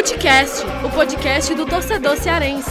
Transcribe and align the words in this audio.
Futecast, 0.00 0.64
o 0.82 0.90
podcast 0.90 1.54
do 1.54 1.66
torcedor 1.66 2.16
cearense. 2.16 2.70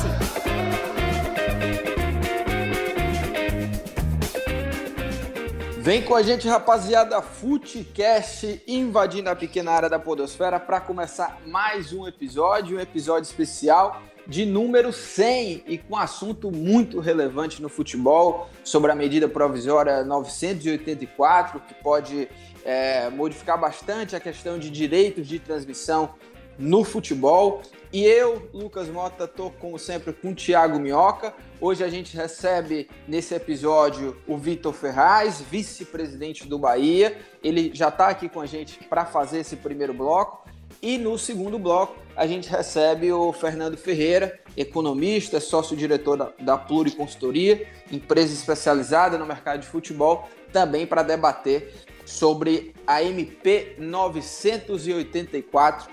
Vem 5.77 6.01
com 6.01 6.15
a 6.15 6.23
gente, 6.23 6.47
rapaziada, 6.47 7.21
Futecast 7.21 8.63
invadindo 8.67 9.29
a 9.29 9.35
pequena 9.35 9.73
área 9.73 9.87
da 9.87 9.99
Podosfera 9.99 10.59
para 10.59 10.81
começar 10.81 11.39
mais 11.45 11.93
um 11.93 12.07
episódio, 12.07 12.77
um 12.77 12.81
episódio 12.81 13.27
especial 13.27 14.01
de 14.25 14.43
número 14.43 14.91
100 14.91 15.65
e 15.67 15.77
com 15.77 15.95
assunto 15.95 16.51
muito 16.51 16.99
relevante 16.99 17.61
no 17.61 17.69
futebol 17.69 18.49
sobre 18.63 18.91
a 18.91 18.95
medida 18.95 19.29
provisória 19.29 20.03
984, 20.03 21.59
que 21.59 21.75
pode 21.75 22.27
é, 22.65 23.07
modificar 23.11 23.59
bastante 23.59 24.15
a 24.15 24.19
questão 24.19 24.57
de 24.57 24.71
direitos 24.71 25.27
de 25.27 25.37
transmissão 25.37 26.15
no 26.59 26.83
futebol. 26.83 27.61
E 27.91 28.03
eu, 28.03 28.47
Lucas 28.53 28.87
Mota, 28.89 29.27
tô 29.27 29.49
como 29.49 29.79
sempre 29.79 30.13
com 30.13 30.31
o 30.31 30.35
Thiago 30.35 30.77
Minhoca. 30.77 31.33
Hoje 31.59 31.83
a 31.83 31.89
gente 31.89 32.15
recebe 32.15 32.87
nesse 33.07 33.33
episódio 33.33 34.15
o 34.27 34.37
Vitor 34.37 34.73
Ferraz, 34.73 35.41
vice-presidente 35.41 36.45
do 36.45 36.59
Bahia. 36.59 37.17
Ele 37.41 37.71
já 37.73 37.87
está 37.87 38.09
aqui 38.09 38.29
com 38.29 38.41
a 38.41 38.45
gente 38.45 38.83
para 38.83 39.05
fazer 39.05 39.39
esse 39.39 39.55
primeiro 39.55 39.93
bloco. 39.93 40.47
E 40.81 40.97
no 40.97 41.17
segundo 41.17 41.57
bloco 41.57 41.95
a 42.15 42.27
gente 42.27 42.49
recebe 42.49 43.11
o 43.11 43.33
Fernando 43.33 43.77
Ferreira, 43.77 44.39
economista, 44.55 45.39
sócio-diretor 45.39 46.17
da, 46.17 46.31
da 46.39 46.57
Pluriconsultoria, 46.57 47.65
empresa 47.91 48.33
especializada 48.33 49.17
no 49.17 49.25
mercado 49.25 49.61
de 49.61 49.67
futebol, 49.67 50.29
também 50.51 50.85
para 50.85 51.01
debater 51.01 51.73
sobre 52.05 52.73
a 52.85 53.01
MP 53.03 53.75
984 53.77 55.89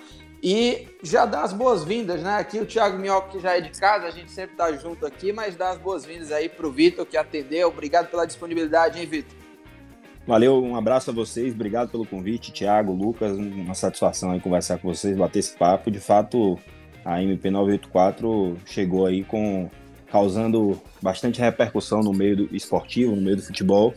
e 0.48 0.86
já 1.02 1.26
dá 1.26 1.42
as 1.42 1.52
boas-vindas, 1.52 2.22
né? 2.22 2.36
Aqui 2.36 2.60
o 2.60 2.64
Thiago 2.64 2.96
Minhoca, 2.96 3.30
que 3.32 3.40
já 3.40 3.56
é 3.56 3.60
de 3.60 3.70
casa, 3.70 4.06
a 4.06 4.12
gente 4.12 4.30
sempre 4.30 4.54
tá 4.54 4.72
junto 4.74 5.04
aqui, 5.04 5.32
mas 5.32 5.56
dá 5.56 5.70
as 5.70 5.78
boas-vindas 5.78 6.30
aí 6.30 6.48
pro 6.48 6.70
Vitor, 6.70 7.04
que 7.04 7.16
atendeu. 7.16 7.66
Obrigado 7.66 8.08
pela 8.08 8.24
disponibilidade, 8.24 9.00
hein, 9.00 9.06
Vitor? 9.06 9.36
Valeu, 10.24 10.62
um 10.62 10.76
abraço 10.76 11.10
a 11.10 11.12
vocês, 11.12 11.52
obrigado 11.52 11.90
pelo 11.90 12.06
convite, 12.06 12.52
Thiago, 12.52 12.92
Lucas, 12.92 13.36
uma 13.36 13.74
satisfação 13.74 14.30
aí 14.30 14.38
conversar 14.38 14.78
com 14.78 14.86
vocês, 14.86 15.16
bater 15.16 15.40
esse 15.40 15.56
papo. 15.56 15.90
De 15.90 15.98
fato, 15.98 16.56
a 17.04 17.18
MP984 17.18 18.56
chegou 18.66 19.04
aí 19.04 19.24
com 19.24 19.68
causando 20.12 20.80
bastante 21.02 21.40
repercussão 21.40 22.02
no 22.02 22.12
meio 22.12 22.48
esportivo, 22.54 23.16
no 23.16 23.20
meio 23.20 23.34
do 23.34 23.42
futebol, 23.42 23.92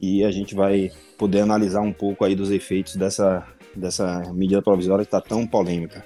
e 0.00 0.24
a 0.24 0.30
gente 0.30 0.54
vai 0.54 0.90
poder 1.18 1.40
analisar 1.40 1.82
um 1.82 1.92
pouco 1.92 2.24
aí 2.24 2.34
dos 2.34 2.50
efeitos 2.50 2.96
dessa 2.96 3.46
dessa 3.76 4.32
medida 4.32 4.62
provisória 4.62 5.04
que 5.04 5.08
está 5.08 5.20
tão 5.20 5.46
polêmica. 5.46 6.04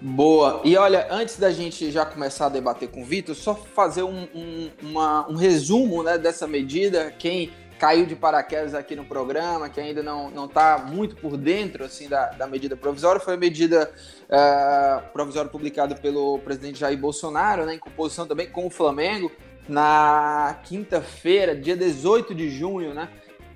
Boa. 0.00 0.60
E 0.64 0.76
olha, 0.76 1.08
antes 1.10 1.38
da 1.38 1.50
gente 1.50 1.90
já 1.90 2.06
começar 2.06 2.46
a 2.46 2.50
debater 2.50 2.88
com 2.88 3.02
o 3.02 3.04
Vitor, 3.04 3.34
só 3.34 3.54
fazer 3.54 4.04
um, 4.04 4.28
um, 4.34 4.70
uma, 4.82 5.28
um 5.28 5.34
resumo 5.34 6.02
né, 6.02 6.16
dessa 6.16 6.46
medida. 6.46 7.12
Quem 7.18 7.50
caiu 7.78 8.06
de 8.06 8.14
paraquedas 8.14 8.74
aqui 8.74 8.94
no 8.94 9.04
programa, 9.04 9.68
que 9.68 9.80
ainda 9.80 10.02
não 10.02 10.46
está 10.46 10.78
muito 10.78 11.16
por 11.16 11.36
dentro 11.36 11.84
assim 11.84 12.08
da, 12.08 12.26
da 12.30 12.46
medida 12.46 12.76
provisória, 12.76 13.20
foi 13.20 13.34
a 13.34 13.36
medida 13.36 13.90
uh, 14.24 15.12
provisória 15.12 15.50
publicada 15.50 15.94
pelo 15.94 16.38
presidente 16.40 16.80
Jair 16.80 16.98
Bolsonaro, 16.98 17.64
né, 17.64 17.74
em 17.74 17.78
composição 17.78 18.26
também 18.26 18.48
com 18.48 18.66
o 18.66 18.70
Flamengo, 18.70 19.30
na 19.68 20.58
quinta-feira, 20.64 21.54
dia 21.54 21.76
18 21.76 22.34
de 22.34 22.50
junho, 22.50 22.94
né? 22.94 23.08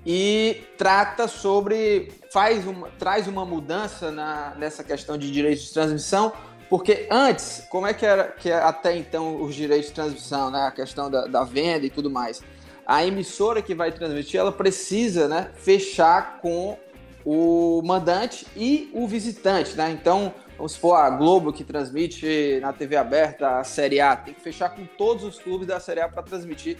E 0.05 0.63
trata 0.77 1.27
sobre 1.27 2.11
faz 2.31 2.67
uma, 2.67 2.89
traz 2.99 3.27
uma 3.27 3.45
mudança 3.45 4.11
na, 4.11 4.53
nessa 4.57 4.83
questão 4.83 5.17
de 5.17 5.31
direitos 5.31 5.65
de 5.65 5.73
transmissão 5.73 6.33
porque 6.69 7.07
antes 7.11 7.65
como 7.69 7.87
é 7.87 7.93
que 7.93 8.05
era 8.05 8.29
que 8.29 8.51
até 8.51 8.97
então 8.97 9.41
os 9.41 9.55
direitos 9.55 9.89
de 9.89 9.93
transmissão 9.93 10.49
né? 10.49 10.63
A 10.63 10.71
questão 10.71 11.09
da, 11.09 11.25
da 11.27 11.43
venda 11.43 11.85
e 11.85 11.89
tudo 11.89 12.09
mais. 12.09 12.41
A 12.85 13.05
emissora 13.05 13.61
que 13.61 13.73
vai 13.73 13.91
transmitir 13.91 14.39
ela 14.39 14.51
precisa 14.51 15.27
né 15.27 15.51
fechar 15.55 16.39
com 16.41 16.77
o 17.23 17.81
mandante 17.83 18.45
e 18.57 18.89
o 18.93 19.07
visitante 19.07 19.75
né? 19.75 19.91
Então 19.91 20.33
vamos 20.57 20.73
supor 20.73 20.97
a 20.97 21.09
Globo 21.09 21.53
que 21.53 21.63
transmite 21.63 22.59
na 22.59 22.73
TV 22.73 22.97
aberta 22.97 23.59
a 23.59 23.63
Série 23.63 24.01
A 24.01 24.15
tem 24.15 24.33
que 24.33 24.41
fechar 24.41 24.69
com 24.69 24.85
todos 24.97 25.23
os 25.23 25.39
clubes 25.39 25.67
da 25.67 25.79
Série 25.79 26.01
A 26.01 26.09
para 26.09 26.23
transmitir 26.23 26.77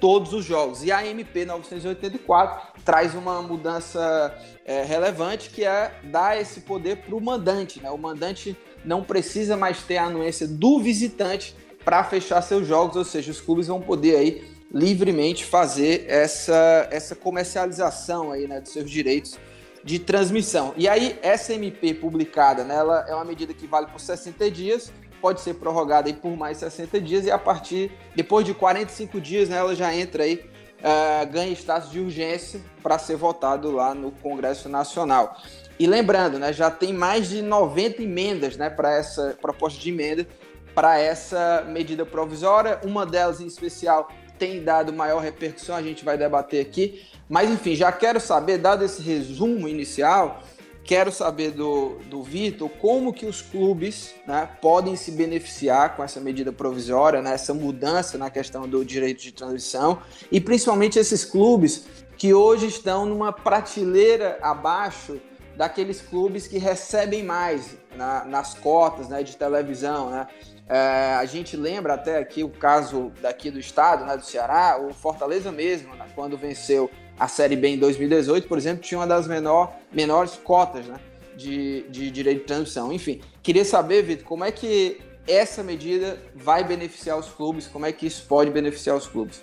todos 0.00 0.32
os 0.32 0.44
jogos. 0.44 0.82
E 0.82 0.92
a 0.92 1.06
MP 1.06 1.44
984 1.44 2.82
traz 2.84 3.14
uma 3.14 3.42
mudança 3.42 4.34
é, 4.64 4.82
relevante 4.82 5.50
que 5.50 5.64
é 5.64 5.92
dar 6.04 6.40
esse 6.40 6.60
poder 6.60 6.98
para 6.98 7.14
o 7.14 7.20
mandante. 7.20 7.80
Né? 7.80 7.90
O 7.90 7.98
mandante 7.98 8.56
não 8.84 9.02
precisa 9.02 9.56
mais 9.56 9.82
ter 9.82 9.96
a 9.96 10.04
anuência 10.04 10.46
do 10.46 10.80
visitante 10.80 11.54
para 11.84 12.02
fechar 12.02 12.42
seus 12.42 12.66
jogos, 12.66 12.96
ou 12.96 13.04
seja, 13.04 13.30
os 13.30 13.40
clubes 13.40 13.68
vão 13.68 13.80
poder 13.80 14.16
aí 14.16 14.56
livremente 14.72 15.44
fazer 15.44 16.04
essa, 16.08 16.88
essa 16.90 17.14
comercialização 17.14 18.32
aí, 18.32 18.48
né, 18.48 18.60
dos 18.60 18.72
seus 18.72 18.90
direitos 18.90 19.38
de 19.84 20.00
transmissão. 20.00 20.74
E 20.76 20.88
aí, 20.88 21.16
essa 21.22 21.54
MP 21.54 21.94
publicada, 21.94 22.64
né, 22.64 22.74
ela 22.74 23.06
é 23.08 23.14
uma 23.14 23.24
medida 23.24 23.54
que 23.54 23.68
vale 23.68 23.86
por 23.86 24.00
60 24.00 24.50
dias, 24.50 24.92
pode 25.26 25.40
ser 25.40 25.54
prorrogada 25.54 26.08
aí 26.08 26.14
por 26.14 26.36
mais 26.36 26.58
60 26.58 27.00
dias 27.00 27.24
e 27.24 27.32
a 27.32 27.38
partir, 27.38 27.90
depois 28.14 28.46
de 28.46 28.54
45 28.54 29.20
dias, 29.20 29.48
né, 29.48 29.56
ela 29.56 29.74
já 29.74 29.92
entra 29.92 30.22
aí, 30.22 30.48
uh, 30.78 31.26
ganha 31.28 31.50
status 31.52 31.90
de 31.90 31.98
urgência 31.98 32.60
para 32.80 32.96
ser 32.96 33.16
votado 33.16 33.72
lá 33.72 33.92
no 33.92 34.12
Congresso 34.12 34.68
Nacional. 34.68 35.36
E 35.80 35.86
lembrando, 35.88 36.38
né, 36.38 36.52
já 36.52 36.70
tem 36.70 36.92
mais 36.92 37.28
de 37.28 37.42
90 37.42 38.04
emendas 38.04 38.56
né, 38.56 38.70
para 38.70 38.94
essa 38.94 39.36
proposta 39.42 39.80
de 39.80 39.90
emenda 39.90 40.28
para 40.76 40.96
essa 40.96 41.64
medida 41.66 42.06
provisória. 42.06 42.78
Uma 42.84 43.04
delas, 43.04 43.40
em 43.40 43.46
especial, 43.48 44.08
tem 44.38 44.62
dado 44.62 44.92
maior 44.92 45.20
repercussão, 45.20 45.74
a 45.74 45.82
gente 45.82 46.04
vai 46.04 46.16
debater 46.16 46.64
aqui. 46.64 47.02
Mas, 47.28 47.50
enfim, 47.50 47.74
já 47.74 47.90
quero 47.90 48.20
saber, 48.20 48.58
dado 48.58 48.84
esse 48.84 49.02
resumo 49.02 49.66
inicial, 49.66 50.40
Quero 50.86 51.10
saber 51.10 51.50
do, 51.50 51.98
do 52.08 52.22
Vitor 52.22 52.70
como 52.80 53.12
que 53.12 53.26
os 53.26 53.42
clubes 53.42 54.14
né, 54.24 54.48
podem 54.62 54.94
se 54.94 55.10
beneficiar 55.10 55.96
com 55.96 56.04
essa 56.04 56.20
medida 56.20 56.52
provisória, 56.52 57.20
né, 57.20 57.34
essa 57.34 57.52
mudança 57.52 58.16
na 58.16 58.30
questão 58.30 58.68
do 58.68 58.84
direito 58.84 59.20
de 59.20 59.32
transmissão 59.32 60.00
e 60.30 60.40
principalmente 60.40 60.96
esses 60.96 61.24
clubes 61.24 61.86
que 62.16 62.32
hoje 62.32 62.68
estão 62.68 63.04
numa 63.04 63.32
prateleira 63.32 64.38
abaixo 64.40 65.20
daqueles 65.56 66.00
clubes 66.00 66.46
que 66.46 66.58
recebem 66.58 67.24
mais 67.24 67.76
na, 67.96 68.24
nas 68.24 68.54
cotas 68.54 69.08
né, 69.08 69.24
de 69.24 69.36
televisão. 69.36 70.10
Né? 70.10 70.28
É, 70.68 71.14
a 71.14 71.24
gente 71.24 71.56
lembra 71.56 71.94
até 71.94 72.18
aqui 72.18 72.42
o 72.42 72.48
caso 72.48 73.12
daqui 73.22 73.50
do 73.50 73.58
estado, 73.58 74.04
né, 74.04 74.16
do 74.16 74.24
Ceará, 74.24 74.80
o 74.80 74.92
Fortaleza 74.92 75.52
mesmo, 75.52 75.94
né, 75.94 76.06
quando 76.14 76.36
venceu 76.36 76.90
a 77.18 77.28
Série 77.28 77.56
B 77.56 77.68
em 77.68 77.78
2018, 77.78 78.48
por 78.48 78.58
exemplo, 78.58 78.82
tinha 78.82 78.98
uma 78.98 79.06
das 79.06 79.28
menor, 79.28 79.74
menores 79.92 80.34
cotas 80.42 80.86
né, 80.86 80.96
de, 81.36 81.82
de 81.88 82.10
direito 82.10 82.40
de 82.40 82.46
transmissão. 82.46 82.92
Enfim, 82.92 83.20
queria 83.42 83.64
saber, 83.64 84.02
Vitor, 84.02 84.26
como 84.26 84.44
é 84.44 84.50
que 84.50 84.98
essa 85.26 85.62
medida 85.62 86.18
vai 86.34 86.64
beneficiar 86.64 87.18
os 87.18 87.28
clubes, 87.28 87.68
como 87.68 87.86
é 87.86 87.92
que 87.92 88.06
isso 88.06 88.26
pode 88.26 88.50
beneficiar 88.50 88.96
os 88.96 89.06
clubes? 89.06 89.42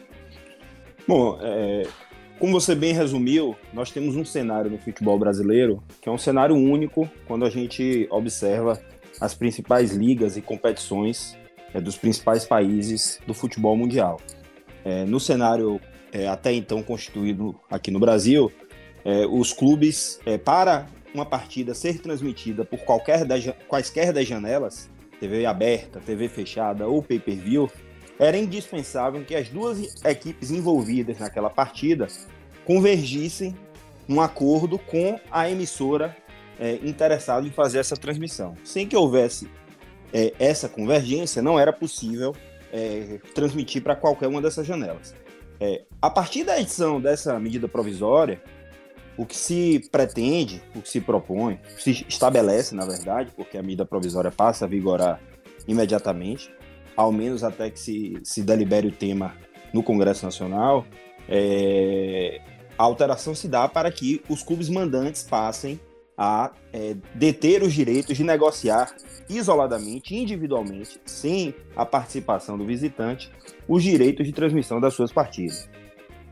Bom, 1.07 1.39
é, 1.41 1.83
como 2.37 2.59
você 2.59 2.75
bem 2.75 2.93
resumiu, 2.93 3.55
nós 3.71 3.91
temos 3.91 4.15
um 4.15 4.25
cenário 4.25 4.69
no 4.69 4.77
futebol 4.77 5.17
brasileiro 5.17 5.81
que 6.01 6.09
é 6.09 6.11
um 6.11 6.17
cenário 6.17 6.55
único 6.55 7.09
quando 7.25 7.45
a 7.45 7.49
gente 7.49 8.07
observa 8.09 8.79
as 9.23 9.33
principais 9.33 9.93
ligas 9.93 10.35
e 10.35 10.41
competições 10.41 11.37
é, 11.73 11.79
dos 11.79 11.95
principais 11.95 12.43
países 12.43 13.21
do 13.25 13.33
futebol 13.33 13.73
mundial. 13.77 14.19
É, 14.83 15.05
no 15.05 15.17
cenário 15.17 15.79
é, 16.11 16.27
até 16.27 16.51
então 16.51 16.83
constituído 16.83 17.57
aqui 17.71 17.89
no 17.89 18.01
Brasil, 18.01 18.51
é, 19.05 19.25
os 19.25 19.53
clubes, 19.53 20.19
é, 20.25 20.37
para 20.37 20.87
uma 21.13 21.25
partida 21.25 21.73
ser 21.73 22.01
transmitida 22.01 22.65
por 22.65 22.79
qualquer 22.79 23.23
das, 23.23 23.45
quaisquer 23.65 24.11
das 24.11 24.27
janelas, 24.27 24.89
TV 25.21 25.45
aberta, 25.45 26.01
TV 26.01 26.27
fechada 26.27 26.85
ou 26.85 27.01
pay-per-view, 27.01 27.71
era 28.19 28.37
indispensável 28.37 29.23
que 29.23 29.35
as 29.35 29.47
duas 29.47 30.03
equipes 30.03 30.51
envolvidas 30.51 31.19
naquela 31.19 31.49
partida 31.49 32.07
convergissem 32.65 33.55
num 34.05 34.19
acordo 34.19 34.77
com 34.77 35.17
a 35.31 35.49
emissora 35.49 36.13
é, 36.59 36.75
interessada 36.83 37.45
em 37.47 37.51
fazer 37.51 37.79
essa 37.79 37.95
transmissão. 37.95 38.55
Sem 38.63 38.87
que 38.87 38.95
houvesse 38.95 39.49
é, 40.13 40.33
essa 40.39 40.69
convergência, 40.69 41.41
não 41.41 41.59
era 41.59 41.73
possível 41.73 42.35
é, 42.71 43.19
transmitir 43.33 43.81
para 43.81 43.95
qualquer 43.95 44.27
uma 44.27 44.41
dessas 44.41 44.65
janelas. 44.65 45.15
É, 45.59 45.83
a 46.01 46.09
partir 46.09 46.43
da 46.43 46.59
edição 46.59 46.99
dessa 46.99 47.39
medida 47.39 47.67
provisória, 47.67 48.41
o 49.15 49.25
que 49.25 49.37
se 49.37 49.87
pretende, 49.91 50.61
o 50.75 50.81
que 50.81 50.89
se 50.89 50.99
propõe, 50.99 51.59
se 51.77 52.05
estabelece, 52.07 52.73
na 52.75 52.85
verdade, 52.85 53.31
porque 53.35 53.57
a 53.57 53.61
medida 53.61 53.85
provisória 53.85 54.31
passa 54.31 54.65
a 54.65 54.67
vigorar 54.67 55.21
imediatamente, 55.67 56.51
ao 56.95 57.11
menos 57.11 57.43
até 57.43 57.69
que 57.69 57.79
se, 57.79 58.19
se 58.23 58.41
delibere 58.41 58.87
o 58.87 58.91
tema 58.91 59.35
no 59.71 59.83
Congresso 59.83 60.25
Nacional, 60.25 60.85
é, 61.29 62.41
a 62.77 62.83
alteração 62.83 63.33
se 63.33 63.47
dá 63.47 63.67
para 63.67 63.91
que 63.91 64.21
os 64.27 64.43
clubes 64.43 64.69
mandantes 64.69 65.23
passem 65.23 65.79
a 66.23 66.51
é, 66.71 66.95
deter 67.13 67.61
os 67.63 67.73
direitos 67.73 68.15
de 68.15 68.23
negociar 68.23 68.95
isoladamente, 69.29 70.15
individualmente, 70.15 71.01
sem 71.05 71.53
a 71.75 71.85
participação 71.85 72.57
do 72.57 72.65
visitante, 72.65 73.29
os 73.67 73.83
direitos 73.83 74.25
de 74.25 74.31
transmissão 74.31 74.79
das 74.79 74.93
suas 74.93 75.11
partidas. 75.11 75.69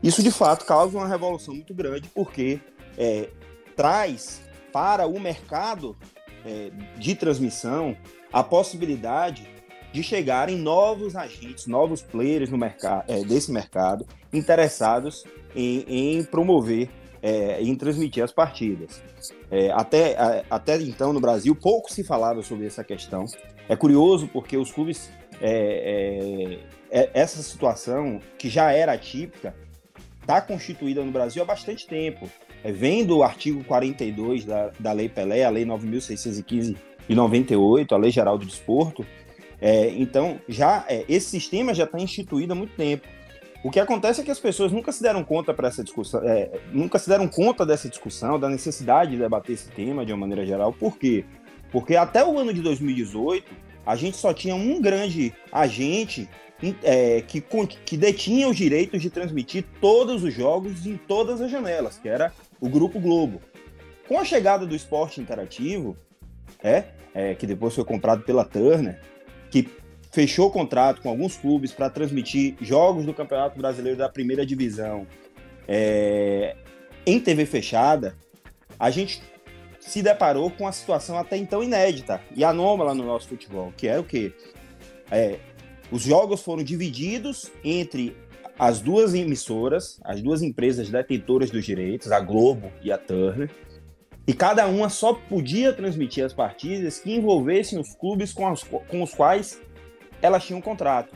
Isso, 0.02 0.22
de 0.22 0.30
fato, 0.30 0.64
causa 0.64 0.96
uma 0.96 1.06
revolução 1.06 1.54
muito 1.54 1.74
grande, 1.74 2.08
porque 2.08 2.58
é, 2.96 3.28
traz 3.76 4.40
para 4.72 5.06
o 5.06 5.20
mercado 5.20 5.94
é, 6.46 6.70
de 6.96 7.14
transmissão 7.14 7.94
a 8.32 8.42
possibilidade 8.42 9.46
de 9.92 10.02
chegarem 10.02 10.56
novos 10.56 11.14
agentes, 11.14 11.66
novos 11.66 12.00
players 12.00 12.48
no 12.48 12.56
mercado, 12.56 13.04
é, 13.08 13.22
desse 13.22 13.52
mercado, 13.52 14.06
interessados 14.32 15.24
em, 15.54 15.84
em 15.86 16.24
promover 16.24 16.88
é, 17.22 17.62
em 17.62 17.74
transmitir 17.76 18.22
as 18.22 18.32
partidas. 18.32 19.00
É, 19.50 19.70
até, 19.70 20.16
a, 20.18 20.44
até 20.50 20.76
então, 20.82 21.12
no 21.12 21.20
Brasil, 21.20 21.54
pouco 21.54 21.90
se 21.90 22.02
falava 22.02 22.42
sobre 22.42 22.66
essa 22.66 22.82
questão. 22.82 23.24
É 23.68 23.76
curioso 23.76 24.28
porque 24.28 24.56
os 24.56 24.72
clubes. 24.72 25.10
É, 25.40 26.58
é, 26.90 26.98
é 27.00 27.10
essa 27.14 27.42
situação, 27.42 28.20
que 28.36 28.48
já 28.48 28.70
era 28.70 28.92
atípica, 28.92 29.54
está 30.20 30.40
constituída 30.40 31.02
no 31.02 31.10
Brasil 31.10 31.42
há 31.42 31.46
bastante 31.46 31.86
tempo. 31.86 32.28
É, 32.62 32.70
vem 32.70 33.04
do 33.04 33.22
artigo 33.22 33.64
42 33.64 34.44
da, 34.44 34.70
da 34.78 34.92
Lei 34.92 35.08
Pelé, 35.08 35.44
a 35.44 35.50
Lei 35.50 35.64
9.615 35.64 36.76
de 37.08 37.14
98, 37.14 37.94
a 37.94 37.98
Lei 37.98 38.10
Geral 38.10 38.36
do 38.36 38.44
Desporto. 38.44 39.06
Então, 39.96 40.40
já 40.48 40.84
esse 41.08 41.30
sistema 41.30 41.72
já 41.72 41.84
está 41.84 41.96
instituído 41.96 42.52
há 42.52 42.56
muito 42.56 42.74
tempo. 42.74 43.06
O 43.64 43.70
que 43.70 43.78
acontece 43.78 44.20
é 44.20 44.24
que 44.24 44.30
as 44.30 44.40
pessoas 44.40 44.72
nunca 44.72 44.90
se 44.90 45.02
deram 45.02 45.22
conta 45.22 45.54
para 45.54 45.68
essa 45.68 45.84
discussão, 45.84 46.20
é, 46.24 46.50
nunca 46.72 46.98
se 46.98 47.08
deram 47.08 47.28
conta 47.28 47.64
dessa 47.64 47.88
discussão, 47.88 48.38
da 48.38 48.48
necessidade 48.48 49.12
de 49.12 49.18
debater 49.18 49.54
esse 49.54 49.70
tema 49.70 50.04
de 50.04 50.12
uma 50.12 50.18
maneira 50.18 50.44
geral. 50.44 50.72
Por 50.72 50.98
quê? 50.98 51.24
Porque 51.70 51.94
até 51.94 52.24
o 52.24 52.38
ano 52.38 52.52
de 52.52 52.60
2018 52.60 53.52
a 53.86 53.94
gente 53.94 54.16
só 54.16 54.34
tinha 54.34 54.54
um 54.54 54.80
grande 54.80 55.32
agente 55.52 56.28
é, 56.82 57.20
que, 57.22 57.42
que 57.84 57.96
detinha 57.96 58.48
os 58.48 58.56
direitos 58.56 59.00
de 59.00 59.10
transmitir 59.10 59.64
todos 59.80 60.22
os 60.22 60.34
jogos 60.34 60.86
em 60.86 60.96
todas 60.96 61.40
as 61.40 61.50
janelas, 61.50 61.98
que 61.98 62.08
era 62.08 62.32
o 62.60 62.68
Grupo 62.68 63.00
Globo. 63.00 63.40
Com 64.08 64.18
a 64.18 64.24
chegada 64.24 64.66
do 64.66 64.74
esporte 64.74 65.20
interativo, 65.20 65.96
é, 66.62 66.84
é 67.14 67.34
que 67.34 67.46
depois 67.46 67.74
foi 67.74 67.84
comprado 67.84 68.22
pela 68.22 68.44
Turner, 68.44 69.00
que 69.50 69.68
fechou 70.12 70.50
contrato 70.50 71.00
com 71.00 71.08
alguns 71.08 71.36
clubes 71.36 71.72
para 71.72 71.88
transmitir 71.88 72.54
jogos 72.60 73.06
do 73.06 73.14
Campeonato 73.14 73.58
Brasileiro 73.58 73.98
da 73.98 74.08
Primeira 74.08 74.44
Divisão 74.44 75.06
é, 75.66 76.54
em 77.06 77.18
TV 77.18 77.46
fechada, 77.46 78.14
a 78.78 78.90
gente 78.90 79.22
se 79.80 80.02
deparou 80.02 80.50
com 80.50 80.64
uma 80.64 80.72
situação 80.72 81.18
até 81.18 81.36
então 81.36 81.62
inédita 81.62 82.20
e 82.36 82.44
anômala 82.44 82.94
no 82.94 83.04
nosso 83.04 83.28
futebol, 83.28 83.72
que 83.76 83.88
é 83.88 83.98
o 83.98 84.04
quê? 84.04 84.32
É, 85.10 85.38
os 85.90 86.02
jogos 86.02 86.42
foram 86.42 86.62
divididos 86.62 87.50
entre 87.64 88.16
as 88.58 88.80
duas 88.80 89.14
emissoras, 89.14 89.98
as 90.04 90.20
duas 90.20 90.42
empresas 90.42 90.90
detentoras 90.90 91.50
dos 91.50 91.64
direitos, 91.64 92.12
a 92.12 92.20
Globo 92.20 92.70
e 92.82 92.92
a 92.92 92.98
Turner, 92.98 93.50
e 94.26 94.32
cada 94.32 94.66
uma 94.66 94.88
só 94.88 95.14
podia 95.14 95.72
transmitir 95.72 96.24
as 96.24 96.32
partidas 96.32 97.00
que 97.00 97.12
envolvessem 97.12 97.78
os 97.78 97.94
clubes 97.94 98.32
com, 98.32 98.46
as, 98.46 98.62
com 98.62 99.02
os 99.02 99.12
quais 99.12 99.60
elas 100.22 100.44
tinham 100.44 100.60
um 100.60 100.62
contrato. 100.62 101.14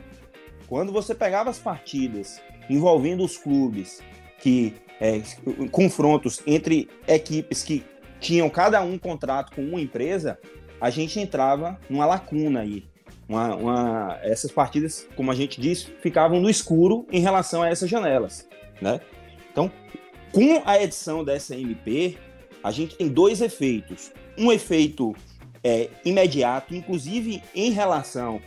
Quando 0.66 0.92
você 0.92 1.14
pegava 1.14 1.48
as 1.48 1.58
partidas 1.58 2.42
envolvendo 2.68 3.24
os 3.24 3.38
clubes, 3.38 4.02
que 4.40 4.74
é, 5.00 5.22
confrontos 5.70 6.42
entre 6.46 6.88
equipes 7.06 7.62
que 7.62 7.84
tinham 8.20 8.50
cada 8.50 8.82
um 8.82 8.98
contrato 8.98 9.54
com 9.54 9.62
uma 9.62 9.80
empresa, 9.80 10.38
a 10.80 10.90
gente 10.90 11.20
entrava 11.20 11.78
numa 11.88 12.04
lacuna 12.04 12.60
aí. 12.60 12.84
Uma, 13.28 13.56
uma, 13.56 14.18
essas 14.22 14.50
partidas, 14.52 15.06
como 15.16 15.30
a 15.30 15.34
gente 15.34 15.60
disse, 15.60 15.86
ficavam 16.00 16.40
no 16.40 16.48
escuro 16.48 17.06
em 17.10 17.20
relação 17.20 17.62
a 17.62 17.68
essas 17.68 17.90
janelas. 17.90 18.48
Né? 18.80 19.00
Então, 19.50 19.70
com 20.32 20.62
a 20.64 20.80
edição 20.80 21.24
dessa 21.24 21.54
MP, 21.54 22.16
a 22.62 22.70
gente 22.70 22.96
tem 22.96 23.08
dois 23.08 23.40
efeitos. 23.40 24.12
Um 24.38 24.52
efeito 24.52 25.14
é, 25.64 25.88
imediato, 26.04 26.74
inclusive 26.74 27.42
em 27.54 27.70
relação 27.70 28.40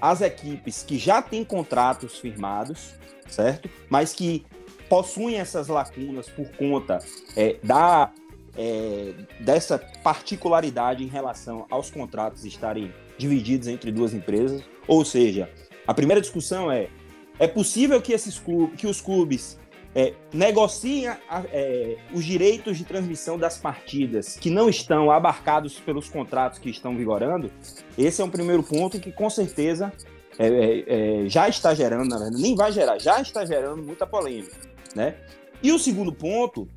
as 0.00 0.20
equipes 0.20 0.82
que 0.82 0.98
já 0.98 1.22
têm 1.22 1.44
contratos 1.44 2.18
firmados, 2.18 2.94
certo? 3.28 3.68
Mas 3.88 4.12
que 4.12 4.44
possuem 4.88 5.36
essas 5.36 5.68
lacunas 5.68 6.28
por 6.28 6.48
conta 6.52 6.98
é, 7.36 7.56
da 7.62 8.12
é, 8.56 9.12
dessa 9.40 9.78
particularidade 10.02 11.02
em 11.02 11.08
relação 11.08 11.66
aos 11.68 11.90
contratos 11.90 12.44
estarem 12.44 12.94
divididos 13.18 13.66
entre 13.66 13.90
duas 13.90 14.14
empresas. 14.14 14.62
Ou 14.86 15.04
seja, 15.04 15.50
a 15.86 15.94
primeira 15.94 16.20
discussão 16.20 16.70
é: 16.70 16.88
é 17.38 17.48
possível 17.48 18.00
que 18.00 18.12
esses 18.12 18.38
clubes, 18.38 18.78
que 18.78 18.86
os 18.86 19.00
clubes 19.00 19.58
é, 19.94 20.12
negociem 20.32 21.06
é, 21.52 21.96
os 22.12 22.24
direitos 22.24 22.76
de 22.76 22.84
transmissão 22.84 23.38
das 23.38 23.56
partidas 23.56 24.36
que 24.36 24.50
não 24.50 24.68
estão 24.68 25.10
abarcados 25.10 25.78
pelos 25.78 26.08
contratos 26.08 26.58
que 26.58 26.68
estão 26.68 26.96
vigorando, 26.96 27.50
esse 27.96 28.20
é 28.20 28.24
um 28.24 28.30
primeiro 28.30 28.62
ponto 28.62 28.98
que 28.98 29.12
com 29.12 29.30
certeza 29.30 29.92
é, 30.38 30.48
é, 30.48 30.84
é 31.24 31.28
já 31.28 31.48
está 31.48 31.74
gerando, 31.74 32.08
na 32.08 32.18
verdade, 32.18 32.42
nem 32.42 32.56
vai 32.56 32.72
gerar, 32.72 32.98
já 32.98 33.20
está 33.20 33.44
gerando 33.44 33.82
muita 33.82 34.06
polêmica. 34.06 34.56
Né? 34.94 35.14
E 35.62 35.70
o 35.70 35.78
segundo 35.78 36.12
ponto 36.12 36.68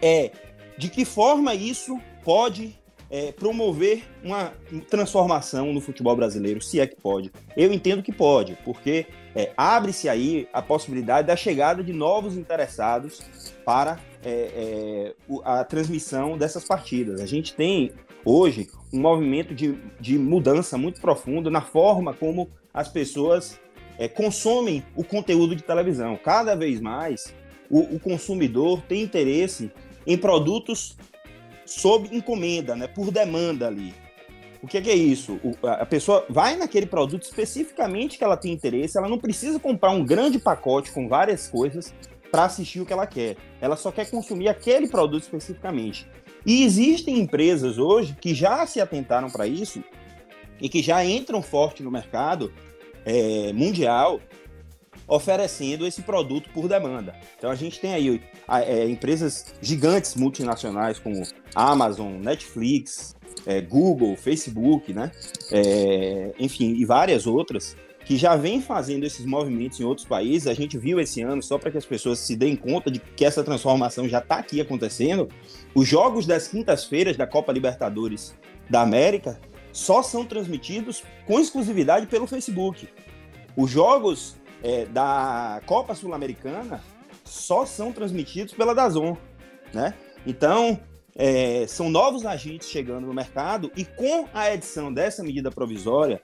é 0.00 0.30
de 0.78 0.88
que 0.88 1.04
forma 1.04 1.54
isso 1.54 2.00
pode 2.24 2.78
é, 3.10 3.30
promover 3.30 4.02
uma 4.24 4.54
transformação 4.88 5.70
no 5.70 5.82
futebol 5.82 6.16
brasileiro, 6.16 6.62
se 6.62 6.80
é 6.80 6.86
que 6.86 6.96
pode. 6.96 7.30
Eu 7.54 7.70
entendo 7.70 8.02
que 8.02 8.10
pode, 8.10 8.56
porque 8.64 9.06
é, 9.34 9.52
abre-se 9.56 10.08
aí 10.08 10.48
a 10.52 10.60
possibilidade 10.60 11.26
da 11.26 11.36
chegada 11.36 11.82
de 11.82 11.92
novos 11.92 12.36
interessados 12.36 13.22
para 13.64 13.98
é, 14.24 14.30
é 14.30 15.14
a 15.44 15.64
transmissão 15.64 16.36
dessas 16.36 16.64
partidas. 16.64 17.20
A 17.20 17.26
gente 17.26 17.54
tem 17.54 17.92
hoje 18.24 18.68
um 18.92 19.00
movimento 19.00 19.54
de, 19.54 19.78
de 19.98 20.18
mudança 20.18 20.76
muito 20.76 21.00
profundo 21.00 21.50
na 21.50 21.62
forma 21.62 22.12
como 22.12 22.48
as 22.72 22.88
pessoas 22.88 23.60
é, 23.98 24.08
consomem 24.08 24.84
o 24.94 25.04
conteúdo 25.04 25.56
de 25.56 25.62
televisão. 25.62 26.16
Cada 26.16 26.54
vez 26.54 26.80
mais 26.80 27.34
o, 27.70 27.96
o 27.96 28.00
consumidor 28.00 28.82
tem 28.82 29.02
interesse 29.02 29.70
em 30.06 30.16
produtos 30.16 30.96
sob 31.64 32.14
encomenda, 32.14 32.76
né, 32.76 32.86
por 32.86 33.10
demanda 33.10 33.66
ali. 33.66 33.94
O 34.62 34.66
que 34.68 34.78
é, 34.78 34.80
que 34.80 34.90
é 34.90 34.94
isso? 34.94 35.40
O, 35.42 35.66
a 35.66 35.84
pessoa 35.84 36.24
vai 36.28 36.56
naquele 36.56 36.86
produto 36.86 37.24
especificamente 37.24 38.16
que 38.16 38.22
ela 38.22 38.36
tem 38.36 38.52
interesse, 38.52 38.96
ela 38.96 39.08
não 39.08 39.18
precisa 39.18 39.58
comprar 39.58 39.90
um 39.90 40.04
grande 40.04 40.38
pacote 40.38 40.92
com 40.92 41.08
várias 41.08 41.48
coisas 41.48 41.92
para 42.30 42.44
assistir 42.44 42.80
o 42.80 42.86
que 42.86 42.92
ela 42.92 43.06
quer. 43.06 43.36
Ela 43.60 43.76
só 43.76 43.90
quer 43.90 44.08
consumir 44.08 44.48
aquele 44.48 44.88
produto 44.88 45.24
especificamente. 45.24 46.06
E 46.46 46.64
existem 46.64 47.18
empresas 47.18 47.76
hoje 47.76 48.16
que 48.20 48.34
já 48.34 48.64
se 48.64 48.80
atentaram 48.80 49.28
para 49.28 49.46
isso 49.46 49.82
e 50.60 50.68
que 50.68 50.80
já 50.80 51.04
entram 51.04 51.42
forte 51.42 51.82
no 51.82 51.90
mercado 51.90 52.52
é, 53.04 53.52
mundial 53.52 54.20
oferecendo 55.08 55.86
esse 55.86 56.02
produto 56.02 56.48
por 56.50 56.68
demanda. 56.68 57.14
Então 57.36 57.50
a 57.50 57.54
gente 57.54 57.80
tem 57.80 57.92
aí 57.92 58.22
é, 58.64 58.88
empresas 58.88 59.54
gigantes 59.60 60.14
multinacionais 60.14 60.98
como 60.98 61.22
Amazon, 61.54 62.12
Netflix, 62.14 63.16
é, 63.46 63.60
Google, 63.60 64.16
Facebook, 64.16 64.92
né? 64.92 65.10
É, 65.50 66.32
enfim, 66.38 66.74
e 66.74 66.84
várias 66.84 67.26
outras 67.26 67.76
que 68.04 68.16
já 68.16 68.36
vêm 68.36 68.60
fazendo 68.60 69.04
esses 69.04 69.24
movimentos 69.24 69.78
em 69.80 69.84
outros 69.84 70.06
países. 70.06 70.48
A 70.48 70.54
gente 70.54 70.76
viu 70.76 71.00
esse 71.00 71.22
ano, 71.22 71.42
só 71.42 71.58
para 71.58 71.70
que 71.70 71.78
as 71.78 71.86
pessoas 71.86 72.18
se 72.18 72.34
deem 72.36 72.56
conta 72.56 72.90
de 72.90 72.98
que 72.98 73.24
essa 73.24 73.44
transformação 73.44 74.08
já 74.08 74.18
está 74.18 74.36
aqui 74.36 74.60
acontecendo. 74.60 75.28
Os 75.74 75.86
jogos 75.86 76.26
das 76.26 76.48
quintas-feiras 76.48 77.16
da 77.16 77.26
Copa 77.26 77.52
Libertadores 77.52 78.34
da 78.68 78.82
América 78.82 79.40
só 79.72 80.02
são 80.02 80.24
transmitidos 80.24 81.02
com 81.26 81.40
exclusividade 81.40 82.06
pelo 82.06 82.26
Facebook. 82.26 82.88
Os 83.56 83.70
jogos 83.70 84.36
é, 84.62 84.84
da 84.86 85.60
Copa 85.66 85.94
Sul-Americana 85.94 86.82
só 87.24 87.64
são 87.64 87.92
transmitidos 87.92 88.52
pela 88.52 88.74
Dazon, 88.74 89.16
né? 89.72 89.94
Então, 90.26 90.78
é, 91.14 91.66
são 91.66 91.90
novos 91.90 92.24
agentes 92.24 92.68
chegando 92.68 93.06
no 93.06 93.14
mercado 93.14 93.70
e 93.76 93.84
com 93.84 94.26
a 94.32 94.52
edição 94.52 94.92
dessa 94.92 95.22
medida 95.22 95.50
provisória, 95.50 96.22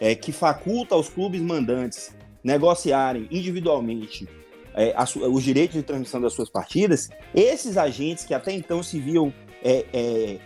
é, 0.00 0.14
que 0.14 0.32
faculta 0.32 0.94
aos 0.94 1.08
clubes 1.08 1.40
mandantes 1.40 2.14
negociarem 2.42 3.28
individualmente 3.30 4.26
é, 4.74 4.94
os 5.28 5.42
direitos 5.42 5.76
de 5.76 5.82
transmissão 5.82 6.20
das 6.20 6.32
suas 6.32 6.48
partidas, 6.48 7.10
esses 7.34 7.76
agentes 7.76 8.24
que 8.24 8.32
até 8.32 8.52
então 8.52 8.82
se 8.82 8.98
viam, 8.98 9.32
é, 9.62 9.84
é, 9.92 10.38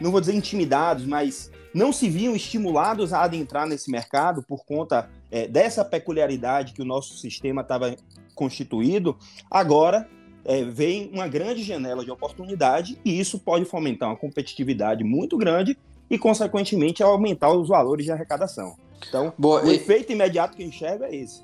não 0.00 0.10
vou 0.10 0.20
dizer 0.20 0.34
intimidados, 0.34 1.04
mas 1.04 1.50
não 1.74 1.92
se 1.92 2.08
viam 2.08 2.34
estimulados 2.34 3.12
a 3.12 3.22
adentrar 3.22 3.66
nesse 3.66 3.90
mercado 3.90 4.42
por 4.42 4.64
conta 4.64 5.08
é, 5.30 5.46
dessa 5.46 5.84
peculiaridade 5.84 6.72
que 6.72 6.82
o 6.82 6.84
nosso 6.84 7.16
sistema 7.16 7.62
estava 7.62 7.96
constituído, 8.34 9.16
agora 9.50 10.08
é, 10.44 10.64
veem 10.64 11.10
uma 11.12 11.28
grande 11.28 11.62
janela 11.62 12.04
de 12.04 12.10
oportunidade 12.10 12.98
e 13.04 13.18
isso 13.18 13.38
pode 13.38 13.64
fomentar 13.64 14.08
uma 14.08 14.16
competitividade 14.16 15.04
muito 15.04 15.36
grande 15.36 15.76
e, 16.08 16.18
consequentemente, 16.18 17.02
aumentar 17.02 17.52
os 17.52 17.68
valores 17.68 18.04
de 18.04 18.12
arrecadação. 18.12 18.76
Então, 19.08 19.32
Boa, 19.38 19.62
o 19.64 19.70
e... 19.70 19.76
efeito 19.76 20.12
imediato 20.12 20.56
que 20.56 20.62
eu 20.62 20.66
enxergo 20.66 21.04
é 21.04 21.14
esse. 21.14 21.42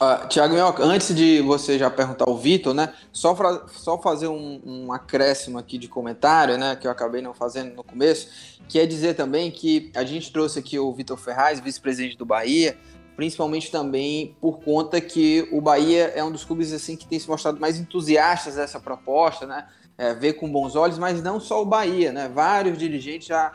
Uh, 0.00 0.28
Tiago 0.28 0.54
Minhoca, 0.54 0.84
antes 0.84 1.12
de 1.12 1.40
você 1.40 1.76
já 1.76 1.90
perguntar 1.90 2.30
o 2.30 2.36
Vitor, 2.36 2.72
né? 2.72 2.92
Só, 3.10 3.34
pra, 3.34 3.66
só 3.66 3.98
fazer 3.98 4.28
um, 4.28 4.60
um, 4.64 4.92
acréscimo 4.92 5.58
aqui 5.58 5.76
de 5.76 5.88
comentário, 5.88 6.56
né? 6.56 6.76
Que 6.76 6.86
eu 6.86 6.90
acabei 6.90 7.20
não 7.20 7.34
fazendo 7.34 7.74
no 7.74 7.82
começo, 7.82 8.28
que 8.68 8.78
é 8.78 8.86
dizer 8.86 9.14
também 9.14 9.50
que 9.50 9.90
a 9.96 10.04
gente 10.04 10.30
trouxe 10.30 10.58
aqui 10.60 10.78
o 10.78 10.92
Vitor 10.92 11.16
Ferraz, 11.16 11.58
vice-presidente 11.58 12.16
do 12.16 12.24
Bahia, 12.24 12.78
principalmente 13.18 13.68
também 13.68 14.36
por 14.40 14.60
conta 14.60 15.00
que 15.00 15.48
o 15.50 15.60
Bahia 15.60 16.12
é 16.14 16.22
um 16.22 16.30
dos 16.30 16.44
clubes 16.44 16.72
assim 16.72 16.96
que 16.96 17.04
tem 17.04 17.18
se 17.18 17.28
mostrado 17.28 17.58
mais 17.58 17.76
entusiastas 17.76 18.54
dessa 18.54 18.78
proposta, 18.78 19.44
né? 19.44 19.66
É, 19.98 20.14
ver 20.14 20.34
com 20.34 20.48
bons 20.48 20.76
olhos, 20.76 21.00
mas 21.00 21.20
não 21.20 21.40
só 21.40 21.60
o 21.60 21.64
Bahia, 21.64 22.12
né? 22.12 22.30
Vários 22.32 22.78
dirigentes 22.78 23.26
já 23.26 23.54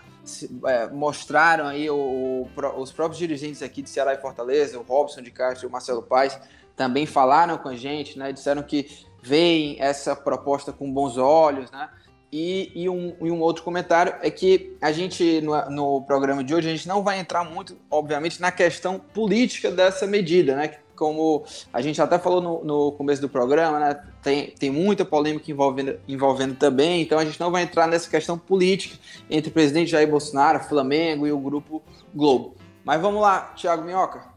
é, 0.65 0.87
mostraram 0.89 1.65
aí 1.65 1.89
o, 1.89 1.95
o, 1.95 2.49
os 2.77 2.91
próprios 2.91 3.17
dirigentes 3.17 3.63
aqui 3.63 3.81
de 3.81 3.89
Ceará 3.89 4.13
e 4.13 4.17
Fortaleza, 4.17 4.77
o 4.77 4.83
Robson 4.83 5.21
de 5.21 5.31
Castro 5.31 5.65
e 5.65 5.69
o 5.69 5.71
Marcelo 5.71 6.03
Paes, 6.03 6.37
também 6.75 7.05
falaram 7.05 7.57
com 7.57 7.69
a 7.69 7.75
gente, 7.77 8.19
né? 8.19 8.33
Disseram 8.33 8.63
que 8.63 9.07
veem 9.21 9.77
essa 9.79 10.13
proposta 10.13 10.73
com 10.73 10.91
bons 10.91 11.15
olhos, 11.17 11.71
né? 11.71 11.89
E, 12.35 12.71
e, 12.73 12.89
um, 12.89 13.15
e 13.21 13.29
um 13.29 13.39
outro 13.41 13.61
comentário 13.61 14.15
é 14.23 14.31
que 14.31 14.75
a 14.81 14.91
gente, 14.91 15.39
no, 15.41 15.69
no 15.69 16.01
programa 16.01 16.43
de 16.43 16.55
hoje, 16.55 16.67
a 16.67 16.71
gente 16.71 16.87
não 16.87 17.03
vai 17.03 17.19
entrar 17.19 17.43
muito, 17.43 17.77
obviamente, 17.91 18.41
na 18.41 18.51
questão 18.51 18.97
política 18.97 19.69
dessa 19.69 20.07
medida, 20.07 20.55
né? 20.55 20.77
como 20.95 21.43
a 21.71 21.79
gente 21.79 22.01
até 22.01 22.17
falou 22.17 22.41
no, 22.41 22.63
no, 22.63 22.91
começo 22.93 23.21
do 23.21 23.29
programa, 23.29 23.79
né, 23.79 23.99
tem, 24.21 24.47
tem 24.51 24.71
muita 24.71 25.03
polêmica 25.03 25.51
envolvendo, 25.51 25.99
envolvendo 26.07 26.55
também, 26.55 27.01
então 27.01 27.19
a 27.19 27.25
gente 27.25 27.39
não 27.39 27.51
vai 27.51 27.63
entrar 27.63 27.87
nessa 27.87 28.09
questão 28.09 28.37
política 28.37 28.95
entre 29.29 29.49
o 29.49 29.53
presidente 29.53 29.91
Jair 29.91 30.09
Bolsonaro, 30.09 30.59
Flamengo 30.59 31.27
e 31.27 31.31
o 31.31 31.37
Grupo 31.37 31.83
Globo. 32.13 32.55
Mas 32.83 33.01
vamos 33.01 33.21
lá, 33.21 33.53
Thiago 33.55 33.83
Minhoca. 33.83 34.32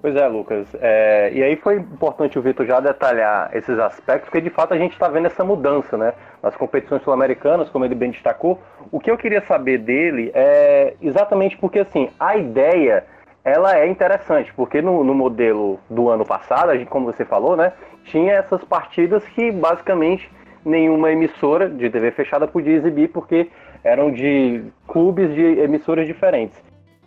Pois 0.00 0.16
é, 0.16 0.26
Lucas. 0.26 0.66
É, 0.80 1.30
e 1.32 1.42
aí 1.42 1.56
foi 1.56 1.76
importante 1.76 2.38
o 2.38 2.42
Vitor 2.42 2.64
já 2.64 2.80
detalhar 2.80 3.50
esses 3.54 3.78
aspectos, 3.78 4.30
porque 4.30 4.40
de 4.40 4.48
fato 4.48 4.72
a 4.72 4.78
gente 4.78 4.92
está 4.92 5.08
vendo 5.08 5.26
essa 5.26 5.44
mudança, 5.44 5.96
né? 5.98 6.14
Nas 6.42 6.56
competições 6.56 7.02
sul-americanas, 7.02 7.68
como 7.68 7.84
ele 7.84 7.94
bem 7.94 8.10
destacou. 8.10 8.58
O 8.90 8.98
que 8.98 9.10
eu 9.10 9.18
queria 9.18 9.42
saber 9.42 9.78
dele 9.78 10.30
é 10.34 10.94
exatamente 11.02 11.58
porque, 11.58 11.80
assim, 11.80 12.08
a 12.18 12.34
ideia 12.36 13.04
ela 13.44 13.78
é 13.78 13.86
interessante, 13.86 14.52
porque 14.54 14.80
no, 14.80 15.04
no 15.04 15.14
modelo 15.14 15.78
do 15.88 16.08
ano 16.08 16.24
passado, 16.24 16.70
a 16.70 16.76
gente, 16.76 16.88
como 16.88 17.06
você 17.06 17.24
falou, 17.24 17.56
né, 17.56 17.72
tinha 18.04 18.34
essas 18.34 18.62
partidas 18.64 19.24
que 19.28 19.50
basicamente 19.50 20.30
nenhuma 20.64 21.10
emissora 21.10 21.68
de 21.68 21.88
TV 21.90 22.10
fechada 22.10 22.46
podia 22.46 22.74
exibir, 22.74 23.08
porque 23.08 23.50
eram 23.84 24.10
de 24.10 24.62
clubes 24.86 25.34
de 25.34 25.42
emissoras 25.60 26.06
diferentes. 26.06 26.62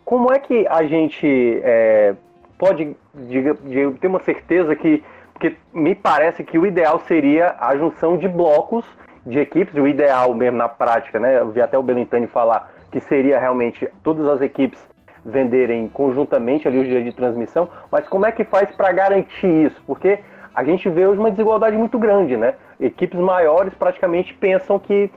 Como 0.05 0.31
é 0.31 0.39
que 0.39 0.67
a 0.67 0.83
gente 0.83 1.61
é, 1.63 2.15
pode 2.57 2.95
de, 3.13 3.53
de, 3.53 3.91
ter 3.99 4.07
uma 4.07 4.19
certeza 4.19 4.75
que, 4.75 5.03
porque 5.33 5.55
me 5.73 5.95
parece 5.95 6.43
que 6.43 6.57
o 6.57 6.65
ideal 6.65 6.99
seria 6.99 7.55
a 7.59 7.75
junção 7.75 8.17
de 8.17 8.27
blocos 8.27 8.85
de 9.25 9.39
equipes, 9.39 9.73
o 9.75 9.87
ideal 9.87 10.33
mesmo 10.33 10.57
na 10.57 10.67
prática, 10.67 11.19
né? 11.19 11.39
Eu 11.39 11.51
vi 11.51 11.61
até 11.61 11.77
o 11.77 11.83
Belintani 11.83 12.27
falar 12.27 12.71
que 12.91 12.99
seria 12.99 13.39
realmente 13.39 13.87
todas 14.03 14.27
as 14.27 14.41
equipes 14.41 14.79
venderem 15.25 15.87
conjuntamente 15.87 16.67
ali 16.67 16.79
os 16.79 16.87
dias 16.87 17.03
de 17.03 17.13
transmissão, 17.13 17.69
mas 17.89 18.07
como 18.07 18.25
é 18.25 18.31
que 18.31 18.43
faz 18.43 18.75
para 18.75 18.91
garantir 18.91 19.47
isso? 19.47 19.81
Porque 19.87 20.19
a 20.53 20.63
gente 20.63 20.87
vê 20.89 21.07
hoje 21.07 21.19
uma 21.19 21.31
desigualdade 21.31 21.77
muito 21.77 21.97
grande, 21.97 22.37
né? 22.37 22.55
Equipes 22.79 23.19
maiores 23.19 23.73
praticamente 23.73 24.33
pensam 24.33 24.77
que, 24.77 25.09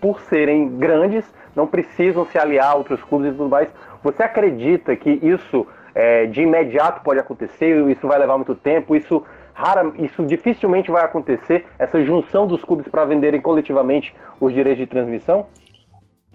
por 0.00 0.20
serem 0.20 0.76
grandes, 0.76 1.32
não 1.54 1.66
precisam 1.66 2.26
se 2.26 2.38
aliar 2.38 2.72
a 2.72 2.74
outros 2.74 3.02
clubes 3.04 3.28
e 3.32 3.36
tudo 3.36 3.48
mais. 3.48 3.68
Você 4.02 4.22
acredita 4.22 4.94
que 4.96 5.10
isso 5.22 5.66
é, 5.94 6.26
de 6.26 6.42
imediato 6.42 7.02
pode 7.02 7.20
acontecer? 7.20 7.88
Isso 7.90 8.06
vai 8.06 8.18
levar 8.18 8.36
muito 8.36 8.54
tempo? 8.54 8.96
Isso 8.96 9.24
rara, 9.52 9.92
isso 9.98 10.24
dificilmente 10.26 10.90
vai 10.90 11.04
acontecer? 11.04 11.64
Essa 11.78 12.04
junção 12.04 12.46
dos 12.46 12.62
clubes 12.62 12.88
para 12.88 13.04
venderem 13.04 13.40
coletivamente 13.40 14.14
os 14.40 14.52
direitos 14.52 14.80
de 14.80 14.86
transmissão? 14.86 15.46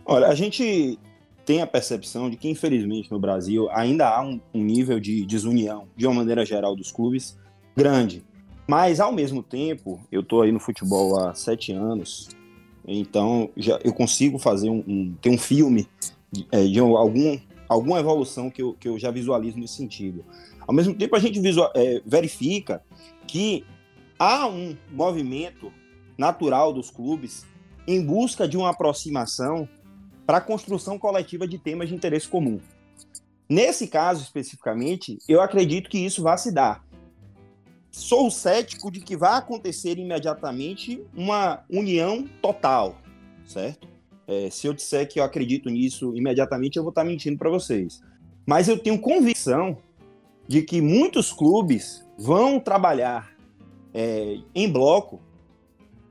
Olha, 0.05 0.27
a 0.27 0.35
gente 0.35 0.97
tem 1.45 1.61
a 1.61 1.67
percepção 1.67 2.29
de 2.29 2.37
que, 2.37 2.49
infelizmente, 2.49 3.11
no 3.11 3.19
Brasil 3.19 3.69
ainda 3.71 4.07
há 4.07 4.21
um, 4.21 4.39
um 4.53 4.63
nível 4.63 4.99
de 4.99 5.25
desunião, 5.25 5.87
de 5.95 6.07
uma 6.07 6.15
maneira 6.15 6.45
geral, 6.45 6.75
dos 6.75 6.91
clubes 6.91 7.37
grande. 7.75 8.23
Mas, 8.67 8.99
ao 8.99 9.11
mesmo 9.11 9.41
tempo, 9.41 9.99
eu 10.11 10.21
estou 10.21 10.43
aí 10.43 10.51
no 10.51 10.59
futebol 10.59 11.19
há 11.19 11.33
sete 11.33 11.71
anos, 11.71 12.29
então 12.87 13.49
já 13.57 13.79
eu 13.83 13.93
consigo 13.93 14.37
fazer 14.37 14.69
um, 14.69 14.83
um 14.87 15.13
ter 15.19 15.29
um 15.29 15.37
filme 15.37 15.87
de, 16.31 16.47
é, 16.51 16.63
de 16.63 16.79
algum, 16.79 17.37
alguma 17.69 17.99
evolução 17.99 18.49
que 18.49 18.63
eu, 18.63 18.73
que 18.73 18.87
eu 18.89 18.97
já 18.97 19.11
visualizo 19.11 19.59
nesse 19.59 19.75
sentido. 19.75 20.25
Ao 20.67 20.73
mesmo 20.73 20.95
tempo, 20.95 21.15
a 21.15 21.19
gente 21.19 21.39
visual, 21.39 21.71
é, 21.75 22.01
verifica 22.03 22.83
que 23.27 23.63
há 24.17 24.47
um 24.47 24.75
movimento 24.91 25.71
natural 26.17 26.73
dos 26.73 26.89
clubes 26.89 27.45
em 27.87 28.03
busca 28.03 28.47
de 28.47 28.57
uma 28.57 28.71
aproximação 28.71 29.69
para 30.25 30.39
a 30.39 30.41
construção 30.41 30.99
coletiva 30.99 31.47
de 31.47 31.57
temas 31.57 31.89
de 31.89 31.95
interesse 31.95 32.27
comum. 32.27 32.59
Nesse 33.47 33.87
caso 33.87 34.21
especificamente, 34.21 35.17
eu 35.27 35.41
acredito 35.41 35.89
que 35.89 35.97
isso 35.97 36.21
vai 36.21 36.37
se 36.37 36.51
dar. 36.51 36.85
Sou 37.89 38.29
cético 38.29 38.91
de 38.91 38.99
que 38.99 39.17
vai 39.17 39.37
acontecer 39.37 39.97
imediatamente 39.97 41.03
uma 41.15 41.63
união 41.67 42.27
total, 42.41 42.95
certo? 43.45 43.87
É, 44.29 44.47
se 44.51 44.67
eu 44.67 44.73
disser 44.73 45.09
que 45.09 45.19
eu 45.19 45.23
acredito 45.23 45.71
nisso 45.71 46.15
imediatamente, 46.15 46.77
eu 46.77 46.83
vou 46.83 46.91
estar 46.91 47.03
mentindo 47.03 47.35
para 47.35 47.49
vocês. 47.49 47.99
Mas 48.45 48.67
eu 48.67 48.77
tenho 48.77 48.99
convicção 48.99 49.75
de 50.47 50.61
que 50.61 50.79
muitos 50.81 51.33
clubes 51.33 52.07
vão 52.15 52.59
trabalhar 52.59 53.35
é, 53.91 54.37
em 54.53 54.71
bloco 54.71 55.19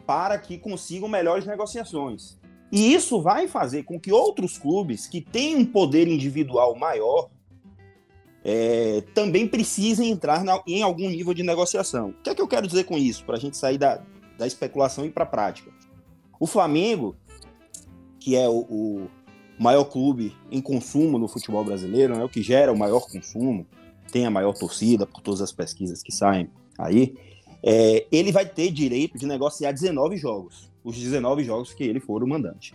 para 0.04 0.36
que 0.36 0.58
consigam 0.58 1.08
melhores 1.08 1.46
negociações. 1.46 2.36
E 2.72 2.92
isso 2.92 3.22
vai 3.22 3.46
fazer 3.46 3.84
com 3.84 4.00
que 4.00 4.10
outros 4.10 4.58
clubes 4.58 5.06
que 5.06 5.20
têm 5.20 5.54
um 5.54 5.64
poder 5.64 6.08
individual 6.08 6.76
maior 6.76 7.30
é, 8.44 9.00
também 9.14 9.46
precisem 9.46 10.10
entrar 10.10 10.42
na, 10.42 10.60
em 10.66 10.82
algum 10.82 11.08
nível 11.08 11.32
de 11.32 11.44
negociação. 11.44 12.10
O 12.10 12.22
que 12.22 12.30
é 12.30 12.34
que 12.34 12.42
eu 12.42 12.48
quero 12.48 12.66
dizer 12.66 12.82
com 12.82 12.98
isso, 12.98 13.24
para 13.24 13.36
a 13.36 13.40
gente 13.40 13.56
sair 13.56 13.78
da, 13.78 14.02
da 14.36 14.44
especulação 14.44 15.06
e 15.06 15.10
para 15.10 15.22
a 15.22 15.26
prática? 15.26 15.70
O 16.40 16.46
Flamengo, 16.46 17.16
que 18.28 18.36
é 18.36 18.46
o, 18.46 18.58
o, 18.58 19.10
maior 19.58 19.84
clube 19.84 20.36
em 20.50 20.60
consumo 20.60 21.18
no 21.18 21.26
futebol 21.26 21.64
brasileiro, 21.64 22.14
né, 22.14 22.22
o 22.22 22.28
que 22.28 22.42
gera 22.42 22.70
o 22.70 22.76
maior 22.76 23.08
consumo, 23.10 23.66
tem 24.12 24.26
a 24.26 24.30
maior 24.30 24.52
torcida 24.52 25.06
por 25.06 25.22
todas 25.22 25.40
as 25.40 25.50
pesquisas 25.50 26.02
que 26.02 26.12
saem 26.12 26.50
aí, 26.78 27.14
é, 27.62 28.06
ele 28.12 28.30
vai 28.30 28.44
ter 28.44 28.70
direito 28.70 29.16
de 29.16 29.24
negociar 29.24 29.72
19 29.72 30.18
jogos 30.18 30.70
os 30.84 30.98
19 30.98 31.42
jogos 31.42 31.72
que 31.72 31.82
ele 31.82 32.00
for 32.00 32.22
o 32.22 32.28
mandante. 32.28 32.74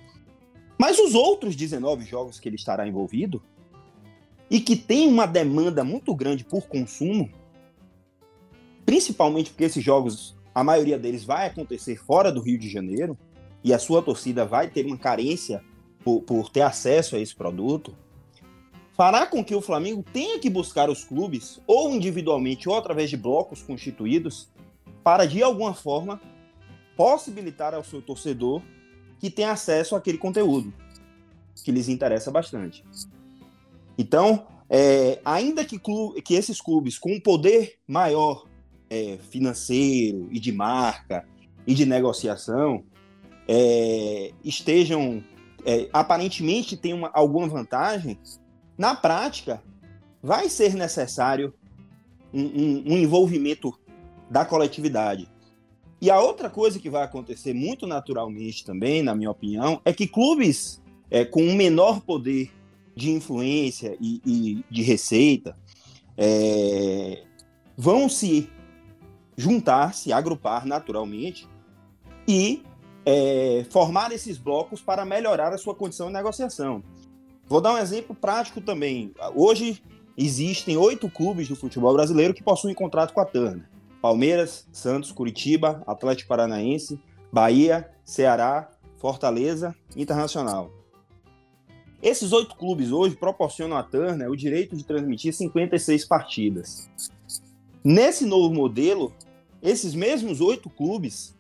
Mas 0.76 0.98
os 0.98 1.14
outros 1.14 1.56
19 1.56 2.04
jogos 2.04 2.40
que 2.40 2.50
ele 2.50 2.56
estará 2.56 2.88
envolvido 2.88 3.40
e 4.50 4.60
que 4.60 4.76
tem 4.76 5.08
uma 5.08 5.28
demanda 5.28 5.84
muito 5.84 6.16
grande 6.16 6.44
por 6.44 6.68
consumo, 6.68 7.30
principalmente 8.86 9.52
porque 9.52 9.66
esses 9.66 9.84
jogos, 9.84 10.36
a 10.54 10.64
maioria 10.64 10.98
deles 10.98 11.24
vai 11.24 11.48
acontecer 11.48 11.96
fora 11.96 12.32
do 12.32 12.42
Rio 12.42 12.58
de 12.58 12.70
Janeiro 12.70 13.16
e 13.64 13.74
a 13.74 13.80
sua 13.80 14.02
torcida 14.02 14.46
vai 14.46 14.70
ter 14.70 14.86
uma 14.86 14.98
carência 14.98 15.64
por, 16.04 16.22
por 16.22 16.50
ter 16.50 16.62
acesso 16.62 17.16
a 17.16 17.20
esse 17.20 17.34
produto, 17.34 17.96
fará 18.96 19.26
com 19.26 19.44
que 19.44 19.56
o 19.56 19.62
Flamengo 19.62 20.04
tenha 20.12 20.38
que 20.40 20.50
buscar 20.50 20.90
os 20.90 21.04
clubes, 21.04 21.60
ou 21.66 21.92
individualmente 21.92 22.68
ou 22.68 22.76
através 22.76 23.10
de 23.10 23.18
blocos 23.18 23.62
constituídos, 23.62 24.50
para 25.04 25.26
de 25.26 25.42
alguma 25.42 25.74
forma 25.74 26.22
possibilitar 26.96 27.74
ao 27.74 27.84
seu 27.84 28.02
torcedor 28.02 28.62
que 29.20 29.30
tenha 29.30 29.52
acesso 29.52 29.96
àquele 29.96 30.18
conteúdo 30.18 30.74
que 31.64 31.72
lhes 31.72 31.88
interessa 31.88 32.32
bastante. 32.32 32.84
Então, 33.98 34.48
é, 34.70 35.20
ainda 35.24 35.64
que, 35.64 35.78
clube, 35.78 36.22
que, 36.22 36.34
esses 36.34 36.60
clubes 36.60 36.98
com 36.98 37.14
um 37.14 37.20
poder 37.20 37.76
maior 37.88 38.46
é, 38.90 39.18
financeiro 39.30 40.28
e 40.32 40.40
de 40.40 40.52
marca 40.52 41.28
e 41.66 41.74
de 41.74 41.86
negociação 41.86 42.84
é, 43.48 44.32
estejam 44.44 45.24
é, 45.66 45.90
aparentemente 45.94 46.78
tenham 46.78 47.00
uma, 47.00 47.12
alguma 47.14 47.48
vantagem, 47.48 48.18
na 48.78 48.96
prática 48.96 49.62
vai 50.22 50.50
ser 50.50 50.74
necessário 50.74 51.54
um, 52.34 52.44
um, 52.44 52.84
um 52.88 52.98
envolvimento 52.98 53.78
da 54.30 54.46
coletividade. 54.46 55.30
E 56.02 56.12
a 56.12 56.20
outra 56.20 56.50
coisa 56.50 56.80
que 56.80 56.90
vai 56.90 57.04
acontecer 57.04 57.54
muito 57.54 57.88
naturalmente 57.88 58.66
também, 58.66 59.02
na 59.02 59.16
minha 59.16 59.32
opinião, 59.32 59.80
é 59.86 59.94
que 59.94 60.08
clubes 60.08 60.82
é, 61.10 61.24
com 61.24 61.42
um 61.42 61.56
menor 61.56 62.02
poder 62.02 62.52
de 62.96 63.12
influência 63.12 63.96
e, 64.02 64.22
e 64.26 64.66
de 64.70 64.82
receita 64.82 65.56
é, 66.18 67.24
vão 67.78 68.10
se 68.10 68.50
juntar-se, 69.38 70.12
agrupar 70.12 70.66
naturalmente 70.66 71.48
e 72.28 72.62
é, 73.06 73.66
formar 73.70 74.12
esses 74.12 74.38
blocos 74.38 74.82
para 74.82 75.06
melhorar 75.06 75.54
a 75.54 75.58
sua 75.58 75.76
condição 75.76 76.08
de 76.08 76.14
negociação. 76.14 76.84
Vou 77.48 77.60
dar 77.60 77.74
um 77.74 77.78
exemplo 77.78 78.16
prático 78.16 78.62
também. 78.62 79.14
Hoje 79.36 79.82
existem 80.18 80.78
oito 80.78 81.10
clubes 81.10 81.48
do 81.48 81.56
futebol 81.56 81.94
brasileiro 81.94 82.34
que 82.34 82.44
possuem 82.44 82.74
contrato 82.74 83.14
com 83.14 83.22
a 83.22 83.26
Turner: 83.26 83.68
Palmeiras, 84.02 84.68
Santos, 84.72 85.12
Curitiba, 85.12 85.84
Atlético 85.86 86.30
Paranaense, 86.30 87.00
Bahia, 87.32 87.90
Ceará, 88.04 88.70
Fortaleza, 88.98 89.76
Internacional. 89.96 90.72
Esses 92.02 92.34
oito 92.34 92.56
clubes 92.56 92.92
hoje 92.92 93.16
proporcionam 93.16 93.78
à 93.78 93.84
Turner 93.84 94.30
o 94.30 94.36
direito 94.36 94.76
de 94.76 94.84
transmitir 94.84 95.34
56 95.34 96.06
partidas. 96.06 96.90
Nesse 97.84 98.26
novo 98.26 98.54
modelo, 98.54 99.14
esses 99.62 99.94
mesmos 99.94 100.42
oito 100.42 100.70
clubes 100.70 101.34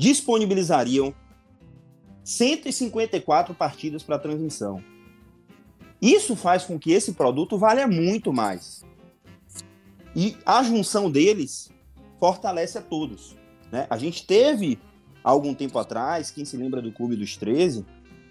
disponibilizariam 0.00 1.14
154 2.24 3.54
partidas 3.54 4.02
para 4.02 4.18
transmissão. 4.18 4.82
Isso 6.00 6.34
faz 6.34 6.64
com 6.64 6.78
que 6.78 6.90
esse 6.90 7.12
produto 7.12 7.58
valha 7.58 7.86
muito 7.86 8.32
mais. 8.32 8.82
E 10.16 10.38
a 10.46 10.62
junção 10.62 11.10
deles 11.10 11.70
fortalece 12.18 12.78
a 12.78 12.80
todos. 12.80 13.36
Né? 13.70 13.86
A 13.90 13.98
gente 13.98 14.26
teve, 14.26 14.78
algum 15.22 15.52
tempo 15.52 15.78
atrás, 15.78 16.30
quem 16.30 16.46
se 16.46 16.56
lembra 16.56 16.80
do 16.80 16.90
Clube 16.90 17.14
dos 17.14 17.36
13, 17.36 17.84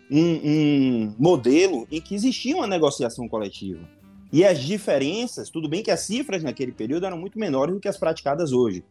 um, 0.09 0.19
um 0.19 1.15
modelo 1.19 1.88
em 1.91 2.01
que 2.01 2.15
existia 2.15 2.55
uma 2.55 2.65
negociação 2.65 3.29
coletiva. 3.29 3.88
E 4.33 4.43
as 4.43 4.59
diferenças, 4.59 5.51
tudo 5.51 5.69
bem 5.69 5.83
que 5.83 5.91
as 5.91 5.99
cifras 5.99 6.41
naquele 6.41 6.71
período 6.71 7.05
eram 7.05 7.17
muito 7.17 7.38
menores 7.38 7.75
do 7.75 7.79
que 7.79 7.88
as 7.88 7.97
praticadas 7.97 8.51
hoje. 8.51 8.83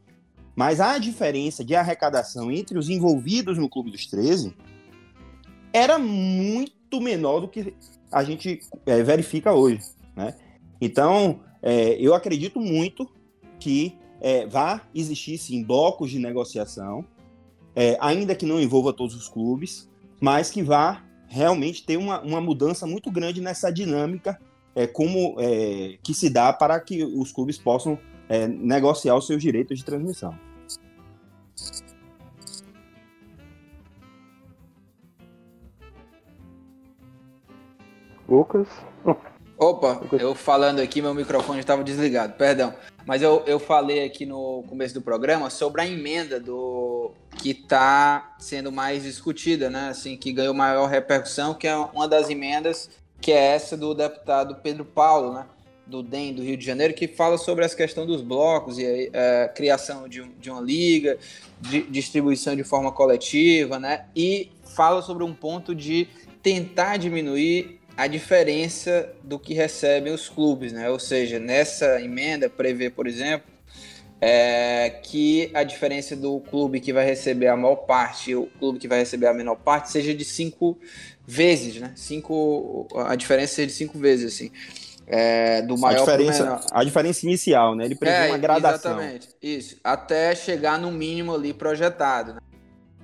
Mas 0.59 0.81
a 0.81 0.99
diferença 0.99 1.65
de 1.65 1.77
arrecadação 1.77 2.51
entre 2.51 2.77
os 2.77 2.91
envolvidos 2.91 3.57
no 3.57 3.69
Clube 3.69 3.93
dos 3.93 4.07
13 4.07 4.53
era 5.73 6.01
muito 6.01 7.01
menor 7.01 7.43
do 7.43 7.47
que 7.47 7.73
a 8.11 8.25
gente 8.25 8.59
é, 8.85 9.01
verifica 9.05 9.53
hoje. 9.53 9.79
Né? 10.17 10.35
Então, 10.81 11.39
é, 11.63 11.93
eu 12.01 12.13
acredito 12.13 12.59
muito 12.59 13.09
que 13.61 13.97
é, 14.21 14.49
vá 14.49 14.83
existir 14.93 15.39
sim 15.39 15.63
blocos 15.63 16.11
de 16.11 16.19
negociação, 16.19 17.05
é, 17.77 17.97
ainda 18.01 18.35
que 18.35 18.45
não 18.45 18.61
envolva 18.61 18.93
todos 18.93 19.15
os 19.15 19.29
clubes, 19.29 19.89
mas 20.21 20.51
que 20.51 20.61
vá 20.61 21.05
realmente 21.29 21.87
ter 21.87 21.97
uma, 21.97 22.21
uma 22.21 22.41
mudança 22.41 22.85
muito 22.85 23.13
grande 23.13 23.41
nessa 23.41 23.71
dinâmica 23.71 24.37
é, 24.75 24.89
como 24.89 25.37
é, 25.39 25.99
que 26.03 26.13
se 26.13 26.29
dá 26.29 26.53
para 26.53 26.81
que 26.81 27.05
os 27.05 27.31
clubes 27.31 27.57
possam 27.57 27.97
negociar 28.61 29.17
os 29.17 29.27
seus 29.27 29.41
direitos 29.41 29.79
de 29.79 29.85
transmissão. 29.87 30.39
Lucas? 38.29 38.69
Opa, 39.57 40.01
eu 40.21 40.37
falando 40.37 40.81
aqui, 40.81 41.03
meu 41.03 41.13
microfone 41.13 41.59
estava 41.59 41.83
desligado, 41.83 42.35
perdão. 42.35 42.73
Mas 43.05 43.23
eu, 43.23 43.43
eu 43.47 43.59
falei 43.59 44.05
aqui 44.05 44.27
no 44.27 44.63
começo 44.69 44.95
do 44.95 45.01
programa 45.01 45.51
sobre 45.51 45.81
a 45.81 45.87
emenda 45.87 46.39
do 46.39 47.11
que 47.39 47.51
está 47.51 48.37
sendo 48.39 48.71
mais 48.71 49.03
discutida, 49.03 49.71
né? 49.71 49.89
Assim, 49.89 50.17
que 50.17 50.31
ganhou 50.31 50.55
maior 50.55 50.87
repercussão, 50.87 51.55
que 51.55 51.67
é 51.67 51.75
uma 51.75 52.07
das 52.07 52.29
emendas, 52.29 52.91
que 53.21 53.33
é 53.33 53.55
essa 53.55 53.77
do 53.77 53.95
deputado 53.95 54.57
Pedro 54.63 54.85
Paulo, 54.85 55.33
né? 55.33 55.47
Do 55.87 56.03
DEM 56.03 56.35
do 56.35 56.43
Rio 56.43 56.57
de 56.57 56.65
Janeiro, 56.65 56.93
que 56.93 57.09
fala 57.09 57.39
sobre 57.39 57.65
essa 57.65 57.75
questão 57.75 58.07
dos 58.07 58.21
blocos 58.21 58.79
e 58.79 58.85
a 58.85 59.09
é, 59.13 59.49
criação 59.49 60.07
de, 60.07 60.21
um, 60.21 60.31
de 60.39 60.51
uma 60.51 60.61
liga, 60.61 61.19
de, 61.61 61.83
distribuição 61.85 62.55
de 62.55 62.63
forma 62.63 62.93
coletiva, 62.93 63.79
né? 63.81 64.05
E 64.15 64.53
fala 64.77 65.01
sobre 65.01 65.25
um 65.25 65.35
ponto 65.35 65.75
de 65.75 66.07
tentar 66.43 66.99
diminuir 66.99 67.78
a 67.99 68.07
diferença 68.07 69.13
do 69.25 69.41
que 69.41 69.53
recebem 69.53 70.13
os 70.13 70.29
clubes, 70.29 70.73
né? 70.73 70.89
Ou 70.89 71.01
seja, 71.01 71.41
nessa 71.41 72.01
emenda 72.01 72.49
prevê, 72.49 72.89
por 72.89 73.09
exemplo, 73.09 73.51
é, 74.21 75.01
que 75.03 75.51
a 75.53 75.65
diferença 75.65 76.15
do 76.15 76.39
clube 76.39 76.79
que 76.79 76.93
vai 76.93 77.05
receber 77.05 77.49
a 77.49 77.57
maior 77.57 77.75
parte 77.75 78.31
e 78.31 78.37
o 78.37 78.47
clube 78.61 78.79
que 78.79 78.87
vai 78.87 79.01
receber 79.01 79.27
a 79.27 79.35
menor 79.35 79.57
parte 79.57 79.91
seja 79.91 80.15
de 80.15 80.25
cinco 80.25 80.79
vezes, 81.27 81.81
né? 81.81 81.91
Cinco, 81.97 82.87
a 82.95 83.17
diferença 83.17 83.57
seja 83.57 83.67
de 83.67 83.73
cinco 83.73 83.99
vezes, 83.99 84.33
assim. 84.33 84.53
É, 85.05 85.63
do 85.63 85.77
maior 85.77 86.03
a 86.03 86.17
diferença, 86.17 86.61
a 86.71 86.85
diferença 86.85 87.27
inicial, 87.27 87.75
né? 87.75 87.85
Ele 87.85 87.97
prevê 87.97 88.17
é, 88.17 88.27
uma 88.29 88.39
gradação. 88.39 88.93
Exatamente, 88.93 89.29
isso. 89.43 89.77
Até 89.83 90.37
chegar 90.37 90.79
no 90.79 90.93
mínimo 90.93 91.35
ali 91.35 91.53
projetado. 91.53 92.35
Né? 92.35 92.41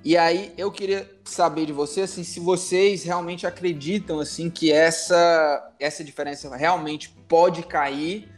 E 0.05 0.15
aí 0.15 0.53
eu 0.55 0.71
queria 0.71 1.09
saber 1.23 1.65
de 1.65 1.73
você 1.73 2.01
assim, 2.01 2.23
se 2.23 2.39
vocês 2.39 3.03
realmente 3.03 3.47
acreditam 3.47 4.19
assim 4.19 4.51
que 4.51 4.71
essa 4.71 5.73
essa 5.79 6.03
diferença 6.03 6.55
realmente 6.55 7.09
pode 7.27 7.63
cair 7.63 8.29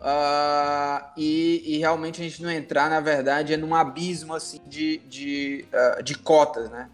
uh, 0.00 1.04
e, 1.18 1.76
e, 1.76 1.78
realmente 1.78 2.22
a 2.22 2.24
gente 2.24 2.42
não 2.42 2.50
entrar 2.50 2.88
na 2.88 3.00
verdade 3.00 3.52
é 3.52 3.58
num 3.58 3.74
abismo 3.74 4.32
assim 4.32 4.62
de, 4.66 4.96
de, 5.00 5.66
uh, 5.74 6.02
de 6.02 6.16
cotas, 6.16 6.70
né? 6.70 6.88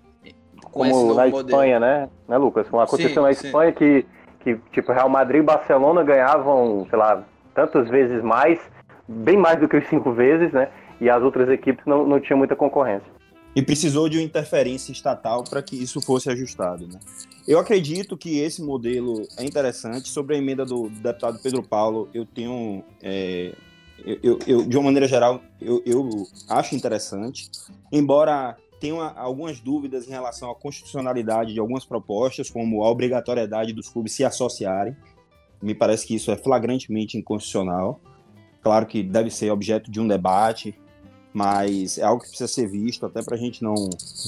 Com 0.73 0.91
Como 0.91 1.15
na 1.15 1.29
modelo. 1.29 1.49
Espanha, 1.49 1.79
né? 1.79 2.09
Né, 2.27 2.37
Lucas? 2.37 2.69
Como 2.69 2.83
aconteceu 2.83 3.15
sim, 3.15 3.21
na 3.21 3.31
Espanha 3.31 3.71
sim. 3.71 3.77
que 3.77 4.07
que 4.41 4.61
tipo 4.73 4.91
Real 4.91 5.09
Madrid 5.09 5.41
e 5.41 5.45
Barcelona 5.45 6.03
ganhavam, 6.03 6.85
sei 6.91 6.99
lá, 6.99 7.23
tantas 7.55 7.89
vezes 7.89 8.21
mais, 8.25 8.59
bem 9.07 9.37
mais 9.37 9.61
do 9.61 9.69
que 9.69 9.77
os 9.77 9.87
cinco 9.87 10.13
vezes, 10.13 10.53
né? 10.53 10.69
E 11.01 11.09
as 11.09 11.23
outras 11.23 11.49
equipes 11.49 11.87
não, 11.87 12.05
não 12.05 12.19
tinham 12.19 12.39
muita 12.39 12.57
concorrência 12.57 13.16
e 13.57 13.63
precisou 13.63 14.07
de 14.07 14.19
uma 14.19 14.23
interferência 14.23 14.93
estatal 14.93 15.43
para 15.43 15.63
que 15.63 15.75
isso 15.75 15.99
fosse 16.03 16.29
ajustado. 16.29 16.87
Né? 16.87 17.01
Eu 17.49 17.59
acredito 17.59 18.15
que 18.15 18.39
esse 18.39 18.63
modelo 18.63 19.27
é 19.39 19.45
interessante. 19.45 20.11
Sobre 20.11 20.37
a 20.37 20.39
emenda 20.39 20.67
do, 20.67 20.91
do 20.91 21.01
deputado 21.01 21.39
Pedro 21.43 21.63
Paulo, 21.63 22.07
eu 22.13 22.27
tenho. 22.27 22.85
É, 23.03 23.55
eu, 24.23 24.39
eu, 24.47 24.63
de 24.67 24.77
uma 24.77 24.85
maneira 24.85 25.09
geral, 25.09 25.41
eu, 25.59 25.83
eu 25.87 26.11
acho 26.51 26.77
interessante, 26.77 27.49
embora 27.91 28.55
tenha 28.79 29.03
algumas 29.17 29.59
dúvidas 29.59 30.07
em 30.07 30.11
relação 30.11 30.51
à 30.51 30.55
constitucionalidade 30.55 31.55
de 31.55 31.59
algumas 31.59 31.87
propostas, 31.87 32.51
como 32.51 32.85
a 32.85 32.91
obrigatoriedade 32.91 33.73
dos 33.73 33.89
clubes 33.89 34.13
se 34.13 34.23
associarem. 34.23 34.95
Me 35.63 35.75
parece 35.75 36.07
que 36.07 36.15
isso 36.15 36.31
é 36.31 36.37
flagrantemente 36.37 37.17
inconstitucional. 37.17 37.99
Claro 38.61 38.85
que 38.85 39.03
deve 39.03 39.31
ser 39.31 39.51
objeto 39.51 39.91
de 39.91 39.99
um 39.99 40.07
debate, 40.07 40.79
mas 41.37 41.99
é 41.99 42.03
algo 42.03 42.23
que 42.23 42.31
precisa 42.31 42.49
ser 42.49 42.67
visto 42.67 43.05
até 43.05 43.23
para 43.23 43.37
a 43.37 43.39
gente 43.39 43.63
não, 43.63 43.75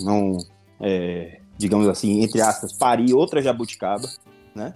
não 0.03 0.37
é, 0.79 1.41
digamos 1.57 1.89
assim, 1.89 2.23
entre 2.23 2.39
aspas, 2.43 2.71
parir 2.75 3.15
outra 3.15 3.41
jabuticaba, 3.41 4.07
né? 4.55 4.75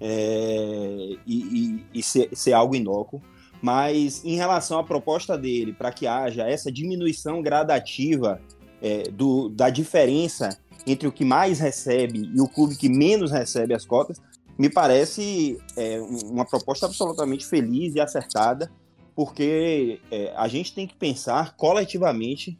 É, 0.00 1.16
e, 1.26 1.36
e, 1.36 1.86
e 1.92 2.02
ser, 2.02 2.30
ser, 2.32 2.54
algo 2.54 2.74
inócuo. 2.74 3.20
Mas 3.60 4.24
em 4.24 4.34
relação 4.34 4.78
à 4.78 4.82
proposta 4.82 5.36
dele, 5.36 5.74
para 5.74 5.92
que 5.92 6.06
haja 6.06 6.48
essa 6.48 6.72
diminuição 6.72 7.42
gradativa 7.42 8.40
é, 8.80 9.02
do, 9.10 9.50
da 9.50 9.68
diferença 9.68 10.58
entre 10.86 11.06
o 11.06 11.12
que 11.12 11.22
mais 11.24 11.60
recebe 11.60 12.30
e 12.34 12.40
o 12.40 12.48
clube 12.48 12.76
que 12.76 12.88
menos 12.88 13.30
recebe 13.30 13.74
as 13.74 13.84
cotas, 13.84 14.22
me 14.56 14.70
parece 14.70 15.58
é, 15.76 16.00
uma 16.00 16.46
proposta 16.46 16.86
absolutamente 16.86 17.44
feliz 17.44 17.94
e 17.94 18.00
acertada 18.00 18.72
porque 19.14 20.00
é, 20.10 20.32
a 20.36 20.48
gente 20.48 20.74
tem 20.74 20.86
que 20.86 20.94
pensar 20.94 21.56
coletivamente 21.56 22.58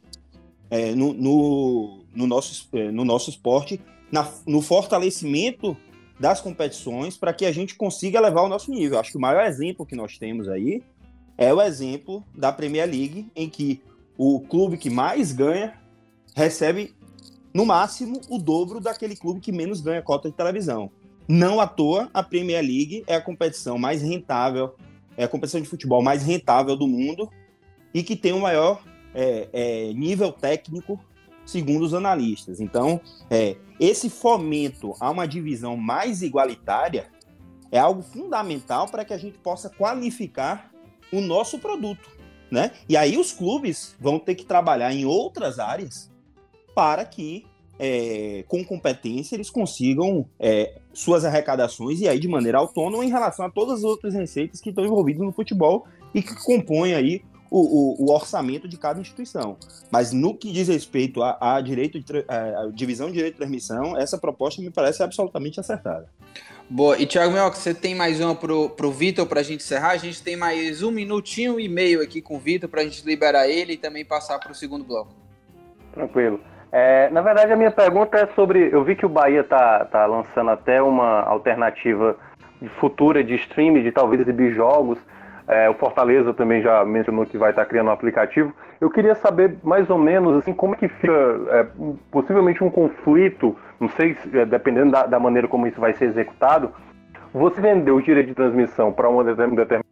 é, 0.69 0.95
no, 0.95 1.13
no, 1.13 2.03
no, 2.13 2.27
nosso, 2.27 2.67
é, 2.73 2.91
no 2.91 3.03
nosso 3.03 3.29
esporte, 3.29 3.79
na, 4.11 4.29
no 4.47 4.61
fortalecimento 4.61 5.75
das 6.19 6.39
competições 6.39 7.17
para 7.17 7.33
que 7.33 7.45
a 7.45 7.51
gente 7.51 7.75
consiga 7.75 8.19
levar 8.19 8.43
o 8.43 8.49
nosso 8.49 8.71
nível. 8.71 8.99
Acho 8.99 9.11
que 9.11 9.17
o 9.17 9.21
maior 9.21 9.45
exemplo 9.45 9.85
que 9.85 9.95
nós 9.95 10.17
temos 10.17 10.47
aí 10.47 10.81
é 11.37 11.53
o 11.53 11.61
exemplo 11.61 12.23
da 12.33 12.51
Premier 12.51 12.89
League, 12.89 13.27
em 13.35 13.49
que 13.49 13.81
o 14.17 14.39
clube 14.39 14.77
que 14.77 14.89
mais 14.89 15.33
ganha 15.33 15.73
recebe 16.33 16.95
no 17.53 17.65
máximo 17.65 18.21
o 18.29 18.37
dobro 18.37 18.79
daquele 18.79 19.15
clube 19.15 19.39
que 19.39 19.51
menos 19.51 19.81
ganha 19.81 20.01
cota 20.01 20.29
de 20.29 20.35
televisão. 20.35 20.89
Não 21.27 21.59
à 21.59 21.67
toa, 21.67 22.09
a 22.13 22.21
Premier 22.21 22.61
League 22.61 23.03
é 23.07 23.15
a 23.15 23.21
competição 23.21 23.77
mais 23.77 24.01
rentável, 24.01 24.75
é 25.17 25.23
a 25.23 25.27
competição 25.27 25.61
de 25.61 25.67
futebol 25.67 26.01
mais 26.01 26.23
rentável 26.23 26.75
do 26.75 26.87
mundo 26.87 27.29
e 27.93 28.03
que 28.03 28.15
tem 28.15 28.33
o 28.33 28.39
maior 28.39 28.83
é, 29.13 29.47
é, 29.53 29.93
nível 29.93 30.31
técnico, 30.31 30.99
segundo 31.45 31.83
os 31.83 31.93
analistas. 31.93 32.59
Então, 32.59 32.99
é, 33.29 33.55
esse 33.79 34.09
fomento 34.09 34.93
a 34.99 35.09
uma 35.09 35.25
divisão 35.25 35.77
mais 35.77 36.21
igualitária 36.21 37.07
é 37.71 37.79
algo 37.79 38.01
fundamental 38.01 38.87
para 38.87 39.05
que 39.05 39.13
a 39.13 39.17
gente 39.17 39.37
possa 39.39 39.69
qualificar 39.69 40.71
o 41.11 41.21
nosso 41.21 41.59
produto. 41.59 42.09
Né? 42.51 42.71
E 42.87 42.95
aí 42.95 43.17
os 43.17 43.31
clubes 43.31 43.95
vão 43.99 44.19
ter 44.19 44.35
que 44.35 44.45
trabalhar 44.45 44.93
em 44.93 45.05
outras 45.05 45.59
áreas 45.59 46.11
para 46.75 47.05
que 47.05 47.45
é, 47.79 48.43
com 48.47 48.63
competência, 48.63 49.35
eles 49.35 49.49
consigam 49.49 50.25
é, 50.39 50.79
suas 50.93 51.25
arrecadações 51.25 51.99
e 51.99 52.07
aí 52.07 52.19
de 52.19 52.27
maneira 52.27 52.57
autônoma 52.57 53.03
em 53.03 53.09
relação 53.09 53.45
a 53.45 53.49
todas 53.49 53.79
as 53.79 53.83
outras 53.83 54.13
receitas 54.13 54.61
que 54.61 54.69
estão 54.69 54.85
envolvidas 54.85 55.21
no 55.21 55.31
futebol 55.31 55.85
e 56.13 56.21
que 56.21 56.33
compõem 56.43 56.93
aí 56.93 57.21
o, 57.49 57.59
o, 57.59 58.05
o, 58.05 58.13
orçamento 58.13 58.67
de 58.67 58.77
cada 58.77 58.99
instituição. 58.99 59.57
Mas 59.91 60.11
no 60.11 60.35
que 60.35 60.51
diz 60.51 60.67
respeito 60.67 61.21
à, 61.21 61.61
direito 61.61 61.99
de, 61.99 62.25
à 62.27 62.69
divisão 62.73 63.07
de 63.07 63.13
direito 63.13 63.33
de 63.33 63.39
transmissão, 63.39 63.97
essa 63.97 64.17
proposta 64.17 64.61
me 64.61 64.69
parece 64.69 65.03
absolutamente 65.03 65.59
acertada. 65.59 66.09
Boa. 66.69 66.97
E 66.97 67.05
Thiago 67.05 67.31
Mioca, 67.31 67.55
você 67.55 67.73
tem 67.73 67.93
mais 67.93 68.19
uma 68.19 68.35
pro, 68.35 68.69
pro 68.71 68.91
Vitor 68.91 69.27
para 69.27 69.41
a 69.41 69.43
gente 69.43 69.61
encerrar? 69.61 69.91
A 69.91 69.97
gente 69.97 70.21
tem 70.23 70.35
mais 70.35 70.81
um 70.81 70.89
minutinho 70.89 71.59
e 71.59 71.69
meio 71.69 72.01
aqui 72.01 72.21
com 72.21 72.37
o 72.37 72.39
Vitor 72.39 72.67
para 72.67 72.81
a 72.81 72.83
gente 72.83 73.05
liberar 73.05 73.47
ele 73.47 73.73
e 73.73 73.77
também 73.77 74.03
passar 74.03 74.39
para 74.39 74.51
o 74.51 74.55
segundo 74.55 74.83
bloco. 74.83 75.13
Tranquilo. 75.93 76.39
É, 76.77 77.09
na 77.09 77.21
verdade, 77.21 77.53
a 77.53 77.55
minha 77.55 77.71
pergunta 77.71 78.17
é 78.17 78.27
sobre. 78.35 78.67
Eu 78.69 78.83
vi 78.83 78.97
que 78.97 79.05
o 79.05 79.09
Bahia 79.09 79.45
tá, 79.45 79.85
tá 79.85 80.05
lançando 80.05 80.49
até 80.51 80.81
uma 80.81 81.21
alternativa 81.21 82.17
futura 82.81 83.23
de 83.23 83.33
streaming, 83.35 83.81
de 83.81 83.93
talvez 83.93 84.19
exibir 84.19 84.53
jogos. 84.53 84.99
É, 85.47 85.69
o 85.69 85.73
Fortaleza 85.75 86.33
também 86.33 86.61
já 86.61 86.83
mencionou 86.83 87.25
que 87.25 87.37
vai 87.37 87.51
estar 87.51 87.65
criando 87.65 87.87
um 87.87 87.93
aplicativo. 87.93 88.53
Eu 88.81 88.89
queria 88.89 89.15
saber 89.15 89.55
mais 89.63 89.89
ou 89.89 89.97
menos 89.97 90.35
assim 90.35 90.53
como 90.53 90.73
é 90.73 90.77
que 90.77 90.89
fica 90.89 91.13
é, 91.51 91.65
possivelmente 92.11 92.61
um 92.61 92.69
conflito, 92.69 93.55
não 93.79 93.87
sei, 93.87 94.17
é, 94.33 94.43
dependendo 94.43 94.91
da, 94.91 95.05
da, 95.05 95.17
maneira 95.17 95.47
como 95.47 95.67
isso 95.67 95.79
vai 95.79 95.93
ser 95.93 96.07
executado. 96.07 96.73
Você 97.33 97.61
vendeu 97.61 97.95
o 97.95 98.01
direito 98.01 98.27
de 98.27 98.35
transmissão 98.35 98.91
para 98.91 99.07
uma 99.07 99.23
determinada 99.23 99.85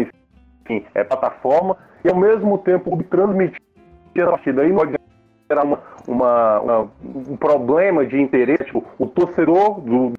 enfim, 0.00 0.84
é, 0.92 1.04
plataforma, 1.04 1.76
e 2.04 2.08
ao 2.08 2.16
mesmo 2.16 2.58
tempo 2.58 3.00
transmitir 3.04 3.60
a 4.24 4.30
partida. 4.30 4.62
Aí 4.62 4.72
pode 4.72 4.97
gerar 5.48 5.64
uma, 5.64 5.82
uma, 6.06 6.60
uma, 6.60 6.92
um 7.02 7.36
problema 7.36 8.06
de 8.06 8.20
interesse, 8.20 8.64
tipo, 8.64 8.84
o 8.98 9.06
torcedor 9.06 9.80
do, 9.80 10.12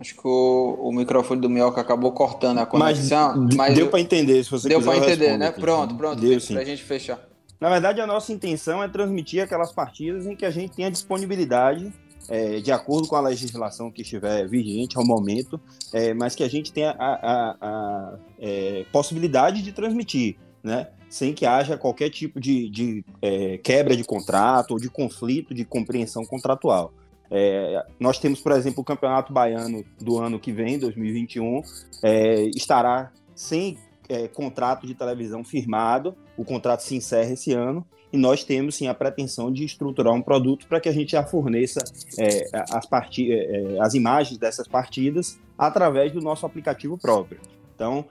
Acho 0.00 0.14
que 0.14 0.28
o, 0.28 0.78
o 0.80 0.92
microfone 0.92 1.40
do 1.40 1.50
Mioca 1.50 1.80
acabou 1.80 2.12
cortando 2.12 2.58
a 2.58 2.66
conexão. 2.66 3.36
Mas, 3.36 3.56
mas 3.56 3.74
deu 3.74 3.88
para 3.88 4.00
entender, 4.00 4.44
se 4.44 4.50
você 4.50 4.68
Deu 4.68 4.80
para 4.80 4.96
entender, 4.96 5.36
né? 5.36 5.50
Pronto, 5.50 5.96
pronto. 5.96 6.20
Deu, 6.20 6.38
sim. 6.38 6.54
Pra 6.54 6.64
gente 6.64 6.84
fechar. 6.84 7.18
Na 7.60 7.68
verdade, 7.68 8.00
a 8.00 8.06
nossa 8.06 8.32
intenção 8.32 8.80
é 8.80 8.88
transmitir 8.88 9.42
aquelas 9.42 9.72
partidas 9.72 10.26
em 10.26 10.36
que 10.36 10.46
a 10.46 10.50
gente 10.50 10.76
tenha 10.76 10.88
disponibilidade, 10.88 11.92
é, 12.28 12.60
de 12.60 12.70
acordo 12.70 13.08
com 13.08 13.16
a 13.16 13.20
legislação 13.20 13.90
que 13.90 14.02
estiver 14.02 14.46
vigente 14.46 14.96
ao 14.96 15.04
momento, 15.04 15.60
é, 15.92 16.14
mas 16.14 16.36
que 16.36 16.44
a 16.44 16.48
gente 16.48 16.72
tenha 16.72 16.94
a, 16.96 17.14
a, 17.14 17.56
a 17.60 18.14
é, 18.38 18.86
possibilidade 18.92 19.62
de 19.62 19.72
transmitir, 19.72 20.36
né? 20.62 20.86
Sem 21.08 21.32
que 21.32 21.46
haja 21.46 21.78
qualquer 21.78 22.10
tipo 22.10 22.40
de, 22.40 22.68
de 22.68 23.04
é, 23.22 23.58
quebra 23.58 23.96
de 23.96 24.04
contrato 24.04 24.72
ou 24.72 24.78
de 24.78 24.90
conflito 24.90 25.54
de 25.54 25.64
compreensão 25.64 26.24
contratual. 26.24 26.92
É, 27.30 27.84
nós 28.00 28.18
temos, 28.18 28.40
por 28.40 28.52
exemplo, 28.52 28.80
o 28.80 28.84
Campeonato 28.84 29.32
Baiano 29.32 29.84
do 30.00 30.18
ano 30.18 30.38
que 30.38 30.52
vem, 30.52 30.78
2021, 30.78 31.62
é, 32.02 32.42
estará 32.54 33.12
sem 33.34 33.78
é, 34.08 34.26
contrato 34.28 34.86
de 34.86 34.94
televisão 34.94 35.44
firmado, 35.44 36.16
o 36.36 36.44
contrato 36.44 36.80
se 36.80 36.96
encerra 36.96 37.32
esse 37.32 37.52
ano, 37.52 37.86
e 38.12 38.16
nós 38.16 38.42
temos 38.42 38.76
sim 38.76 38.86
a 38.88 38.94
pretensão 38.94 39.52
de 39.52 39.64
estruturar 39.64 40.14
um 40.14 40.22
produto 40.22 40.66
para 40.66 40.80
que 40.80 40.88
a 40.88 40.92
gente 40.92 41.12
já 41.12 41.22
forneça 41.22 41.80
é, 42.18 42.48
as. 42.52 42.88
É, 43.18 43.74
é, 43.74 43.80
as 43.80 43.94
imagens 43.94 44.38
dessas 44.38 44.66
partidas 44.66 45.38
através 45.56 46.12
do 46.12 46.20
nosso 46.20 46.46
aplicativo 46.46 46.96
próprio. 46.96 47.38
Então, 47.78 48.04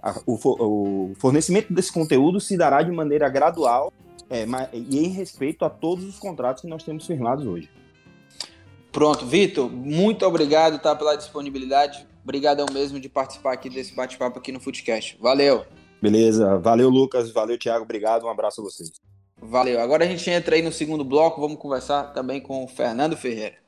a, 0.00 0.20
o, 0.24 1.08
o, 1.10 1.14
fornecimento 1.16 1.72
desse 1.72 1.92
conteúdo 1.92 2.38
se 2.38 2.56
dará 2.56 2.82
de 2.82 2.92
maneira 2.92 3.28
gradual 3.28 3.92
e 4.72 4.98
em 5.04 5.08
respeito 5.08 5.64
a 5.64 5.70
todos 5.70 6.04
os 6.04 6.20
contratos 6.20 6.62
que 6.62 6.68
nós 6.68 6.84
temos 6.84 7.04
firmados 7.04 7.44
hoje. 7.44 7.68
Pronto, 8.92 9.26
Vitor, 9.26 9.68
muito 9.68 10.24
obrigado 10.24 10.78
tá, 10.78 10.94
pela 10.94 11.16
disponibilidade. 11.16 12.06
Obrigadão 12.22 12.66
mesmo 12.72 13.00
de 13.00 13.08
participar 13.08 13.54
aqui 13.54 13.68
desse 13.68 13.92
bate-papo 13.92 14.38
aqui 14.38 14.52
no 14.52 14.60
Footcast. 14.60 15.18
Valeu. 15.20 15.66
Beleza, 16.00 16.56
valeu 16.58 16.88
Lucas, 16.88 17.32
valeu 17.32 17.58
Thiago, 17.58 17.82
obrigado, 17.82 18.24
um 18.24 18.28
abraço 18.28 18.60
a 18.60 18.64
vocês. 18.64 18.92
Valeu. 19.36 19.80
Agora 19.80 20.04
a 20.04 20.08
gente 20.08 20.30
entra 20.30 20.54
aí 20.54 20.62
no 20.62 20.70
segundo 20.70 21.04
bloco, 21.04 21.40
vamos 21.40 21.58
conversar 21.58 22.12
também 22.12 22.40
com 22.40 22.62
o 22.62 22.68
Fernando 22.68 23.16
Ferreira. 23.16 23.65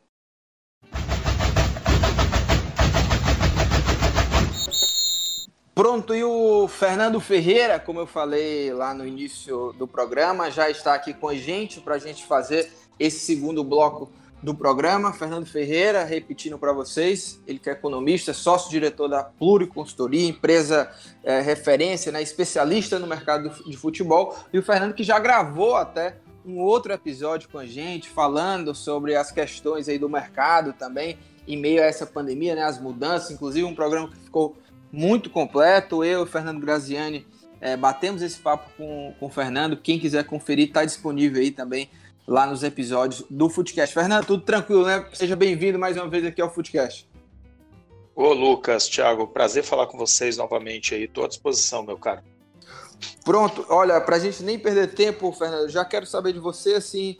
Pronto, 5.78 6.12
e 6.12 6.24
o 6.24 6.66
Fernando 6.66 7.20
Ferreira, 7.20 7.78
como 7.78 8.00
eu 8.00 8.06
falei 8.08 8.72
lá 8.72 8.92
no 8.92 9.06
início 9.06 9.72
do 9.78 9.86
programa, 9.86 10.50
já 10.50 10.68
está 10.68 10.92
aqui 10.92 11.14
com 11.14 11.28
a 11.28 11.36
gente 11.36 11.80
para 11.80 11.94
a 11.94 11.98
gente 12.00 12.26
fazer 12.26 12.68
esse 12.98 13.20
segundo 13.20 13.62
bloco 13.62 14.10
do 14.42 14.52
programa, 14.52 15.12
Fernando 15.12 15.46
Ferreira, 15.46 16.02
repetindo 16.02 16.58
para 16.58 16.72
vocês, 16.72 17.40
ele 17.46 17.60
que 17.60 17.70
é 17.70 17.74
economista, 17.74 18.34
sócio-diretor 18.34 19.08
da 19.08 19.22
Pluriconsultoria, 19.22 20.28
empresa 20.28 20.90
é, 21.22 21.40
referência, 21.40 22.10
né, 22.10 22.20
especialista 22.20 22.98
no 22.98 23.06
mercado 23.06 23.48
de 23.64 23.76
futebol, 23.76 24.36
e 24.52 24.58
o 24.58 24.62
Fernando 24.64 24.94
que 24.94 25.04
já 25.04 25.20
gravou 25.20 25.76
até 25.76 26.16
um 26.44 26.58
outro 26.58 26.92
episódio 26.92 27.48
com 27.50 27.58
a 27.58 27.66
gente, 27.66 28.08
falando 28.08 28.74
sobre 28.74 29.14
as 29.14 29.30
questões 29.30 29.88
aí 29.88 29.96
do 29.96 30.08
mercado 30.08 30.72
também, 30.72 31.16
em 31.46 31.56
meio 31.56 31.80
a 31.80 31.86
essa 31.86 32.04
pandemia, 32.04 32.56
né, 32.56 32.64
as 32.64 32.80
mudanças, 32.80 33.30
inclusive 33.30 33.64
um 33.64 33.76
programa 33.76 34.08
que 34.08 34.16
ficou 34.16 34.56
muito 34.92 35.30
completo, 35.30 36.04
eu 36.04 36.24
e 36.24 36.26
Fernando 36.26 36.60
Graziani 36.60 37.26
é, 37.60 37.76
batemos 37.76 38.22
esse 38.22 38.38
papo 38.38 38.70
com, 38.76 39.14
com 39.18 39.26
o 39.26 39.30
Fernando, 39.30 39.76
quem 39.76 39.98
quiser 39.98 40.24
conferir 40.24 40.68
está 40.68 40.84
disponível 40.84 41.40
aí 41.40 41.50
também 41.50 41.90
lá 42.26 42.46
nos 42.46 42.62
episódios 42.62 43.24
do 43.30 43.48
Footcast. 43.48 43.94
Fernando, 43.94 44.26
tudo 44.26 44.42
tranquilo, 44.44 44.84
né? 44.84 45.04
Seja 45.14 45.34
bem-vindo 45.34 45.78
mais 45.78 45.96
uma 45.96 46.08
vez 46.08 46.24
aqui 46.26 46.40
ao 46.40 46.52
Footcast. 46.52 47.08
Ô 48.14 48.32
Lucas, 48.32 48.88
Thiago, 48.88 49.28
prazer 49.28 49.62
falar 49.62 49.86
com 49.86 49.96
vocês 49.96 50.36
novamente 50.36 50.94
aí. 50.94 51.04
Estou 51.04 51.24
à 51.24 51.28
disposição, 51.28 51.82
meu 51.82 51.96
cara. 51.96 52.22
Pronto, 53.24 53.64
olha, 53.68 54.00
para 54.00 54.16
a 54.16 54.18
gente 54.18 54.42
nem 54.42 54.58
perder 54.58 54.92
tempo, 54.92 55.32
Fernando, 55.32 55.68
já 55.68 55.84
quero 55.84 56.04
saber 56.04 56.32
de 56.32 56.38
você, 56.38 56.74
assim, 56.74 57.16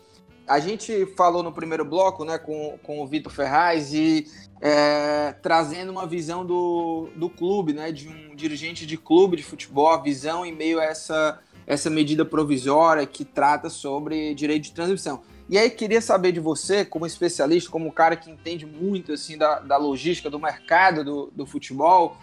a 0.48 0.58
gente 0.58 1.06
falou 1.16 1.42
no 1.42 1.52
primeiro 1.52 1.84
bloco, 1.84 2.24
né, 2.24 2.38
com, 2.38 2.78
com 2.82 3.02
o 3.02 3.06
Vitor 3.06 3.32
Ferraz 3.32 3.92
e 3.92 4.26
é, 4.60 5.34
trazendo 5.42 5.92
uma 5.92 6.06
visão 6.06 6.44
do, 6.44 7.08
do 7.14 7.28
clube, 7.28 7.72
né, 7.72 7.92
de 7.92 8.08
um 8.08 8.34
dirigente 8.34 8.86
de 8.86 8.96
clube 8.96 9.36
de 9.36 9.42
futebol, 9.42 9.88
a 9.88 10.00
visão 10.00 10.44
em 10.44 10.54
meio 10.54 10.80
a 10.80 10.84
essa 10.84 11.40
essa 11.68 11.90
medida 11.90 12.24
provisória 12.24 13.06
que 13.06 13.26
trata 13.26 13.68
sobre 13.68 14.34
direito 14.34 14.64
de 14.64 14.72
transmissão. 14.72 15.20
E 15.50 15.58
aí 15.58 15.68
queria 15.68 16.00
saber 16.00 16.32
de 16.32 16.40
você, 16.40 16.82
como 16.82 17.04
especialista, 17.04 17.70
como 17.70 17.86
um 17.86 17.90
cara 17.90 18.16
que 18.16 18.30
entende 18.30 18.64
muito 18.64 19.12
assim 19.12 19.36
da, 19.36 19.60
da 19.60 19.76
logística 19.76 20.30
do 20.30 20.38
mercado 20.38 21.04
do, 21.04 21.30
do 21.36 21.44
futebol, 21.44 22.16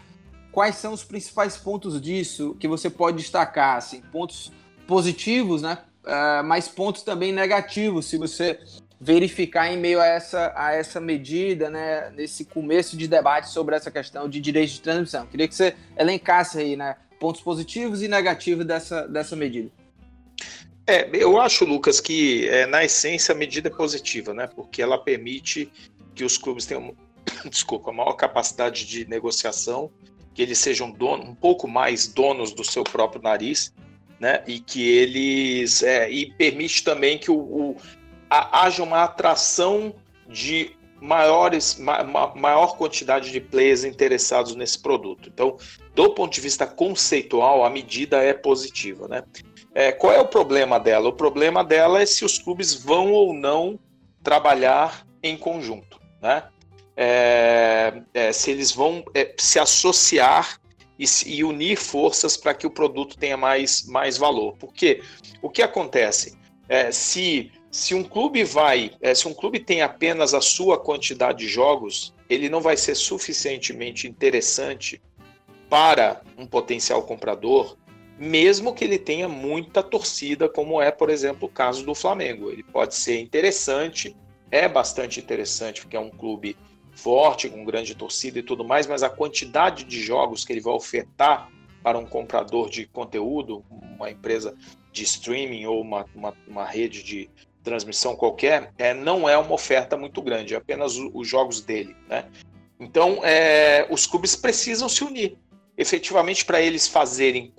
quais 0.51 0.77
são 0.77 0.93
os 0.93 1.03
principais 1.03 1.57
pontos 1.57 2.01
disso 2.01 2.55
que 2.59 2.67
você 2.67 2.89
pode 2.89 3.17
destacar, 3.17 3.77
assim, 3.77 4.01
pontos 4.11 4.51
positivos, 4.87 5.61
né? 5.61 5.77
Uh, 6.05 6.43
mas 6.43 6.67
pontos 6.67 7.01
também 7.01 7.33
negativos, 7.33 8.05
se 8.05 8.17
você 8.17 8.59
verificar 8.99 9.71
em 9.71 9.77
meio 9.77 9.99
a 9.99 10.05
essa, 10.05 10.53
a 10.55 10.73
essa 10.73 10.99
medida, 11.01 11.69
né, 11.69 12.11
nesse 12.11 12.45
começo 12.45 12.95
de 12.95 13.07
debate 13.07 13.49
sobre 13.49 13.75
essa 13.75 13.91
questão 13.91 14.29
de 14.29 14.39
direito 14.39 14.73
de 14.73 14.81
transmissão. 14.81 15.25
Queria 15.25 15.47
que 15.47 15.55
você 15.55 15.75
elencasse 15.97 16.59
aí, 16.59 16.75
né, 16.75 16.95
pontos 17.19 17.41
positivos 17.41 18.01
e 18.01 18.07
negativos 18.07 18.65
dessa, 18.65 19.07
dessa 19.07 19.35
medida. 19.35 19.69
É, 20.87 21.09
eu 21.13 21.41
acho, 21.41 21.65
Lucas, 21.65 21.99
que 21.99 22.47
é, 22.47 22.67
na 22.67 22.83
essência 22.83 23.33
a 23.33 23.37
medida 23.37 23.69
é 23.69 23.71
positiva, 23.71 24.33
né? 24.33 24.47
Porque 24.47 24.81
ela 24.81 24.99
permite 24.99 25.71
que 26.13 26.23
os 26.23 26.37
clubes 26.37 26.65
tenham, 26.67 26.95
desculpa, 27.49 27.91
maior 27.91 28.13
capacidade 28.13 28.85
de 28.85 29.07
negociação, 29.07 29.89
que 30.33 30.43
eles 30.43 30.59
sejam 30.59 30.91
dono, 30.91 31.23
um 31.23 31.33
pouco 31.33 31.67
mais 31.67 32.07
donos 32.07 32.53
do 32.53 32.63
seu 32.63 32.83
próprio 32.83 33.21
nariz, 33.21 33.73
né? 34.19 34.43
E 34.47 34.59
que 34.59 34.87
eles 34.87 35.83
é, 35.83 36.09
e 36.09 36.31
permite 36.31 36.83
também 36.83 37.17
que 37.17 37.31
o, 37.31 37.37
o 37.37 37.77
a, 38.29 38.63
haja 38.65 38.83
uma 38.83 39.03
atração 39.03 39.93
de 40.27 40.75
maiores, 40.99 41.77
ma, 41.77 42.03
maior 42.35 42.77
quantidade 42.77 43.31
de 43.31 43.39
players 43.39 43.83
interessados 43.83 44.55
nesse 44.55 44.79
produto. 44.79 45.29
Então, 45.33 45.57
do 45.93 46.09
ponto 46.11 46.33
de 46.33 46.41
vista 46.41 46.65
conceitual, 46.65 47.63
a 47.63 47.69
medida 47.69 48.23
é 48.23 48.33
positiva, 48.33 49.07
né? 49.07 49.23
É, 49.73 49.91
qual 49.91 50.13
é 50.13 50.19
o 50.19 50.27
problema 50.27 50.79
dela? 50.79 51.09
O 51.09 51.13
problema 51.13 51.63
dela 51.63 52.01
é 52.01 52.05
se 52.05 52.23
os 52.23 52.39
clubes 52.39 52.73
vão 52.73 53.11
ou 53.11 53.33
não 53.33 53.77
trabalhar 54.23 55.05
em 55.21 55.37
conjunto, 55.37 55.99
né? 56.21 56.43
É, 56.97 58.01
é, 58.13 58.31
se 58.31 58.51
eles 58.51 58.71
vão 58.71 59.03
é, 59.13 59.33
se 59.37 59.59
associar 59.59 60.59
e, 60.97 61.05
e 61.25 61.43
unir 61.43 61.77
forças 61.77 62.37
para 62.37 62.53
que 62.53 62.65
o 62.65 62.71
produto 62.71 63.17
tenha 63.17 63.37
mais, 63.37 63.85
mais 63.87 64.17
valor. 64.17 64.55
Porque 64.57 65.01
o 65.41 65.49
que 65.49 65.61
acontece? 65.61 66.37
É, 66.67 66.91
se, 66.91 67.51
se 67.69 67.93
um 67.93 68.03
clube 68.03 68.43
vai, 68.43 68.91
é, 69.01 69.13
se 69.13 69.27
um 69.27 69.33
clube 69.33 69.59
tem 69.59 69.81
apenas 69.81 70.33
a 70.33 70.41
sua 70.41 70.77
quantidade 70.77 71.39
de 71.39 71.47
jogos, 71.47 72.13
ele 72.29 72.49
não 72.49 72.61
vai 72.61 72.75
ser 72.75 72.95
suficientemente 72.95 74.07
interessante 74.07 75.01
para 75.69 76.21
um 76.37 76.45
potencial 76.45 77.03
comprador, 77.03 77.77
mesmo 78.17 78.73
que 78.73 78.83
ele 78.83 78.97
tenha 78.97 79.27
muita 79.27 79.83
torcida, 79.83 80.47
como 80.47 80.81
é, 80.81 80.89
por 80.89 81.09
exemplo, 81.09 81.47
o 81.47 81.51
caso 81.51 81.85
do 81.85 81.93
Flamengo. 81.93 82.49
Ele 82.49 82.63
pode 82.63 82.95
ser 82.95 83.19
interessante, 83.19 84.15
é 84.49 84.67
bastante 84.67 85.19
interessante, 85.19 85.81
porque 85.81 85.97
é 85.97 85.99
um 85.99 86.09
clube 86.09 86.55
forte, 86.95 87.49
com 87.49 87.63
grande 87.65 87.93
torcida 87.95 88.39
e 88.39 88.43
tudo 88.43 88.63
mais, 88.63 88.87
mas 88.87 89.03
a 89.03 89.09
quantidade 89.09 89.83
de 89.83 90.01
jogos 90.01 90.43
que 90.43 90.53
ele 90.53 90.61
vai 90.61 90.73
ofertar 90.73 91.49
para 91.83 91.99
um 91.99 92.05
comprador 92.05 92.69
de 92.69 92.85
conteúdo, 92.87 93.63
uma 93.69 94.09
empresa 94.09 94.55
de 94.91 95.03
streaming 95.03 95.65
ou 95.65 95.81
uma, 95.81 96.05
uma, 96.15 96.33
uma 96.47 96.65
rede 96.65 97.03
de 97.03 97.29
transmissão 97.63 98.15
qualquer, 98.15 98.73
é, 98.77 98.93
não 98.93 99.27
é 99.27 99.37
uma 99.37 99.53
oferta 99.53 99.97
muito 99.97 100.21
grande, 100.21 100.53
é 100.53 100.57
apenas 100.57 100.95
os 100.97 101.27
jogos 101.27 101.61
dele. 101.61 101.95
Né? 102.07 102.25
Então, 102.79 103.19
é, 103.23 103.87
os 103.89 104.07
clubes 104.07 104.35
precisam 104.35 104.87
se 104.87 105.03
unir 105.03 105.37
efetivamente 105.77 106.45
para 106.45 106.61
eles 106.61 106.87
fazerem, 106.87 107.53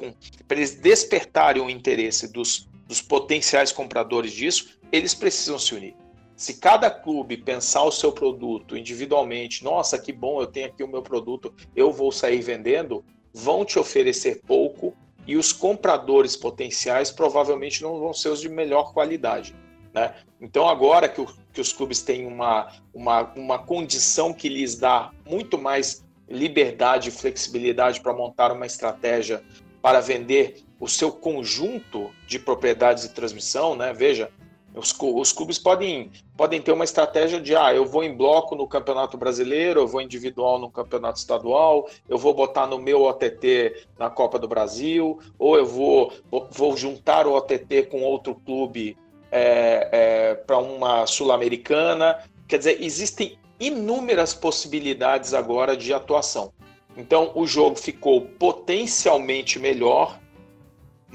para 0.48 0.56
eles 0.56 0.74
despertarem 0.74 1.62
o 1.62 1.68
interesse 1.68 2.32
dos, 2.32 2.68
dos 2.86 3.02
potenciais 3.02 3.72
compradores 3.72 4.32
disso, 4.32 4.78
eles 4.90 5.14
precisam 5.14 5.58
se 5.58 5.74
unir. 5.74 5.94
Se 6.36 6.54
cada 6.54 6.90
clube 6.90 7.38
pensar 7.38 7.82
o 7.82 7.90
seu 7.90 8.12
produto 8.12 8.76
individualmente, 8.76 9.64
nossa, 9.64 9.98
que 9.98 10.12
bom, 10.12 10.38
eu 10.38 10.46
tenho 10.46 10.66
aqui 10.66 10.84
o 10.84 10.88
meu 10.88 11.00
produto, 11.00 11.52
eu 11.74 11.90
vou 11.90 12.12
sair 12.12 12.42
vendendo, 12.42 13.02
vão 13.32 13.64
te 13.64 13.78
oferecer 13.78 14.42
pouco 14.46 14.94
e 15.26 15.34
os 15.34 15.50
compradores 15.50 16.36
potenciais 16.36 17.10
provavelmente 17.10 17.82
não 17.82 17.98
vão 17.98 18.12
ser 18.12 18.28
os 18.28 18.40
de 18.40 18.50
melhor 18.50 18.92
qualidade. 18.92 19.56
Né? 19.94 20.14
Então, 20.38 20.68
agora 20.68 21.08
que, 21.08 21.22
o, 21.22 21.26
que 21.54 21.60
os 21.60 21.72
clubes 21.72 22.02
têm 22.02 22.26
uma, 22.26 22.70
uma, 22.92 23.22
uma 23.34 23.58
condição 23.58 24.34
que 24.34 24.50
lhes 24.50 24.76
dá 24.76 25.10
muito 25.26 25.56
mais 25.56 26.04
liberdade 26.28 27.08
e 27.08 27.12
flexibilidade 27.12 28.00
para 28.02 28.12
montar 28.12 28.52
uma 28.52 28.66
estratégia 28.66 29.42
para 29.80 30.00
vender 30.00 30.64
o 30.78 30.86
seu 30.86 31.10
conjunto 31.10 32.10
de 32.26 32.38
propriedades 32.38 33.04
de 33.04 33.14
transmissão, 33.14 33.74
né? 33.74 33.94
Veja, 33.94 34.30
os, 34.76 34.94
os, 35.00 35.32
clubes 35.32 35.58
podem, 35.58 36.10
podem 36.36 36.60
ter 36.60 36.70
uma 36.70 36.84
estratégia 36.84 37.40
de 37.40 37.56
ah, 37.56 37.74
eu 37.74 37.86
vou 37.86 38.04
em 38.04 38.14
bloco 38.14 38.54
no 38.54 38.68
Campeonato 38.68 39.16
Brasileiro, 39.16 39.80
eu 39.80 39.88
vou 39.88 40.02
individual 40.02 40.58
no 40.58 40.70
Campeonato 40.70 41.18
Estadual, 41.18 41.88
eu 42.08 42.18
vou 42.18 42.34
botar 42.34 42.66
no 42.66 42.78
meu 42.78 43.02
OTT 43.02 43.86
na 43.98 44.10
Copa 44.10 44.38
do 44.38 44.46
Brasil, 44.46 45.18
ou 45.38 45.56
eu 45.56 45.64
vou, 45.64 46.12
vou 46.50 46.76
juntar 46.76 47.26
o 47.26 47.34
OTT 47.34 47.84
com 47.84 48.02
outro 48.02 48.34
clube 48.34 48.96
é, 49.32 49.88
é, 49.90 50.34
para 50.34 50.58
uma 50.58 51.06
Sul-Americana. 51.06 52.22
Quer 52.46 52.58
dizer, 52.58 52.82
existem 52.82 53.38
inúmeras 53.58 54.34
possibilidades 54.34 55.32
agora 55.32 55.74
de 55.74 55.94
atuação. 55.94 56.52
Então, 56.96 57.32
o 57.34 57.46
jogo 57.46 57.76
ficou 57.76 58.22
potencialmente 58.22 59.58
melhor 59.58 60.18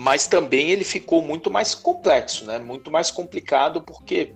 mas 0.01 0.25
também 0.25 0.71
ele 0.71 0.83
ficou 0.83 1.21
muito 1.21 1.51
mais 1.51 1.75
complexo, 1.75 2.43
né? 2.43 2.57
muito 2.57 2.89
mais 2.89 3.11
complicado, 3.11 3.83
porque 3.83 4.33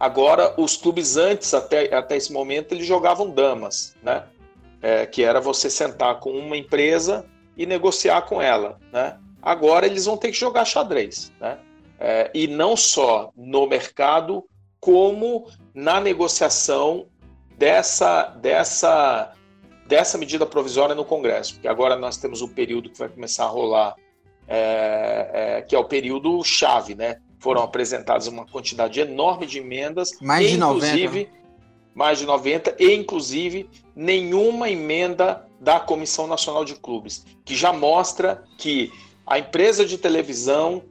agora 0.00 0.52
os 0.60 0.76
clubes 0.76 1.16
antes, 1.16 1.54
até, 1.54 1.94
até 1.94 2.16
esse 2.16 2.32
momento, 2.32 2.72
eles 2.72 2.84
jogavam 2.84 3.30
damas, 3.30 3.94
né? 4.02 4.24
É, 4.82 5.06
que 5.06 5.22
era 5.22 5.40
você 5.40 5.70
sentar 5.70 6.18
com 6.18 6.30
uma 6.30 6.56
empresa 6.56 7.24
e 7.56 7.64
negociar 7.66 8.22
com 8.22 8.42
ela. 8.42 8.80
Né? 8.92 9.16
Agora 9.40 9.86
eles 9.86 10.06
vão 10.06 10.16
ter 10.16 10.32
que 10.32 10.36
jogar 10.36 10.64
xadrez. 10.64 11.32
Né? 11.40 11.56
É, 12.00 12.30
e 12.34 12.48
não 12.48 12.76
só 12.76 13.30
no 13.36 13.68
mercado, 13.68 14.44
como 14.80 15.48
na 15.72 16.00
negociação 16.00 17.06
dessa, 17.56 18.24
dessa, 18.40 19.32
dessa 19.86 20.18
medida 20.18 20.44
provisória 20.44 20.96
no 20.96 21.04
Congresso. 21.04 21.54
Porque 21.54 21.68
agora 21.68 21.94
nós 21.96 22.16
temos 22.16 22.42
um 22.42 22.48
período 22.48 22.90
que 22.90 22.98
vai 22.98 23.08
começar 23.08 23.44
a 23.44 23.48
rolar 23.48 23.94
é, 24.46 25.30
é, 25.32 25.62
que 25.62 25.74
é 25.74 25.78
o 25.78 25.84
período 25.84 26.42
chave, 26.42 26.94
né? 26.94 27.18
Foram 27.38 27.62
apresentadas 27.62 28.26
uma 28.26 28.46
quantidade 28.46 29.00
enorme 29.00 29.46
de 29.46 29.58
emendas, 29.58 30.12
mais 30.20 30.48
de 30.48 30.56
inclusive 30.56 31.24
90. 31.24 31.30
mais 31.94 32.18
de 32.18 32.26
90 32.26 32.76
e 32.78 32.94
inclusive 32.94 33.68
nenhuma 33.94 34.70
emenda 34.70 35.46
da 35.60 35.80
Comissão 35.80 36.26
Nacional 36.26 36.64
de 36.64 36.74
Clubes, 36.74 37.24
que 37.44 37.54
já 37.54 37.72
mostra 37.72 38.42
que 38.58 38.92
a 39.26 39.38
empresa 39.38 39.84
de 39.84 39.96
televisão 39.96 40.82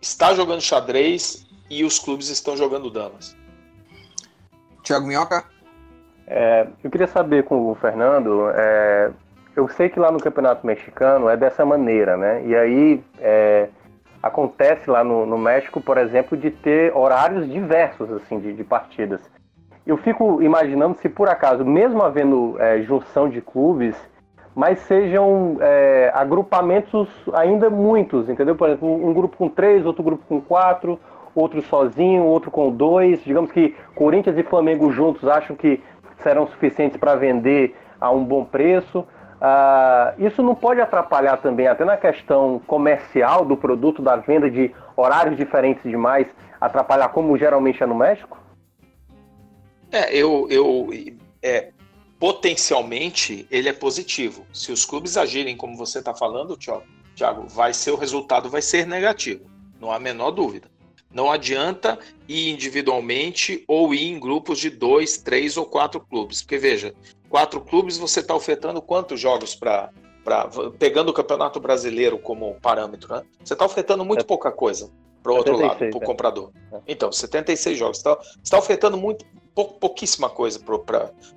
está 0.00 0.34
jogando 0.34 0.60
xadrez 0.60 1.46
e 1.68 1.84
os 1.84 1.98
clubes 1.98 2.28
estão 2.28 2.56
jogando 2.56 2.90
damas. 2.90 3.36
Tiago 4.82 5.06
Minhoca? 5.06 5.44
É, 6.26 6.66
eu 6.82 6.90
queria 6.90 7.06
saber 7.06 7.44
com 7.44 7.70
o 7.70 7.74
Fernando 7.74 8.48
é, 8.50 9.10
eu 9.56 9.68
sei 9.68 9.88
que 9.88 9.98
lá 9.98 10.10
no 10.10 10.18
Campeonato 10.18 10.66
Mexicano 10.66 11.28
é 11.28 11.36
dessa 11.36 11.64
maneira, 11.64 12.16
né? 12.16 12.42
E 12.44 12.54
aí 12.54 13.04
é, 13.20 13.68
acontece 14.22 14.90
lá 14.90 15.04
no, 15.04 15.24
no, 15.24 15.38
México, 15.38 15.80
por 15.80 15.96
exemplo, 15.98 16.36
de 16.36 16.50
ter 16.50 16.96
horários 16.96 17.48
diversos 17.50 18.10
assim 18.10 18.38
de, 18.38 18.52
de 18.52 18.64
partidas. 18.64 19.20
Eu 19.86 19.96
fico 19.98 20.42
imaginando 20.42 20.96
se 20.98 21.08
por 21.08 21.28
acaso, 21.28 21.64
mesmo 21.64 22.02
havendo 22.02 22.56
é, 22.58 22.80
junção 22.82 23.28
de 23.28 23.40
clubes, 23.40 23.94
mas 24.54 24.78
sejam 24.80 25.56
é, 25.60 26.10
agrupamentos 26.14 27.08
ainda 27.34 27.68
muitos, 27.68 28.28
entendeu? 28.28 28.56
Por 28.56 28.68
exemplo, 28.68 28.88
um 28.88 29.12
grupo 29.12 29.36
com 29.36 29.48
três, 29.48 29.84
outro 29.84 30.02
grupo 30.02 30.24
com 30.26 30.40
quatro, 30.40 30.98
outro 31.34 31.60
sozinho, 31.62 32.24
outro 32.24 32.50
com 32.50 32.70
dois. 32.70 33.22
Digamos 33.24 33.52
que 33.52 33.76
Corinthians 33.94 34.38
e 34.38 34.42
Flamengo 34.42 34.90
juntos 34.90 35.28
acham 35.28 35.54
que 35.54 35.82
serão 36.22 36.46
suficientes 36.46 36.96
para 36.96 37.14
vender 37.14 37.76
a 38.00 38.10
um 38.10 38.24
bom 38.24 38.44
preço. 38.44 39.04
Uh, 39.44 40.26
isso 40.26 40.42
não 40.42 40.54
pode 40.54 40.80
atrapalhar 40.80 41.36
também, 41.36 41.66
até 41.66 41.84
na 41.84 41.98
questão 41.98 42.62
comercial 42.66 43.44
do 43.44 43.58
produto, 43.58 44.00
da 44.00 44.16
venda 44.16 44.50
de 44.50 44.74
horários 44.96 45.36
diferentes 45.36 45.82
demais, 45.82 46.26
atrapalhar 46.58 47.10
como 47.10 47.36
geralmente 47.36 47.82
é 47.82 47.86
no 47.86 47.94
México? 47.94 48.38
É, 49.92 50.16
eu, 50.16 50.46
eu 50.48 50.88
é, 51.42 51.72
potencialmente 52.18 53.46
ele 53.50 53.68
é 53.68 53.72
positivo. 53.74 54.46
Se 54.50 54.72
os 54.72 54.86
clubes 54.86 55.18
agirem 55.18 55.58
como 55.58 55.76
você 55.76 55.98
está 55.98 56.14
falando, 56.14 56.56
Thiago, 56.56 57.46
vai 57.48 57.74
ser 57.74 57.90
o 57.90 57.96
resultado 57.96 58.48
vai 58.48 58.62
ser 58.62 58.86
negativo, 58.86 59.44
não 59.78 59.92
há 59.92 59.96
a 59.96 60.00
menor 60.00 60.30
dúvida. 60.30 60.72
Não 61.12 61.30
adianta 61.30 61.98
ir 62.26 62.50
individualmente 62.50 63.62
ou 63.68 63.94
ir 63.94 64.10
em 64.10 64.18
grupos 64.18 64.58
de 64.58 64.70
dois, 64.70 65.18
três 65.18 65.58
ou 65.58 65.66
quatro 65.66 66.00
clubes, 66.00 66.40
porque 66.40 66.56
veja, 66.56 66.94
quatro 67.34 67.60
clubes, 67.60 67.98
você 67.98 68.20
está 68.20 68.32
ofertando 68.32 68.80
quantos 68.80 69.18
jogos 69.18 69.56
para. 69.56 69.90
Pegando 70.78 71.08
o 71.08 71.12
Campeonato 71.12 71.58
Brasileiro 71.58 72.16
como 72.16 72.54
parâmetro, 72.62 73.12
né? 73.12 73.24
Você 73.42 73.54
está 73.54 73.64
ofertando 73.64 74.04
muito 74.04 74.20
é. 74.20 74.24
pouca 74.24 74.52
coisa 74.52 74.88
para 75.20 75.32
o 75.32 75.36
outro 75.36 75.56
lado, 75.56 75.78
para 75.78 75.98
o 75.98 76.02
é. 76.02 76.06
comprador. 76.06 76.52
É. 76.72 76.78
Então, 76.86 77.10
76 77.10 77.76
jogos. 77.76 77.98
Você 77.98 78.08
está 78.08 78.50
tá 78.50 78.58
ofertando 78.58 78.96
muito, 78.96 79.26
pou, 79.52 79.66
pouquíssima 79.72 80.30
coisa 80.30 80.60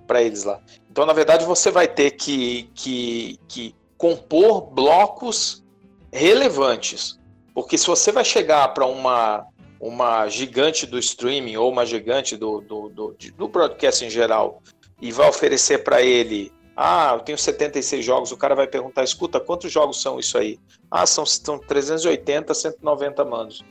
para 0.06 0.22
eles 0.22 0.44
lá. 0.44 0.62
Então, 0.92 1.04
na 1.04 1.14
verdade, 1.14 1.46
você 1.46 1.72
vai 1.72 1.88
ter 1.88 2.12
que, 2.12 2.70
que, 2.76 3.40
que 3.48 3.76
compor 3.98 4.68
blocos 4.68 5.66
relevantes. 6.14 7.20
Porque 7.56 7.76
se 7.76 7.88
você 7.88 8.12
vai 8.12 8.24
chegar 8.24 8.68
para 8.76 8.86
uma, 8.86 9.48
uma 9.80 10.30
gigante 10.30 10.86
do 10.86 11.00
streaming 11.00 11.58
ou 11.58 11.72
uma 11.72 11.88
gigante 11.88 12.38
do, 12.38 12.62
do, 12.62 12.88
do, 12.90 13.18
do 13.36 13.48
broadcast 13.48 14.06
em 14.06 14.12
geral 14.12 14.62
e 15.02 15.12
vai 15.12 15.30
oferecer 15.30 15.84
para 15.84 16.02
ele, 16.02 16.52
ah, 16.80 17.14
eu 17.16 17.22
tenho 17.22 17.38
76 17.38 18.06
jogos, 18.06 18.32
o 18.32 18.38
cara 18.38 18.54
vai 18.54 18.68
perguntar, 18.68 19.04
escuta, 19.04 19.40
quantos 19.40 19.72
jogos 19.72 20.00
são 20.00 20.20
isso 20.20 20.38
aí? 20.38 20.60
Ah, 20.92 21.08
são, 21.08 21.26
são 21.26 21.58
380, 21.58 22.54
190 22.54 23.26
manos. 23.26 23.62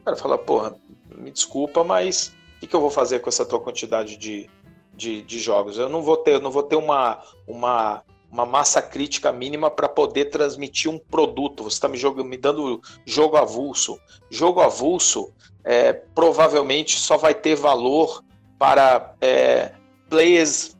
O 0.00 0.04
cara 0.04 0.16
fala, 0.16 0.38
porra, 0.38 0.76
me 1.16 1.32
desculpa, 1.32 1.82
mas 1.82 2.32
o 2.56 2.60
que, 2.60 2.68
que 2.68 2.76
eu 2.76 2.80
vou 2.80 2.90
fazer 2.90 3.18
com 3.18 3.28
essa 3.28 3.44
tua 3.44 3.58
quantidade 3.58 4.16
de, 4.16 4.48
de, 4.94 5.22
de 5.22 5.38
jogos? 5.40 5.76
Eu 5.76 5.88
não 5.88 6.02
vou 6.02 6.16
ter, 6.16 6.40
não 6.40 6.52
vou 6.52 6.62
ter 6.62 6.76
uma, 6.76 7.20
uma, 7.48 8.04
uma 8.30 8.46
massa 8.46 8.80
crítica 8.80 9.32
mínima 9.32 9.68
para 9.68 9.88
poder 9.88 10.26
transmitir 10.26 10.88
um 10.88 11.00
produto. 11.00 11.64
Você 11.64 11.76
está 11.76 11.88
me, 11.88 11.98
me 12.24 12.36
dando 12.36 12.80
jogo 13.04 13.36
avulso. 13.36 13.98
Jogo 14.30 14.60
avulso 14.60 15.32
é, 15.64 15.92
provavelmente 15.92 16.96
só 16.96 17.16
vai 17.16 17.34
ter 17.34 17.56
valor 17.56 18.22
para 18.56 19.16
é, 19.20 19.72
players 20.12 20.76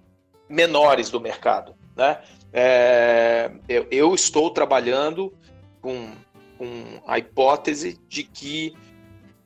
menores 0.47 1.09
do 1.09 1.19
mercado. 1.19 1.75
Né? 1.97 2.19
É, 2.53 3.51
eu, 3.67 3.87
eu, 3.91 4.15
estou 4.15 4.51
trabalhando 4.51 5.33
com, 5.81 6.13
com, 6.59 7.01
a 7.07 7.19
hipótese 7.19 7.99
de 8.07 8.25
que, 8.25 8.77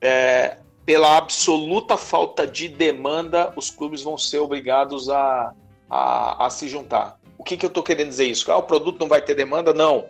é, 0.01 0.57
pela 0.85 1.15
absoluta 1.15 1.95
falta 1.95 2.45
de 2.45 2.67
demanda, 2.67 3.53
os 3.55 3.69
clubes 3.69 4.01
vão 4.01 4.17
ser 4.17 4.39
obrigados 4.39 5.09
a, 5.09 5.53
a, 5.89 6.45
a 6.45 6.49
se 6.49 6.67
juntar. 6.67 7.17
O 7.37 7.43
que, 7.45 7.55
que 7.55 7.65
eu 7.65 7.69
estou 7.69 7.81
querendo 7.81 8.09
dizer 8.09 8.25
isso? 8.25 8.51
Ah, 8.51 8.57
o 8.57 8.63
produto 8.63 8.99
não 8.99 9.07
vai 9.07 9.21
ter 9.21 9.35
demanda? 9.35 9.73
Não. 9.73 10.07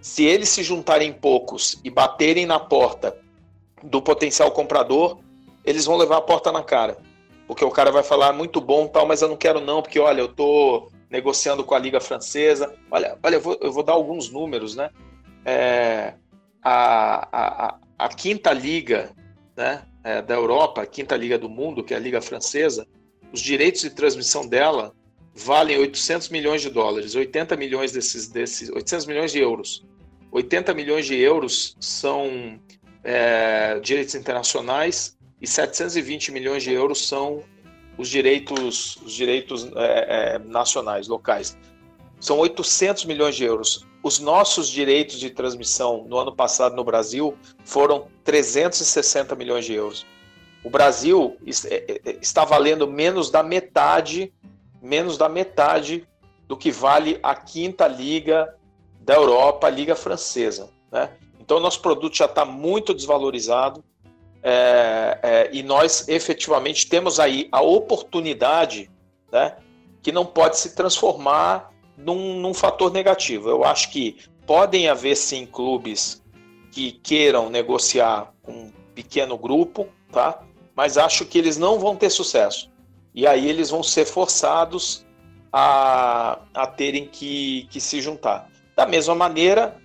Se 0.00 0.24
eles 0.24 0.50
se 0.50 0.62
juntarem 0.62 1.12
poucos 1.12 1.80
e 1.82 1.90
baterem 1.90 2.46
na 2.46 2.60
porta 2.60 3.18
do 3.82 4.00
potencial 4.00 4.52
comprador, 4.52 5.18
eles 5.64 5.84
vão 5.84 5.96
levar 5.96 6.18
a 6.18 6.22
porta 6.22 6.52
na 6.52 6.62
cara 6.62 6.96
porque 7.46 7.64
o 7.64 7.70
cara 7.70 7.90
vai 7.90 8.02
falar 8.02 8.32
muito 8.32 8.60
bom 8.60 8.86
tal, 8.86 9.06
mas 9.06 9.22
eu 9.22 9.28
não 9.28 9.36
quero 9.36 9.60
não, 9.60 9.80
porque 9.80 9.98
olha, 9.98 10.20
eu 10.20 10.28
tô 10.28 10.90
negociando 11.08 11.64
com 11.64 11.74
a 11.74 11.78
Liga 11.78 12.00
Francesa. 12.00 12.74
Olha, 12.90 13.16
olha 13.22 13.36
eu, 13.36 13.40
vou, 13.40 13.58
eu 13.60 13.72
vou 13.72 13.82
dar 13.82 13.92
alguns 13.92 14.30
números, 14.30 14.74
né? 14.74 14.90
É, 15.44 16.14
a, 16.62 17.28
a, 17.32 17.78
a, 17.96 18.08
quinta 18.08 18.52
liga 18.52 19.10
né, 19.56 19.84
é, 20.02 20.20
da 20.20 20.34
Europa, 20.34 20.82
a 20.82 20.86
quinta 20.86 21.16
liga 21.16 21.38
do 21.38 21.48
mundo, 21.48 21.84
que 21.84 21.94
é 21.94 21.96
a 21.96 22.00
Liga 22.00 22.20
Francesa, 22.20 22.84
os 23.32 23.40
direitos 23.40 23.82
de 23.82 23.90
transmissão 23.90 24.46
dela 24.46 24.92
valem 25.32 25.78
800 25.78 26.30
milhões 26.30 26.62
de 26.62 26.70
dólares, 26.70 27.14
80 27.14 27.56
milhões 27.56 27.92
desses, 27.92 28.26
desses 28.26 28.70
800 28.70 29.06
milhões 29.06 29.30
de 29.30 29.38
euros. 29.38 29.84
80 30.32 30.74
milhões 30.74 31.06
de 31.06 31.16
euros 31.16 31.76
são 31.78 32.58
é, 33.04 33.78
direitos 33.80 34.16
internacionais 34.16 35.15
e 35.40 35.46
720 35.46 36.32
milhões 36.32 36.62
de 36.62 36.72
euros 36.72 37.06
são 37.06 37.42
os 37.98 38.08
direitos, 38.08 38.96
os 38.96 39.12
direitos 39.12 39.70
é, 39.74 40.34
é, 40.34 40.38
nacionais, 40.38 41.08
locais. 41.08 41.56
São 42.20 42.38
800 42.38 43.04
milhões 43.04 43.36
de 43.36 43.44
euros. 43.44 43.86
Os 44.02 44.18
nossos 44.18 44.68
direitos 44.68 45.18
de 45.18 45.30
transmissão 45.30 46.04
no 46.06 46.18
ano 46.18 46.34
passado 46.34 46.76
no 46.76 46.84
Brasil 46.84 47.36
foram 47.64 48.08
360 48.24 49.34
milhões 49.34 49.64
de 49.64 49.74
euros. 49.74 50.06
O 50.62 50.70
Brasil 50.70 51.36
é, 51.70 52.00
é, 52.04 52.18
está 52.20 52.44
valendo 52.44 52.86
menos 52.86 53.30
da 53.30 53.42
metade, 53.42 54.32
menos 54.82 55.18
da 55.18 55.28
metade 55.28 56.06
do 56.46 56.56
que 56.56 56.70
vale 56.70 57.18
a 57.22 57.34
quinta 57.34 57.86
liga 57.86 58.54
da 59.00 59.14
Europa, 59.14 59.66
a 59.66 59.70
liga 59.70 59.94
francesa. 59.94 60.70
Né? 60.90 61.10
Então, 61.40 61.60
nosso 61.60 61.80
produto 61.80 62.16
já 62.16 62.26
está 62.26 62.44
muito 62.44 62.94
desvalorizado 62.94 63.84
é, 64.48 65.18
é, 65.24 65.50
e 65.52 65.60
nós 65.60 66.06
efetivamente 66.06 66.88
temos 66.88 67.18
aí 67.18 67.48
a 67.50 67.60
oportunidade 67.60 68.88
né, 69.32 69.56
que 70.00 70.12
não 70.12 70.24
pode 70.24 70.56
se 70.56 70.76
transformar 70.76 71.72
num, 71.98 72.38
num 72.38 72.54
fator 72.54 72.92
negativo. 72.92 73.48
Eu 73.48 73.64
acho 73.64 73.90
que 73.90 74.18
podem 74.46 74.88
haver 74.88 75.16
sim 75.16 75.46
clubes 75.46 76.22
que 76.70 76.92
queiram 76.92 77.50
negociar 77.50 78.32
com 78.40 78.52
um 78.52 78.72
pequeno 78.94 79.36
grupo, 79.36 79.88
tá? 80.12 80.40
mas 80.76 80.96
acho 80.96 81.24
que 81.26 81.38
eles 81.38 81.56
não 81.56 81.80
vão 81.80 81.96
ter 81.96 82.10
sucesso. 82.10 82.70
E 83.12 83.26
aí 83.26 83.48
eles 83.48 83.70
vão 83.70 83.82
ser 83.82 84.04
forçados 84.04 85.04
a, 85.52 86.38
a 86.54 86.68
terem 86.68 87.08
que, 87.08 87.66
que 87.68 87.80
se 87.80 88.00
juntar. 88.00 88.48
Da 88.76 88.86
mesma 88.86 89.14
maneira, 89.16 89.76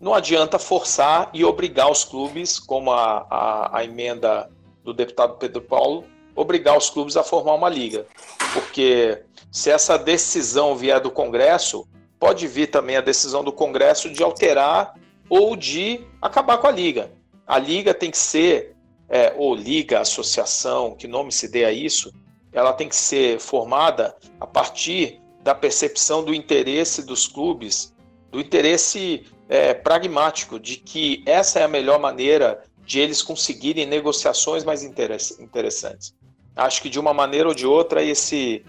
não 0.00 0.14
adianta 0.14 0.58
forçar 0.58 1.30
e 1.32 1.44
obrigar 1.44 1.90
os 1.90 2.04
clubes, 2.04 2.58
como 2.58 2.90
a, 2.90 3.26
a, 3.30 3.78
a 3.78 3.84
emenda 3.84 4.50
do 4.84 4.92
deputado 4.92 5.36
Pedro 5.36 5.62
Paulo, 5.62 6.04
obrigar 6.34 6.76
os 6.76 6.90
clubes 6.90 7.16
a 7.16 7.24
formar 7.24 7.54
uma 7.54 7.68
liga. 7.68 8.06
Porque 8.52 9.22
se 9.50 9.70
essa 9.70 9.96
decisão 9.96 10.76
vier 10.76 11.00
do 11.00 11.10
Congresso, 11.10 11.88
pode 12.18 12.46
vir 12.46 12.68
também 12.68 12.96
a 12.96 13.00
decisão 13.00 13.42
do 13.42 13.52
Congresso 13.52 14.10
de 14.10 14.22
alterar 14.22 14.94
ou 15.28 15.56
de 15.56 16.06
acabar 16.20 16.58
com 16.58 16.66
a 16.66 16.70
liga. 16.70 17.10
A 17.46 17.58
liga 17.58 17.94
tem 17.94 18.10
que 18.10 18.18
ser, 18.18 18.76
é, 19.08 19.32
ou 19.36 19.54
liga, 19.54 20.00
associação, 20.00 20.94
que 20.94 21.06
nome 21.06 21.32
se 21.32 21.48
dê 21.48 21.64
a 21.64 21.72
isso, 21.72 22.12
ela 22.52 22.72
tem 22.72 22.88
que 22.88 22.96
ser 22.96 23.38
formada 23.38 24.16
a 24.40 24.46
partir 24.46 25.20
da 25.42 25.54
percepção 25.54 26.24
do 26.24 26.34
interesse 26.34 27.04
dos 27.04 27.26
clubes, 27.26 27.94
do 28.30 28.40
interesse 28.40 29.24
é, 29.48 29.74
pragmático 29.74 30.58
de 30.58 30.76
que 30.76 31.22
essa 31.26 31.60
é 31.60 31.62
a 31.64 31.68
melhor 31.68 31.98
maneira 31.98 32.62
de 32.84 33.00
eles 33.00 33.22
conseguirem 33.22 33.86
negociações 33.86 34.64
mais 34.64 34.82
interessantes. 34.82 36.14
Acho 36.54 36.80
que 36.80 36.88
de 36.88 36.98
uma 36.98 37.12
maneira 37.12 37.48
ou 37.48 37.54
de 37.54 37.66
outra 37.66 38.02
esse 38.02 38.64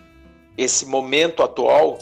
esse 0.58 0.88
momento 0.88 1.44
atual 1.44 2.00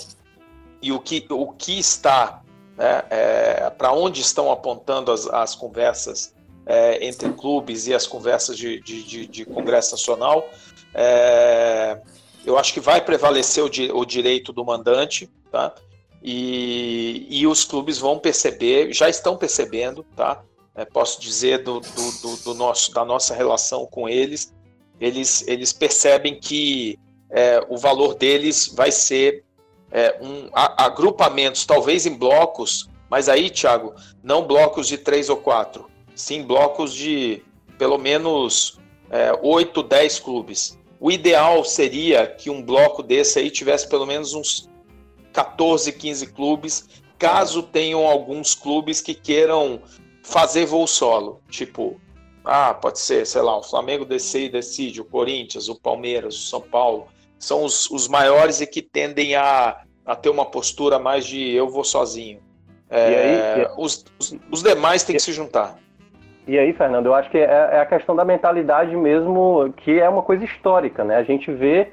e 0.82 0.92
o 0.92 1.00
que 1.00 1.26
o 1.30 1.52
que 1.52 1.78
está 1.78 2.42
né, 2.78 3.04
é, 3.10 3.70
para 3.70 3.92
onde 3.92 4.22
estão 4.22 4.52
apontando 4.52 5.12
as, 5.12 5.28
as 5.28 5.56
conversas 5.56 6.34
é, 6.66 7.06
entre 7.06 7.30
clubes 7.34 7.88
e 7.88 7.94
as 7.94 8.08
conversas 8.08 8.58
de, 8.58 8.80
de, 8.82 9.04
de, 9.04 9.28
de 9.28 9.46
Congresso 9.46 9.92
Nacional, 9.92 10.50
é, 10.94 12.02
eu 12.46 12.58
acho 12.58 12.74
que 12.74 12.80
vai 12.80 13.02
prevalecer 13.02 13.64
o, 13.64 13.70
di, 13.70 13.92
o 13.92 14.04
direito 14.04 14.52
do 14.52 14.66
mandante, 14.66 15.30
tá? 15.52 15.74
E, 16.28 17.28
e 17.30 17.46
os 17.46 17.64
clubes 17.64 18.00
vão 18.00 18.18
perceber, 18.18 18.92
já 18.92 19.08
estão 19.08 19.38
percebendo, 19.38 20.04
tá? 20.16 20.44
É, 20.74 20.84
posso 20.84 21.22
dizer 21.22 21.60
do, 21.60 21.80
do, 21.80 22.12
do, 22.22 22.38
do, 22.38 22.54
nosso, 22.56 22.92
da 22.92 23.06
nossa 23.06 23.36
relação 23.36 23.86
com 23.86 24.10
eles, 24.10 24.52
eles, 25.00 25.48
eles 25.48 25.72
percebem 25.72 26.40
que 26.40 26.98
é, 27.30 27.64
o 27.70 27.78
valor 27.78 28.16
deles 28.16 28.74
vai 28.76 28.92
ser 28.92 29.44
é, 29.92 30.18
um, 30.20 30.50
a, 30.52 30.86
agrupamentos, 30.86 31.64
talvez 31.64 32.08
em 32.08 32.18
blocos, 32.18 32.90
mas 33.08 33.30
aí, 33.30 33.52
Thiago, 33.52 33.94
não 34.24 34.48
blocos 34.48 34.88
de 34.88 34.98
três 34.98 35.30
ou 35.30 35.38
quatro, 35.38 35.86
sim 36.16 36.42
blocos 36.42 36.92
de 36.92 37.44
pelo 37.78 38.00
menos 38.00 38.80
é, 39.12 39.32
oito, 39.44 39.84
dez 39.84 40.18
clubes. 40.18 40.76
O 41.00 41.12
ideal 41.12 41.64
seria 41.64 42.26
que 42.26 42.50
um 42.50 42.64
bloco 42.64 43.04
desse 43.04 43.38
aí 43.38 43.52
tivesse 43.52 43.88
pelo 43.88 44.08
menos 44.08 44.34
uns 44.34 44.68
14, 45.36 45.92
15 45.92 46.28
clubes, 46.28 47.04
caso 47.20 47.62
tenham 47.62 48.08
alguns 48.08 48.56
clubes 48.56 49.02
que 49.02 49.14
queiram 49.14 49.82
fazer 50.24 50.66
voo 50.66 50.88
solo, 50.88 51.42
tipo, 51.50 52.00
ah, 52.46 52.74
pode 52.74 53.00
ser, 53.00 53.28
sei 53.28 53.42
lá, 53.42 53.58
o 53.58 53.64
Flamengo 53.64 54.06
decide, 54.06 54.54
decide 54.54 55.02
o 55.02 55.06
Corinthians, 55.06 55.68
o 55.68 55.80
Palmeiras, 55.80 56.36
o 56.36 56.48
São 56.48 56.62
Paulo, 56.62 57.08
são 57.38 57.64
os, 57.64 57.90
os 57.92 58.08
maiores 58.08 58.62
e 58.62 58.68
que 58.68 58.82
tendem 58.82 59.36
a, 59.36 59.82
a 60.06 60.16
ter 60.16 60.30
uma 60.30 60.46
postura 60.46 60.98
mais 60.98 61.26
de 61.26 61.52
eu 61.52 61.68
vou 61.68 61.84
sozinho. 61.84 62.40
É, 62.90 63.58
aí, 63.58 63.68
os, 63.78 64.06
os, 64.18 64.38
os, 64.52 64.64
demais 64.64 65.04
têm 65.04 65.16
que 65.16 65.22
se 65.22 65.34
juntar. 65.34 65.78
E 66.48 66.58
aí, 66.58 66.72
Fernando, 66.74 67.08
eu 67.08 67.16
acho 67.16 67.30
que 67.30 67.38
é, 67.38 67.44
é 67.44 67.80
a 67.80 67.86
questão 67.86 68.16
da 68.16 68.24
mentalidade 68.24 68.96
mesmo, 68.96 69.74
que 69.78 70.00
é 70.00 70.08
uma 70.08 70.22
coisa 70.22 70.46
histórica, 70.46 71.04
né? 71.04 71.18
A 71.18 71.24
gente 71.24 71.52
vê 71.52 71.92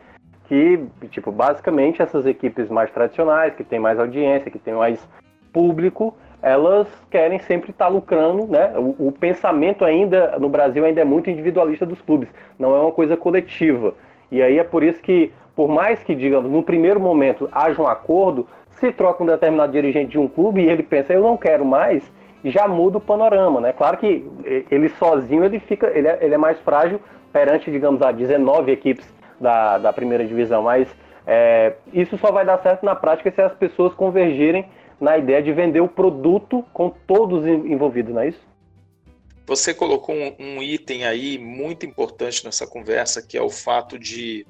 que, 0.52 1.08
tipo, 1.08 1.32
basicamente 1.32 2.02
essas 2.02 2.26
equipes 2.26 2.68
mais 2.68 2.90
tradicionais, 2.90 3.54
que 3.54 3.64
têm 3.64 3.78
mais 3.78 3.98
audiência, 3.98 4.50
que 4.50 4.58
têm 4.58 4.74
mais 4.74 5.02
público, 5.50 6.14
elas 6.42 6.86
querem 7.10 7.38
sempre 7.38 7.70
estar 7.70 7.86
tá 7.86 7.90
lucrando, 7.90 8.46
né? 8.46 8.70
O, 8.76 9.08
o, 9.08 9.12
pensamento 9.12 9.82
ainda 9.82 10.38
no 10.38 10.50
Brasil 10.50 10.84
ainda 10.84 11.00
é 11.00 11.04
muito 11.04 11.30
individualista 11.30 11.86
dos 11.86 12.02
clubes, 12.02 12.28
não 12.58 12.76
é 12.76 12.80
uma 12.80 12.92
coisa 12.92 13.16
coletiva. 13.16 13.94
E 14.30 14.42
aí 14.42 14.58
é 14.58 14.64
por 14.64 14.82
isso 14.82 15.00
que, 15.00 15.32
por 15.56 15.70
mais 15.70 16.02
que, 16.02 16.14
digamos, 16.14 16.50
no 16.50 16.62
primeiro 16.62 17.00
momento 17.00 17.48
haja 17.50 17.80
um 17.80 17.86
acordo, 17.86 18.46
se 18.72 18.92
troca 18.92 19.22
um 19.22 19.26
determinado 19.26 19.72
dirigente 19.72 20.10
de 20.10 20.18
um 20.18 20.28
clube 20.28 20.60
e 20.60 20.68
ele 20.68 20.82
pensa, 20.82 21.14
eu 21.14 21.22
não 21.22 21.38
quero 21.38 21.64
mais, 21.64 22.12
já 22.44 22.68
muda 22.68 22.98
o 22.98 23.00
panorama, 23.00 23.58
né? 23.58 23.72
Claro 23.72 23.96
que 23.96 24.22
ele 24.70 24.90
sozinho 24.90 25.46
ele 25.46 25.60
fica, 25.60 25.90
ele 25.94 26.08
é, 26.08 26.18
ele 26.20 26.34
é 26.34 26.38
mais 26.38 26.60
frágil 26.60 27.00
perante, 27.32 27.70
digamos, 27.70 28.02
a 28.02 28.12
19 28.12 28.70
equipes 28.70 29.21
da, 29.42 29.78
da 29.78 29.92
primeira 29.92 30.26
divisão, 30.26 30.62
mas 30.62 30.88
é, 31.26 31.74
isso 31.92 32.16
só 32.18 32.32
vai 32.32 32.44
dar 32.44 32.62
certo 32.62 32.84
na 32.84 32.94
prática 32.94 33.30
se 33.30 33.40
as 33.40 33.54
pessoas 33.54 33.92
convergirem 33.94 34.66
na 35.00 35.18
ideia 35.18 35.42
de 35.42 35.52
vender 35.52 35.80
o 35.80 35.88
produto 35.88 36.64
com 36.72 36.90
todos 36.90 37.46
envolvidos, 37.46 38.14
não 38.14 38.22
é 38.22 38.28
isso? 38.28 38.52
Você 39.46 39.74
colocou 39.74 40.14
um, 40.14 40.34
um 40.38 40.62
item 40.62 41.04
aí 41.04 41.36
muito 41.36 41.84
importante 41.84 42.44
nessa 42.44 42.66
conversa, 42.66 43.20
que 43.20 43.36
é 43.36 43.42
o 43.42 43.50
fato 43.50 43.98
de 43.98 44.46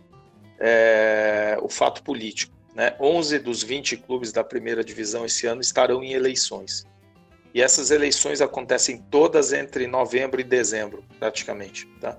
é, 0.60 1.56
o 1.62 1.68
fato 1.68 2.02
político. 2.02 2.52
Né? 2.74 2.94
11 3.00 3.38
dos 3.38 3.62
20 3.62 3.96
clubes 3.96 4.32
da 4.32 4.44
primeira 4.44 4.84
divisão 4.84 5.24
esse 5.24 5.46
ano 5.46 5.60
estarão 5.60 6.02
em 6.02 6.12
eleições. 6.12 6.86
E 7.54 7.60
essas 7.60 7.90
eleições 7.90 8.40
acontecem 8.40 8.98
todas 9.10 9.52
entre 9.52 9.86
novembro 9.86 10.40
e 10.40 10.44
dezembro, 10.44 11.04
praticamente. 11.18 11.86
Tá? 12.00 12.16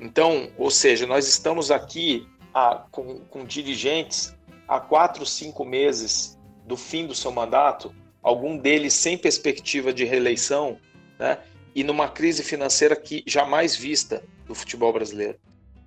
Então, 0.00 0.50
ou 0.56 0.70
seja, 0.70 1.06
nós 1.06 1.28
estamos 1.28 1.70
aqui 1.70 2.26
a, 2.54 2.84
com, 2.90 3.20
com 3.20 3.44
dirigentes 3.44 4.34
há 4.66 4.80
quatro, 4.80 5.26
cinco 5.26 5.64
meses 5.64 6.38
do 6.64 6.76
fim 6.76 7.06
do 7.06 7.14
seu 7.14 7.30
mandato, 7.30 7.94
algum 8.22 8.56
deles 8.56 8.94
sem 8.94 9.18
perspectiva 9.18 9.92
de 9.92 10.04
reeleição, 10.04 10.78
né? 11.18 11.38
e 11.74 11.84
numa 11.84 12.08
crise 12.08 12.42
financeira 12.42 12.96
que 12.96 13.22
jamais 13.26 13.76
vista 13.76 14.22
do 14.46 14.54
futebol 14.54 14.92
brasileiro. 14.92 15.38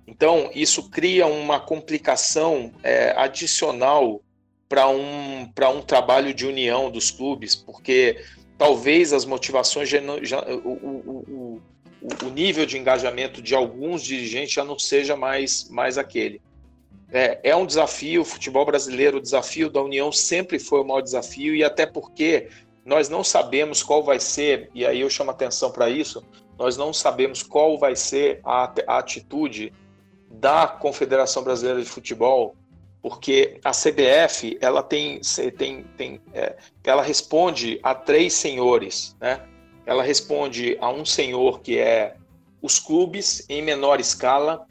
Então, 0.06 0.50
isso 0.54 0.90
cria 0.90 1.26
uma 1.26 1.58
complicação 1.58 2.72
é, 2.82 3.12
adicional 3.16 4.20
para 4.68 4.88
um, 4.88 5.42
um 5.42 5.82
trabalho 5.82 6.34
de 6.34 6.46
união 6.46 6.90
dos 6.90 7.10
clubes, 7.10 7.54
porque 7.54 8.22
talvez 8.58 9.12
as 9.12 9.24
motivações 9.24 9.88
já 9.88 10.42
o, 10.42 10.68
o, 10.68 11.24
o, 11.28 11.62
o, 12.22 12.28
nível 12.28 12.66
de 12.66 12.76
engajamento 12.76 13.40
de 13.40 13.54
alguns 13.54 14.02
dirigentes 14.02 14.52
já 14.52 14.64
não 14.64 14.78
seja 14.78 15.16
mais, 15.16 15.68
mais 15.70 15.96
aquele. 15.96 16.40
É, 17.10 17.40
é 17.42 17.56
um 17.56 17.64
desafio, 17.64 18.22
o 18.22 18.24
futebol 18.24 18.66
brasileiro, 18.66 19.18
o 19.18 19.22
desafio 19.22 19.70
da 19.70 19.80
União 19.80 20.12
sempre 20.12 20.58
foi 20.58 20.80
o 20.80 20.84
maior 20.84 21.00
desafio, 21.00 21.54
e 21.54 21.64
até 21.64 21.86
porque 21.86 22.48
nós 22.84 23.08
não 23.08 23.24
sabemos 23.24 23.82
qual 23.82 24.02
vai 24.02 24.20
ser, 24.20 24.70
e 24.74 24.84
aí 24.84 25.00
eu 25.00 25.08
chamo 25.08 25.30
atenção 25.30 25.70
para 25.70 25.88
isso, 25.88 26.22
nós 26.58 26.76
não 26.76 26.92
sabemos 26.92 27.42
qual 27.42 27.78
vai 27.78 27.96
ser 27.96 28.40
a, 28.44 28.72
a 28.86 28.98
atitude 28.98 29.72
da 30.30 30.66
Confederação 30.66 31.42
Brasileira 31.42 31.80
de 31.80 31.88
Futebol, 31.88 32.54
porque 33.00 33.60
a 33.64 33.70
CBF 33.70 34.58
ela 34.60 34.82
tem, 34.82 35.20
tem, 35.56 35.84
tem 35.96 36.20
é, 36.32 36.56
ela 36.82 37.02
responde 37.02 37.78
a 37.82 37.94
três 37.94 38.32
senhores, 38.32 39.16
né? 39.20 39.46
Ela 39.86 40.02
responde 40.02 40.76
a 40.80 40.90
um 40.90 41.04
senhor 41.04 41.60
que 41.60 41.78
é 41.78 42.16
os 42.62 42.78
clubes 42.78 43.44
em 43.48 43.62
menor 43.62 44.00
escala, 44.00 44.66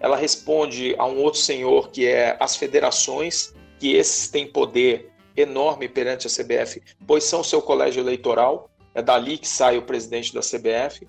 ela 0.00 0.16
responde 0.16 0.94
a 0.98 1.06
um 1.06 1.18
outro 1.18 1.38
senhor 1.38 1.90
que 1.90 2.06
é 2.06 2.36
as 2.40 2.56
federações 2.56 3.54
que 3.78 3.94
esses 3.94 4.28
têm 4.28 4.46
poder 4.46 5.10
enorme 5.36 5.88
perante 5.88 6.26
a 6.26 6.30
CBF, 6.30 6.82
pois 7.06 7.24
são 7.24 7.44
seu 7.44 7.62
colégio 7.62 8.00
eleitoral, 8.00 8.68
é 8.94 9.00
dali 9.00 9.38
que 9.38 9.46
sai 9.46 9.78
o 9.78 9.82
presidente 9.82 10.34
da 10.34 10.40
CBF, 10.40 11.06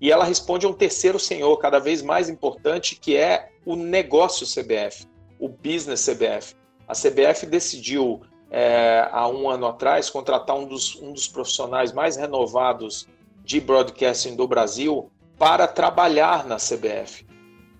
e 0.00 0.10
ela 0.10 0.24
responde 0.24 0.64
a 0.64 0.68
um 0.68 0.72
terceiro 0.72 1.18
senhor, 1.18 1.56
cada 1.58 1.78
vez 1.78 2.02
mais 2.02 2.28
importante, 2.28 2.96
que 2.96 3.16
é 3.16 3.50
o 3.66 3.74
negócio 3.74 4.46
CBF, 4.46 5.06
o 5.38 5.48
business 5.48 6.06
CBF. 6.06 6.54
A 6.86 6.94
CBF 6.94 7.44
decidiu, 7.46 8.22
é, 8.50 9.08
há 9.12 9.28
um 9.28 9.48
ano 9.48 9.66
atrás, 9.66 10.08
contratar 10.08 10.56
um 10.56 10.66
dos, 10.66 10.96
um 10.96 11.12
dos 11.12 11.28
profissionais 11.28 11.92
mais 11.92 12.16
renovados 12.16 13.06
de 13.44 13.60
broadcasting 13.60 14.36
do 14.36 14.46
Brasil 14.46 15.10
para 15.38 15.66
trabalhar 15.66 16.46
na 16.46 16.56
CBF. 16.56 17.26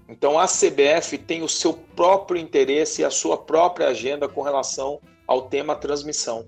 Então 0.08 0.38
a 0.38 0.46
CBF 0.46 1.18
tem 1.18 1.42
o 1.42 1.48
seu 1.48 1.74
próprio 1.74 2.40
interesse 2.40 3.02
e 3.02 3.04
a 3.04 3.10
sua 3.10 3.36
própria 3.36 3.88
agenda 3.88 4.28
com 4.28 4.40
relação 4.40 5.00
ao 5.26 5.42
tema 5.42 5.76
transmissão, 5.76 6.46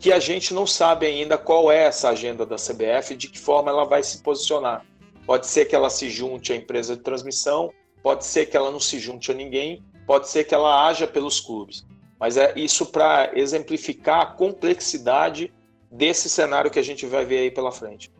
que 0.00 0.12
a 0.12 0.18
gente 0.18 0.52
não 0.52 0.66
sabe 0.66 1.06
ainda 1.06 1.38
qual 1.38 1.70
é 1.70 1.84
essa 1.84 2.08
agenda 2.08 2.44
da 2.44 2.56
CBF 2.56 3.14
de 3.14 3.28
que 3.28 3.38
forma 3.38 3.70
ela 3.70 3.84
vai 3.84 4.02
se 4.02 4.20
posicionar. 4.22 4.84
Pode 5.24 5.46
ser 5.46 5.66
que 5.66 5.76
ela 5.76 5.88
se 5.88 6.10
junte 6.10 6.52
à 6.52 6.56
empresa 6.56 6.96
de 6.96 7.02
transmissão, 7.02 7.72
pode 8.02 8.24
ser 8.24 8.46
que 8.46 8.56
ela 8.56 8.72
não 8.72 8.80
se 8.80 8.98
junte 8.98 9.30
a 9.30 9.34
ninguém, 9.34 9.84
pode 10.04 10.28
ser 10.28 10.42
que 10.42 10.54
ela 10.54 10.88
haja 10.88 11.06
pelos 11.06 11.38
clubes. 11.38 11.86
Mas 12.20 12.36
é 12.36 12.52
isso 12.54 12.84
para 12.84 13.30
exemplificar 13.34 14.20
a 14.20 14.26
complexidade 14.26 15.50
desse 15.90 16.28
cenário 16.28 16.70
que 16.70 16.78
a 16.78 16.82
gente 16.82 17.06
vai 17.06 17.24
ver 17.24 17.38
aí 17.38 17.50
pela 17.50 17.72
frente. 17.72 18.12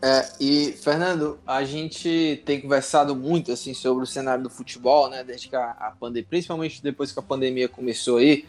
É, 0.00 0.30
e 0.38 0.72
Fernando, 0.72 1.40
a 1.44 1.64
gente 1.64 2.40
tem 2.44 2.60
conversado 2.60 3.16
muito 3.16 3.50
assim 3.50 3.74
sobre 3.74 4.04
o 4.04 4.06
cenário 4.06 4.44
do 4.44 4.50
futebol, 4.50 5.10
né? 5.10 5.24
Desde 5.24 5.48
que 5.48 5.56
a, 5.56 5.70
a 5.70 5.90
pandemia, 5.98 6.28
principalmente 6.28 6.82
depois 6.82 7.10
que 7.10 7.18
a 7.18 7.22
pandemia 7.22 7.68
começou 7.68 8.18
aí. 8.18 8.44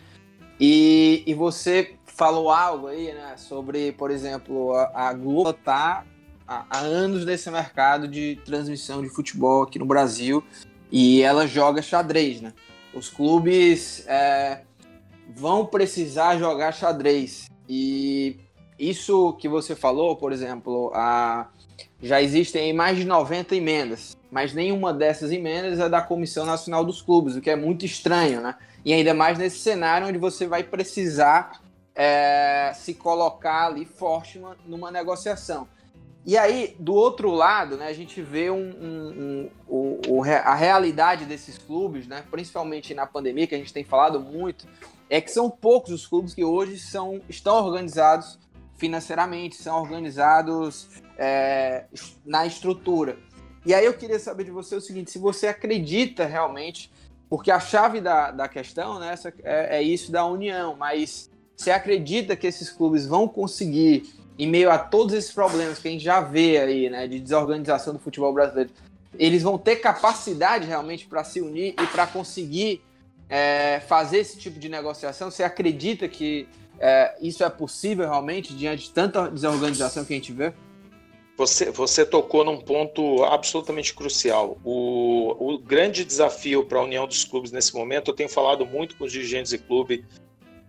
E, 0.59 1.23
e 1.25 1.33
você 1.33 1.95
falou 2.05 2.51
algo 2.51 2.87
aí, 2.87 3.13
né? 3.13 3.35
Sobre, 3.37 3.93
por 3.93 4.11
exemplo, 4.11 4.73
a, 4.73 5.09
a 5.09 5.13
Globo 5.13 5.53
tá 5.53 6.05
há, 6.45 6.65
há 6.69 6.79
anos 6.79 7.25
nesse 7.25 7.49
mercado 7.49 8.07
de 8.07 8.39
transmissão 8.45 9.01
de 9.01 9.09
futebol 9.09 9.63
aqui 9.63 9.79
no 9.79 9.85
Brasil 9.85 10.43
e 10.91 11.21
ela 11.21 11.47
joga 11.47 11.81
xadrez, 11.81 12.41
né? 12.41 12.53
Os 12.99 13.07
clubes 13.07 14.05
é, 14.07 14.63
vão 15.33 15.65
precisar 15.65 16.37
jogar 16.37 16.73
xadrez 16.73 17.49
e 17.67 18.37
isso 18.77 19.31
que 19.39 19.47
você 19.47 19.73
falou, 19.73 20.17
por 20.17 20.33
exemplo, 20.33 20.91
a, 20.93 21.47
já 22.01 22.21
existem 22.21 22.73
mais 22.73 22.97
de 22.97 23.05
90 23.05 23.55
emendas, 23.55 24.17
mas 24.29 24.53
nenhuma 24.53 24.93
dessas 24.93 25.31
emendas 25.31 25.79
é 25.79 25.87
da 25.87 26.01
Comissão 26.01 26.45
Nacional 26.45 26.83
dos 26.83 27.01
Clubes, 27.01 27.37
o 27.37 27.41
que 27.41 27.49
é 27.49 27.55
muito 27.55 27.85
estranho, 27.85 28.41
né? 28.41 28.55
E 28.83 28.91
ainda 28.91 29.13
mais 29.13 29.37
nesse 29.37 29.59
cenário 29.59 30.05
onde 30.05 30.17
você 30.17 30.45
vai 30.45 30.63
precisar 30.63 31.61
é, 31.95 32.73
se 32.75 32.93
colocar 32.93 33.67
ali 33.67 33.85
forte 33.85 34.37
numa, 34.37 34.57
numa, 34.65 34.91
negociação. 34.91 35.69
E 36.29 36.37
aí, 36.37 36.75
do 36.77 36.93
outro 36.93 37.31
lado, 37.31 37.75
né, 37.75 37.87
a 37.87 37.93
gente 37.93 38.21
vê 38.21 38.51
um, 38.51 38.69
um, 38.69 39.49
um, 39.67 39.99
o, 40.07 40.23
a 40.23 40.53
realidade 40.53 41.25
desses 41.25 41.57
clubes, 41.57 42.05
né, 42.05 42.23
principalmente 42.29 42.93
na 42.93 43.07
pandemia, 43.07 43.47
que 43.47 43.55
a 43.55 43.57
gente 43.57 43.73
tem 43.73 43.83
falado 43.83 44.19
muito, 44.19 44.67
é 45.09 45.19
que 45.19 45.31
são 45.31 45.49
poucos 45.49 45.91
os 45.91 46.05
clubes 46.05 46.35
que 46.35 46.43
hoje 46.43 46.77
são, 46.77 47.19
estão 47.27 47.55
organizados 47.55 48.37
financeiramente, 48.77 49.55
são 49.55 49.81
organizados 49.81 50.87
é, 51.17 51.85
na 52.23 52.45
estrutura. 52.45 53.17
E 53.65 53.73
aí 53.73 53.85
eu 53.85 53.95
queria 53.95 54.19
saber 54.19 54.43
de 54.43 54.51
você 54.51 54.75
o 54.75 54.81
seguinte: 54.81 55.09
se 55.09 55.17
você 55.17 55.47
acredita 55.47 56.27
realmente, 56.27 56.91
porque 57.27 57.49
a 57.49 57.59
chave 57.59 57.99
da, 58.01 58.29
da 58.29 58.47
questão 58.47 58.99
né, 58.99 59.15
é, 59.43 59.77
é 59.77 59.81
isso 59.81 60.11
da 60.11 60.23
união, 60.27 60.75
mas 60.75 61.27
você 61.57 61.71
acredita 61.71 62.35
que 62.35 62.45
esses 62.45 62.69
clubes 62.69 63.07
vão 63.07 63.27
conseguir, 63.27 64.13
em 64.39 64.47
meio 64.47 64.71
a 64.71 64.77
todos 64.77 65.13
esses 65.13 65.33
problemas 65.33 65.79
que 65.79 65.89
a 65.89 65.91
gente 65.91 66.03
já 66.03 66.21
vê 66.21 66.57
aí, 66.57 66.89
né, 66.89 67.05
de 67.09 67.19
desorganização 67.19 67.93
do 67.93 67.99
futebol 67.99 68.33
brasileiro, 68.33 68.69
eles 69.17 69.43
vão 69.43 69.57
ter 69.57 69.75
capacidade 69.75 70.65
realmente 70.65 71.05
para 71.05 71.25
se 71.25 71.41
unir 71.41 71.75
e 71.77 71.87
para 71.87 72.07
conseguir 72.07 72.81
é, 73.27 73.81
fazer 73.81 74.19
esse 74.19 74.37
tipo 74.37 74.57
de 74.57 74.69
negociação? 74.69 75.29
Você 75.29 75.43
acredita 75.43 76.07
que 76.07 76.47
é, 76.79 77.17
isso 77.21 77.43
é 77.43 77.49
possível 77.49 78.07
realmente 78.07 78.55
diante 78.55 78.83
de 78.83 78.91
tanta 78.91 79.29
desorganização 79.29 80.05
que 80.05 80.13
a 80.13 80.15
gente 80.15 80.31
vê? 80.31 80.53
Você, 81.35 81.69
você 81.69 82.05
tocou 82.05 82.45
num 82.45 82.61
ponto 82.61 83.23
absolutamente 83.25 83.93
crucial. 83.93 84.57
O, 84.63 85.53
o 85.53 85.57
grande 85.57 86.05
desafio 86.05 86.65
para 86.65 86.79
a 86.79 86.83
União 86.83 87.05
dos 87.05 87.25
Clubes 87.25 87.51
nesse 87.51 87.73
momento, 87.75 88.11
eu 88.11 88.15
tenho 88.15 88.29
falado 88.29 88.65
muito 88.65 88.95
com 88.95 89.03
os 89.03 89.11
dirigentes 89.11 89.51
de 89.51 89.57
clube, 89.57 90.05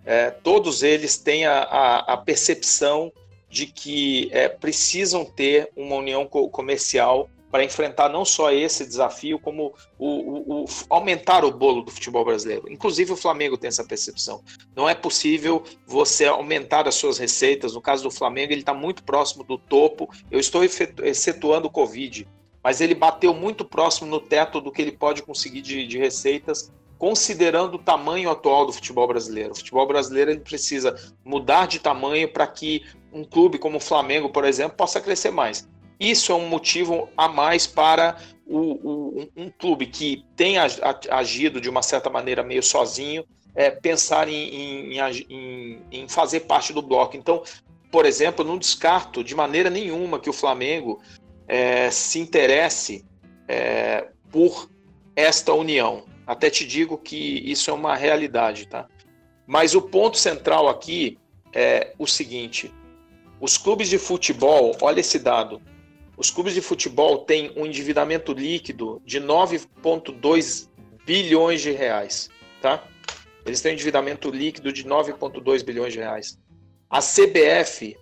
é, 0.05 0.31
todos 0.31 0.83
eles 0.83 1.17
têm 1.19 1.47
a, 1.47 1.59
a, 1.63 2.15
a 2.15 2.17
percepção 2.17 3.13
de 3.51 3.67
que 3.67 4.31
é, 4.33 4.49
precisam 4.49 5.25
ter 5.25 5.71
uma 5.77 5.97
união 5.97 6.25
comercial 6.27 7.29
para 7.51 7.65
enfrentar 7.65 8.09
não 8.09 8.25
só 8.25 8.53
esse 8.53 8.87
desafio, 8.87 9.39
como 9.39 9.75
o, 9.99 10.07
o, 10.07 10.63
o, 10.63 10.65
aumentar 10.89 11.45
o 11.45 11.51
bolo 11.51 11.83
do 11.83 11.91
futebol 11.91 12.25
brasileiro. 12.25 12.71
Inclusive 12.71 13.13
o 13.13 13.17
Flamengo 13.17 13.59
tem 13.59 13.67
essa 13.67 13.85
percepção. 13.85 14.41
Não 14.77 14.89
é 14.89 14.95
possível 14.95 15.65
você 15.85 16.27
aumentar 16.27 16.87
as 16.87 16.95
suas 16.95 17.19
receitas. 17.19 17.75
No 17.75 17.81
caso 17.81 18.05
do 18.05 18.11
Flamengo, 18.11 18.53
ele 18.53 18.61
está 18.61 18.73
muito 18.73 19.03
próximo 19.03 19.43
do 19.43 19.59
topo. 19.59 20.09
Eu 20.31 20.39
estou 20.39 20.63
excetuando 20.65 21.67
o 21.67 21.71
Covid, 21.71 22.29
mas 22.63 22.81
ele 22.81 22.95
bateu 22.95 23.35
muito 23.35 23.65
próximo 23.65 24.09
no 24.09 24.21
teto 24.21 24.61
do 24.61 24.71
que 24.71 24.81
ele 24.81 24.93
pode 24.93 25.23
conseguir 25.23 25.61
de, 25.61 25.85
de 25.89 25.99
receitas 25.99 26.73
considerando 27.01 27.77
o 27.77 27.79
tamanho 27.79 28.29
atual 28.29 28.67
do 28.67 28.75
futebol 28.75 29.09
brasileiro. 29.09 29.53
O 29.53 29.57
futebol 29.57 29.87
brasileiro 29.87 30.33
ele 30.33 30.41
precisa 30.41 30.95
mudar 31.25 31.67
de 31.67 31.79
tamanho 31.79 32.31
para 32.31 32.47
que 32.47 32.85
um 33.11 33.25
clube 33.25 33.59
como 33.59 33.79
o 33.79 33.81
Flamengo, 33.81 34.29
por 34.29 34.45
exemplo, 34.45 34.77
possa 34.77 35.01
crescer 35.01 35.31
mais. 35.31 35.67
Isso 35.99 36.31
é 36.31 36.35
um 36.35 36.47
motivo 36.47 37.09
a 37.17 37.27
mais 37.27 37.67
para 37.67 38.19
o, 38.47 38.59
o, 38.59 39.29
um 39.35 39.49
clube 39.49 39.87
que 39.87 40.27
tem 40.37 40.57
agido 40.59 41.59
de 41.59 41.71
uma 41.71 41.81
certa 41.81 42.11
maneira 42.11 42.43
meio 42.43 42.63
sozinho 42.63 43.25
é, 43.55 43.71
pensar 43.71 44.29
em, 44.29 44.93
em, 44.95 45.01
em, 45.31 45.83
em 45.91 46.07
fazer 46.07 46.41
parte 46.41 46.71
do 46.71 46.83
bloco. 46.83 47.17
Então, 47.17 47.43
por 47.91 48.05
exemplo, 48.05 48.45
não 48.45 48.59
descarto 48.59 49.25
de 49.25 49.35
maneira 49.35 49.71
nenhuma 49.71 50.21
que 50.21 50.29
o 50.29 50.35
Flamengo 50.35 51.01
é, 51.49 51.91
se 51.91 52.19
interesse 52.19 53.07
é, 53.49 54.07
por 54.31 54.69
esta 55.17 55.55
união. 55.55 56.10
Até 56.31 56.49
te 56.49 56.65
digo 56.65 56.97
que 56.97 57.43
isso 57.45 57.73
é 57.73 57.75
uma 57.75 57.97
realidade, 57.97 58.69
tá? 58.69 58.87
Mas 59.49 59.75
o 59.75 59.83
ponto 59.83 60.17
central 60.17 60.69
aqui 60.69 61.19
é 61.53 61.93
o 61.99 62.07
seguinte: 62.07 62.73
os 63.41 63.59
clubes 63.59 63.89
de 63.89 63.99
futebol, 63.99 64.77
olha 64.81 65.01
esse 65.01 65.19
dado, 65.19 65.61
os 66.17 66.31
clubes 66.31 66.55
de 66.55 66.61
futebol 66.61 67.25
têm 67.25 67.51
um 67.57 67.67
endividamento 67.67 68.33
líquido 68.33 69.03
de 69.05 69.21
9,2 69.21 70.69
bilhões 71.05 71.63
de 71.63 71.73
reais, 71.73 72.31
tá? 72.63 72.85
Eles 73.45 73.61
têm 73.61 73.73
um 73.73 73.75
endividamento 73.75 74.31
líquido 74.31 74.73
de 74.73 74.85
9,2 74.85 75.65
bilhões 75.65 75.93
de 75.93 75.99
reais. 75.99 76.39
A 76.89 77.01
CBF, 77.01 77.97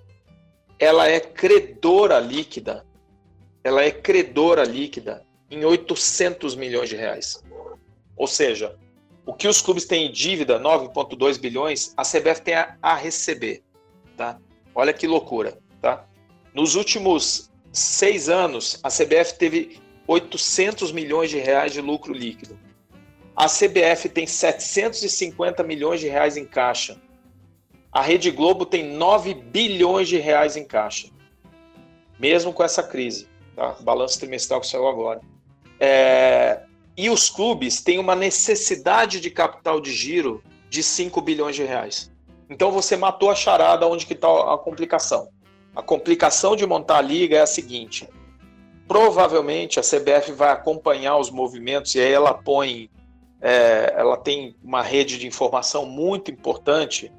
ela 0.78 1.08
é 1.08 1.18
credora 1.18 2.20
líquida, 2.20 2.84
ela 3.64 3.82
é 3.82 3.90
credora 3.90 4.64
líquida 4.64 5.24
em 5.50 5.64
800 5.64 6.54
milhões 6.56 6.90
de 6.90 6.96
reais. 6.96 7.42
Ou 8.18 8.26
seja, 8.26 8.76
o 9.24 9.32
que 9.32 9.46
os 9.46 9.62
clubes 9.62 9.84
têm 9.84 10.08
em 10.08 10.12
dívida, 10.12 10.58
9,2 10.58 11.38
bilhões, 11.38 11.94
a 11.96 12.02
CBF 12.02 12.42
tem 12.42 12.54
a, 12.54 12.76
a 12.82 12.94
receber, 12.94 13.62
tá? 14.16 14.38
Olha 14.74 14.92
que 14.92 15.06
loucura, 15.06 15.58
tá? 15.80 16.04
Nos 16.52 16.74
últimos 16.74 17.50
seis 17.72 18.28
anos, 18.28 18.80
a 18.82 18.88
CBF 18.88 19.38
teve 19.38 19.80
800 20.06 20.90
milhões 20.90 21.30
de 21.30 21.38
reais 21.38 21.72
de 21.72 21.80
lucro 21.80 22.12
líquido. 22.12 22.58
A 23.36 23.46
CBF 23.46 24.08
tem 24.08 24.26
750 24.26 25.62
milhões 25.62 26.00
de 26.00 26.08
reais 26.08 26.36
em 26.36 26.44
caixa. 26.44 27.00
A 27.92 28.02
Rede 28.02 28.30
Globo 28.30 28.66
tem 28.66 28.84
9 28.96 29.34
bilhões 29.34 30.08
de 30.08 30.16
reais 30.16 30.56
em 30.56 30.64
caixa. 30.64 31.08
Mesmo 32.18 32.52
com 32.52 32.64
essa 32.64 32.82
crise, 32.82 33.28
tá? 33.54 33.76
Balanço 33.80 34.18
trimestral 34.18 34.60
que 34.60 34.66
saiu 34.66 34.88
agora. 34.88 35.20
É... 35.78 36.62
E 36.98 37.08
os 37.08 37.30
clubes 37.30 37.80
têm 37.80 38.00
uma 38.00 38.16
necessidade 38.16 39.20
de 39.20 39.30
capital 39.30 39.80
de 39.80 39.92
giro 39.92 40.42
de 40.68 40.82
5 40.82 41.20
bilhões 41.20 41.54
de 41.54 41.62
reais. 41.62 42.10
Então 42.50 42.72
você 42.72 42.96
matou 42.96 43.30
a 43.30 43.36
charada 43.36 43.86
onde 43.86 44.04
que 44.04 44.14
está 44.14 44.26
a 44.52 44.58
complicação. 44.58 45.28
A 45.76 45.80
complicação 45.80 46.56
de 46.56 46.66
montar 46.66 46.98
a 46.98 47.00
liga 47.00 47.36
é 47.36 47.40
a 47.40 47.46
seguinte: 47.46 48.08
provavelmente 48.88 49.78
a 49.78 49.82
CBF 49.82 50.32
vai 50.32 50.50
acompanhar 50.50 51.18
os 51.18 51.30
movimentos 51.30 51.94
e 51.94 52.00
aí 52.00 52.10
ela 52.10 52.34
põe, 52.34 52.90
é, 53.40 53.94
ela 53.96 54.16
tem 54.16 54.56
uma 54.60 54.82
rede 54.82 55.18
de 55.18 55.26
informação 55.28 55.86
muito 55.86 56.32
importante 56.32 57.12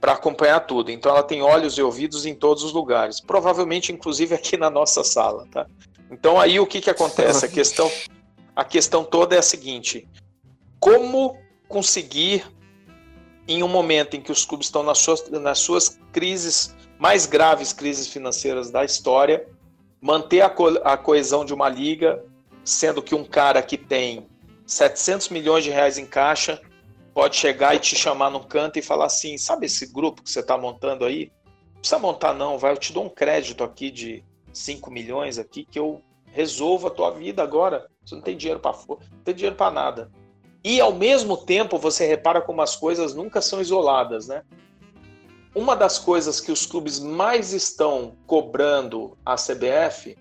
para 0.00 0.14
acompanhar 0.14 0.60
tudo. 0.60 0.90
Então 0.90 1.12
ela 1.12 1.22
tem 1.22 1.42
olhos 1.42 1.78
e 1.78 1.82
ouvidos 1.82 2.26
em 2.26 2.34
todos 2.34 2.64
os 2.64 2.72
lugares, 2.72 3.20
provavelmente 3.20 3.92
inclusive 3.92 4.34
aqui 4.34 4.56
na 4.56 4.68
nossa 4.68 5.04
sala, 5.04 5.46
tá? 5.52 5.64
Então 6.10 6.40
aí 6.40 6.58
o 6.58 6.66
que 6.66 6.80
que 6.80 6.90
acontece? 6.90 7.44
A 7.44 7.48
questão, 7.48 7.88
a 8.56 8.64
questão 8.64 9.04
toda 9.04 9.36
é 9.36 9.38
a 9.38 9.42
seguinte: 9.42 10.08
como 10.80 11.38
conseguir, 11.68 12.44
em 13.46 13.62
um 13.62 13.68
momento 13.68 14.16
em 14.16 14.20
que 14.20 14.32
os 14.32 14.44
clubes 14.44 14.68
estão 14.68 14.82
nas 14.82 14.98
suas, 14.98 15.28
nas 15.30 15.58
suas 15.58 16.00
crises, 16.10 16.74
mais 16.98 17.26
graves 17.26 17.72
crises 17.72 18.08
financeiras 18.08 18.70
da 18.70 18.84
história, 18.84 19.46
manter 20.00 20.40
a, 20.40 20.48
co 20.48 20.68
a 20.82 20.96
coesão 20.96 21.44
de 21.44 21.52
uma 21.52 21.68
liga, 21.68 22.24
sendo 22.64 23.02
que 23.02 23.14
um 23.14 23.24
cara 23.24 23.62
que 23.62 23.76
tem 23.76 24.26
700 24.66 25.28
milhões 25.28 25.62
de 25.62 25.70
reais 25.70 25.98
em 25.98 26.06
caixa 26.06 26.60
pode 27.14 27.36
chegar 27.36 27.74
e 27.74 27.78
te 27.78 27.94
chamar 27.94 28.30
no 28.30 28.44
canto 28.44 28.78
e 28.78 28.82
falar 28.82 29.06
assim: 29.06 29.36
sabe 29.36 29.66
esse 29.66 29.86
grupo 29.92 30.22
que 30.22 30.30
você 30.30 30.40
está 30.40 30.56
montando 30.56 31.04
aí? 31.04 31.30
Não 31.74 31.80
precisa 31.80 31.98
montar, 31.98 32.32
não, 32.32 32.58
vai, 32.58 32.72
eu 32.72 32.76
te 32.76 32.92
dou 32.92 33.04
um 33.04 33.08
crédito 33.10 33.62
aqui 33.62 33.90
de 33.90 34.24
5 34.52 34.90
milhões 34.90 35.38
aqui 35.38 35.64
que 35.64 35.78
eu 35.78 36.02
resolvo 36.32 36.88
a 36.88 36.90
tua 36.90 37.10
vida 37.10 37.42
agora. 37.42 37.86
Você 38.06 38.14
não 38.14 38.22
tem 38.22 38.36
dinheiro 38.36 38.60
para 38.60 38.72
tem 39.24 39.34
dinheiro 39.34 39.56
para 39.56 39.72
nada. 39.72 40.12
E 40.62 40.80
ao 40.80 40.92
mesmo 40.92 41.36
tempo 41.36 41.76
você 41.76 42.06
repara 42.06 42.40
como 42.40 42.62
as 42.62 42.76
coisas 42.76 43.14
nunca 43.14 43.42
são 43.42 43.60
isoladas, 43.60 44.28
né? 44.28 44.44
Uma 45.54 45.74
das 45.74 45.98
coisas 45.98 46.40
que 46.40 46.52
os 46.52 46.64
clubes 46.66 47.00
mais 47.00 47.52
estão 47.52 48.16
cobrando 48.26 49.18
a 49.24 49.34
CBF 49.34 50.16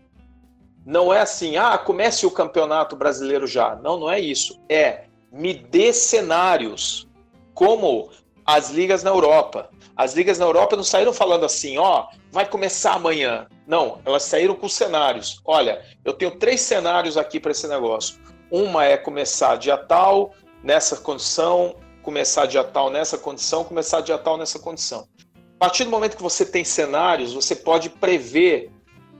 não 0.85 1.13
é 1.13 1.21
assim, 1.21 1.57
ah, 1.57 1.77
comece 1.77 2.25
o 2.25 2.31
campeonato 2.31 2.95
brasileiro 2.95 3.45
já. 3.45 3.75
Não, 3.75 3.99
não 3.99 4.09
é 4.09 4.19
isso. 4.19 4.59
É 4.69 5.05
me 5.31 5.53
dê 5.53 5.91
cenários 5.91 7.07
como 7.53 8.09
as 8.45 8.69
ligas 8.69 9.03
na 9.03 9.09
Europa. 9.09 9.69
As 9.95 10.13
ligas 10.13 10.37
na 10.37 10.45
Europa 10.45 10.75
não 10.75 10.83
saíram 10.83 11.13
falando 11.13 11.45
assim, 11.45 11.77
ó, 11.77 12.07
vai 12.31 12.45
começar 12.45 12.93
amanhã. 12.93 13.47
Não, 13.65 14.01
elas 14.05 14.23
saíram 14.23 14.55
com 14.55 14.67
cenários. 14.67 15.41
Olha, 15.45 15.83
eu 16.03 16.13
tenho 16.13 16.31
três 16.31 16.61
cenários 16.61 17.17
aqui 17.17 17.39
para 17.39 17.51
esse 17.51 17.67
negócio. 17.67 18.17
Uma 18.51 18.85
é 18.85 18.97
começar 18.97 19.55
dia 19.57 19.77
tal, 19.77 20.33
nessa 20.61 20.97
condição, 20.97 21.75
começar 22.03 22.45
dia 22.45 22.63
tal 22.63 22.89
nessa 22.89 23.17
condição, 23.17 23.63
começar 23.63 24.01
dia 24.01 24.17
tal 24.17 24.37
nessa 24.37 24.59
condição. 24.59 25.07
A 25.55 25.59
partir 25.59 25.85
do 25.85 25.89
momento 25.89 26.17
que 26.17 26.23
você 26.23 26.45
tem 26.45 26.63
cenários, 26.63 27.33
você 27.33 27.55
pode 27.55 27.89
prever 27.89 28.71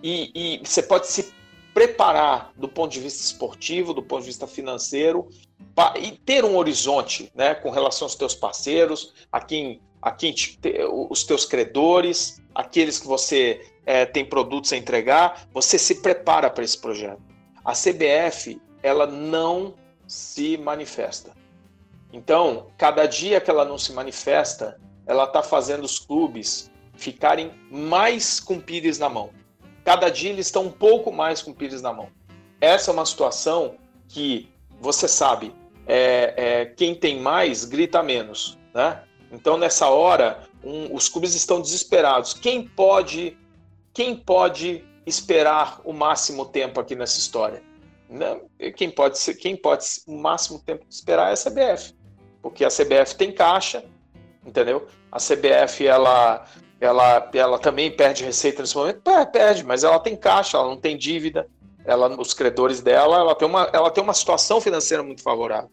e, 0.03 0.31
e 0.35 0.61
você 0.63 0.83
pode 0.83 1.07
se 1.07 1.33
preparar 1.73 2.51
do 2.55 2.69
ponto 2.69 2.91
de 2.91 2.99
vista 2.99 3.21
esportivo, 3.21 3.93
do 3.93 4.03
ponto 4.03 4.21
de 4.21 4.27
vista 4.27 4.45
financeiro, 4.45 5.27
e 5.99 6.11
ter 6.11 6.45
um 6.45 6.55
horizonte 6.55 7.31
né, 7.35 7.53
com 7.53 7.69
relação 7.69 8.05
aos 8.05 8.15
teus 8.15 8.33
parceiros, 8.33 9.13
a 9.31 9.41
quem, 9.41 9.81
a 10.05 10.11
quem 10.11 10.31
te, 10.31 10.59
os 11.09 11.23
teus 11.23 11.45
credores, 11.45 12.39
aqueles 12.53 12.99
que 12.99 13.07
você 13.07 13.65
é, 13.87 14.05
tem 14.05 14.23
produtos 14.23 14.71
a 14.71 14.77
entregar, 14.77 15.47
você 15.51 15.79
se 15.79 15.95
prepara 15.95 16.47
para 16.47 16.63
esse 16.63 16.77
projeto. 16.77 17.19
A 17.65 17.73
CBF 17.73 18.61
ela 18.83 19.07
não 19.07 19.73
se 20.07 20.57
manifesta. 20.57 21.31
Então, 22.13 22.67
cada 22.77 23.07
dia 23.07 23.41
que 23.41 23.49
ela 23.49 23.65
não 23.65 23.79
se 23.79 23.93
manifesta, 23.93 24.79
ela 25.07 25.23
está 25.23 25.41
fazendo 25.41 25.83
os 25.83 25.97
clubes 25.97 26.71
ficarem 26.93 27.51
mais 27.71 28.39
com 28.39 28.59
pires 28.59 28.99
na 28.99 29.09
mão. 29.09 29.31
Cada 29.83 30.09
dia 30.09 30.29
eles 30.29 30.45
estão 30.45 30.65
um 30.65 30.71
pouco 30.71 31.11
mais 31.11 31.41
com 31.41 31.51
pires 31.51 31.81
na 31.81 31.91
mão. 31.91 32.09
Essa 32.61 32.91
é 32.91 32.93
uma 32.93 33.07
situação 33.07 33.75
que, 34.07 34.47
você 34.79 35.07
sabe, 35.07 35.51
é, 35.87 36.33
é, 36.37 36.65
quem 36.65 36.93
tem 36.93 37.19
mais 37.19 37.65
grita 37.65 38.03
menos. 38.03 38.55
Né? 38.71 39.01
Então, 39.31 39.57
nessa 39.57 39.89
hora, 39.89 40.43
um, 40.63 40.93
os 40.95 41.09
clubes 41.09 41.35
estão 41.35 41.61
desesperados. 41.61 42.33
Quem 42.33 42.67
pode, 42.67 43.37
quem 43.93 44.15
pode 44.15 44.83
esperar 45.05 45.81
o 45.83 45.93
máximo 45.93 46.45
tempo 46.45 46.79
aqui 46.79 46.95
nessa 46.95 47.17
história? 47.17 47.61
Não, 48.09 48.41
quem 48.75 48.89
pode 48.89 49.17
ser, 49.17 49.33
quem 49.35 49.55
pode 49.55 49.85
o 50.07 50.15
máximo 50.15 50.59
tempo 50.59 50.85
esperar 50.89 51.29
é 51.29 51.33
a 51.33 51.35
CBF, 51.35 51.93
porque 52.41 52.63
a 52.63 52.69
CBF 52.69 53.15
tem 53.15 53.31
caixa, 53.31 53.83
entendeu? 54.45 54.87
A 55.11 55.17
CBF 55.17 55.87
ela 55.87 56.45
ela, 56.79 57.29
ela 57.33 57.57
também 57.57 57.89
perde 57.89 58.23
receita 58.23 58.61
nesse 58.61 58.75
momento? 58.75 59.09
É, 59.09 59.25
perde, 59.25 59.63
mas 59.63 59.83
ela 59.83 59.99
tem 59.99 60.15
caixa, 60.15 60.57
ela 60.57 60.67
não 60.67 60.77
tem 60.77 60.97
dívida, 60.97 61.47
ela, 61.85 62.09
os 62.19 62.33
credores 62.33 62.81
dela, 62.81 63.17
ela 63.17 63.35
tem, 63.35 63.47
uma, 63.47 63.69
ela 63.73 63.89
tem 63.89 64.03
uma 64.03 64.13
situação 64.13 64.59
financeira 64.59 65.03
muito 65.03 65.21
favorável. 65.21 65.69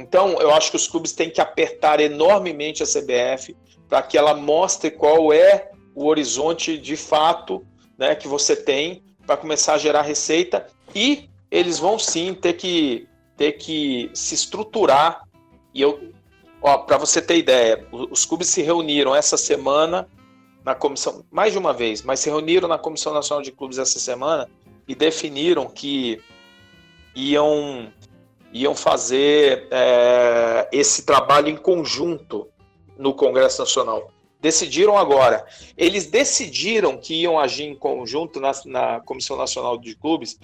Então, 0.00 0.40
eu 0.40 0.52
acho 0.52 0.70
que 0.70 0.76
os 0.76 0.88
clubes 0.88 1.12
têm 1.12 1.30
que 1.30 1.40
apertar 1.40 2.00
enormemente 2.00 2.82
a 2.82 2.86
CBF 2.86 3.56
para 3.88 4.02
que 4.02 4.16
ela 4.16 4.34
mostre 4.34 4.90
qual 4.90 5.32
é 5.32 5.70
o 5.94 6.06
horizonte 6.06 6.78
de 6.78 6.96
fato 6.96 7.64
né, 7.98 8.14
que 8.14 8.26
você 8.26 8.56
tem 8.56 9.02
para 9.26 9.36
começar 9.36 9.74
a 9.74 9.78
gerar 9.78 10.02
receita 10.02 10.66
e 10.94 11.28
eles 11.50 11.78
vão 11.78 11.98
sim 11.98 12.32
ter 12.32 12.54
que, 12.54 13.06
ter 13.36 13.52
que 13.52 14.10
se 14.14 14.34
estruturar. 14.34 15.28
E 15.74 15.82
eu, 15.82 16.12
para 16.86 16.96
você 16.96 17.20
ter 17.20 17.36
ideia, 17.36 17.86
os 17.92 18.24
clubes 18.24 18.48
se 18.48 18.62
reuniram 18.62 19.14
essa 19.14 19.36
semana 19.36 20.08
na 20.64 20.74
comissão, 20.74 21.24
mais 21.30 21.52
de 21.52 21.58
uma 21.58 21.72
vez, 21.72 22.02
mas 22.02 22.20
se 22.20 22.28
reuniram 22.28 22.68
na 22.68 22.78
Comissão 22.78 23.12
Nacional 23.12 23.42
de 23.42 23.50
Clubes 23.50 23.78
essa 23.78 23.98
semana 23.98 24.48
e 24.86 24.94
definiram 24.94 25.66
que 25.66 26.20
iam, 27.14 27.92
iam 28.52 28.74
fazer 28.74 29.68
é, 29.70 30.68
esse 30.72 31.04
trabalho 31.04 31.48
em 31.48 31.56
conjunto 31.56 32.48
no 32.98 33.14
Congresso 33.14 33.60
Nacional. 33.60 34.10
Decidiram 34.40 34.96
agora. 34.96 35.44
Eles 35.76 36.06
decidiram 36.06 36.96
que 36.96 37.14
iam 37.14 37.38
agir 37.38 37.64
em 37.64 37.74
conjunto 37.74 38.40
na, 38.40 38.52
na 38.64 39.00
Comissão 39.00 39.36
Nacional 39.36 39.78
de 39.78 39.94
Clubes 39.94 40.38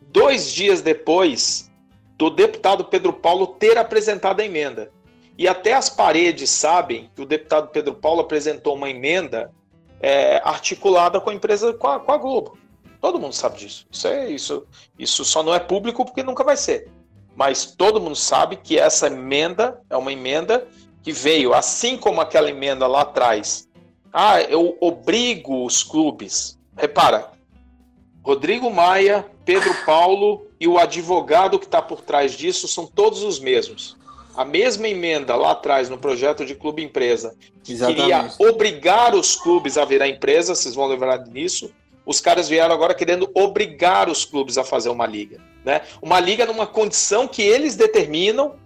dois 0.00 0.52
dias 0.52 0.80
depois 0.82 1.70
do 2.16 2.30
deputado 2.30 2.84
Pedro 2.84 3.12
Paulo 3.12 3.46
ter 3.46 3.78
apresentado 3.78 4.40
a 4.40 4.44
emenda. 4.44 4.90
E 5.38 5.48
até 5.48 5.72
as 5.72 5.88
paredes 5.88 6.50
sabem 6.50 7.10
que 7.14 7.22
o 7.22 7.26
deputado 7.26 7.68
Pedro 7.68 7.94
Paulo 7.94 8.20
apresentou 8.20 8.74
uma 8.74 8.90
emenda 8.90 9.50
é, 10.00 10.36
articulada 10.44 11.20
com 11.20 11.30
a 11.30 11.34
empresa, 11.34 11.72
com 11.72 11.86
a, 11.86 11.98
com 11.98 12.12
a, 12.12 12.18
Globo. 12.18 12.58
Todo 13.00 13.18
mundo 13.18 13.32
sabe 13.32 13.58
disso. 13.58 13.86
Isso, 13.90 14.06
é, 14.06 14.30
isso, 14.30 14.66
isso 14.98 15.24
só 15.24 15.42
não 15.42 15.54
é 15.54 15.58
público 15.58 16.04
porque 16.04 16.22
nunca 16.22 16.44
vai 16.44 16.56
ser. 16.56 16.90
Mas 17.40 17.64
todo 17.64 17.98
mundo 17.98 18.16
sabe 18.16 18.56
que 18.56 18.78
essa 18.78 19.06
emenda 19.06 19.80
é 19.88 19.96
uma 19.96 20.12
emenda 20.12 20.68
que 21.02 21.10
veio, 21.10 21.54
assim 21.54 21.96
como 21.96 22.20
aquela 22.20 22.50
emenda 22.50 22.86
lá 22.86 23.00
atrás. 23.00 23.66
Ah, 24.12 24.42
eu 24.42 24.76
obrigo 24.78 25.64
os 25.64 25.82
clubes. 25.82 26.58
Repara, 26.76 27.30
Rodrigo 28.22 28.70
Maia, 28.70 29.24
Pedro 29.46 29.74
Paulo 29.86 30.48
e 30.60 30.68
o 30.68 30.78
advogado 30.78 31.58
que 31.58 31.64
está 31.64 31.80
por 31.80 32.02
trás 32.02 32.32
disso 32.32 32.68
são 32.68 32.86
todos 32.86 33.22
os 33.22 33.40
mesmos 33.40 33.96
a 34.36 34.44
mesma 34.44 34.88
emenda 34.88 35.34
lá 35.34 35.52
atrás 35.52 35.88
no 35.88 35.98
projeto 35.98 36.46
de 36.46 36.54
clube 36.54 36.82
empresa, 36.82 37.34
que 37.64 37.72
Exatamente. 37.72 38.00
queria 38.00 38.50
obrigar 38.50 39.14
os 39.14 39.34
clubes 39.34 39.76
a 39.76 39.84
virar 39.84 40.08
empresa, 40.08 40.54
vocês 40.54 40.74
vão 40.74 40.86
lembrar 40.86 41.18
disso. 41.18 41.70
Os 42.06 42.20
caras 42.20 42.48
vieram 42.48 42.74
agora 42.74 42.94
querendo 42.94 43.30
obrigar 43.34 44.08
os 44.08 44.24
clubes 44.24 44.56
a 44.56 44.64
fazer 44.64 44.88
uma 44.88 45.06
liga, 45.06 45.40
né? 45.64 45.82
Uma 46.00 46.20
liga 46.20 46.46
numa 46.46 46.66
condição 46.66 47.28
que 47.28 47.42
eles 47.42 47.76
determinam 47.76 48.56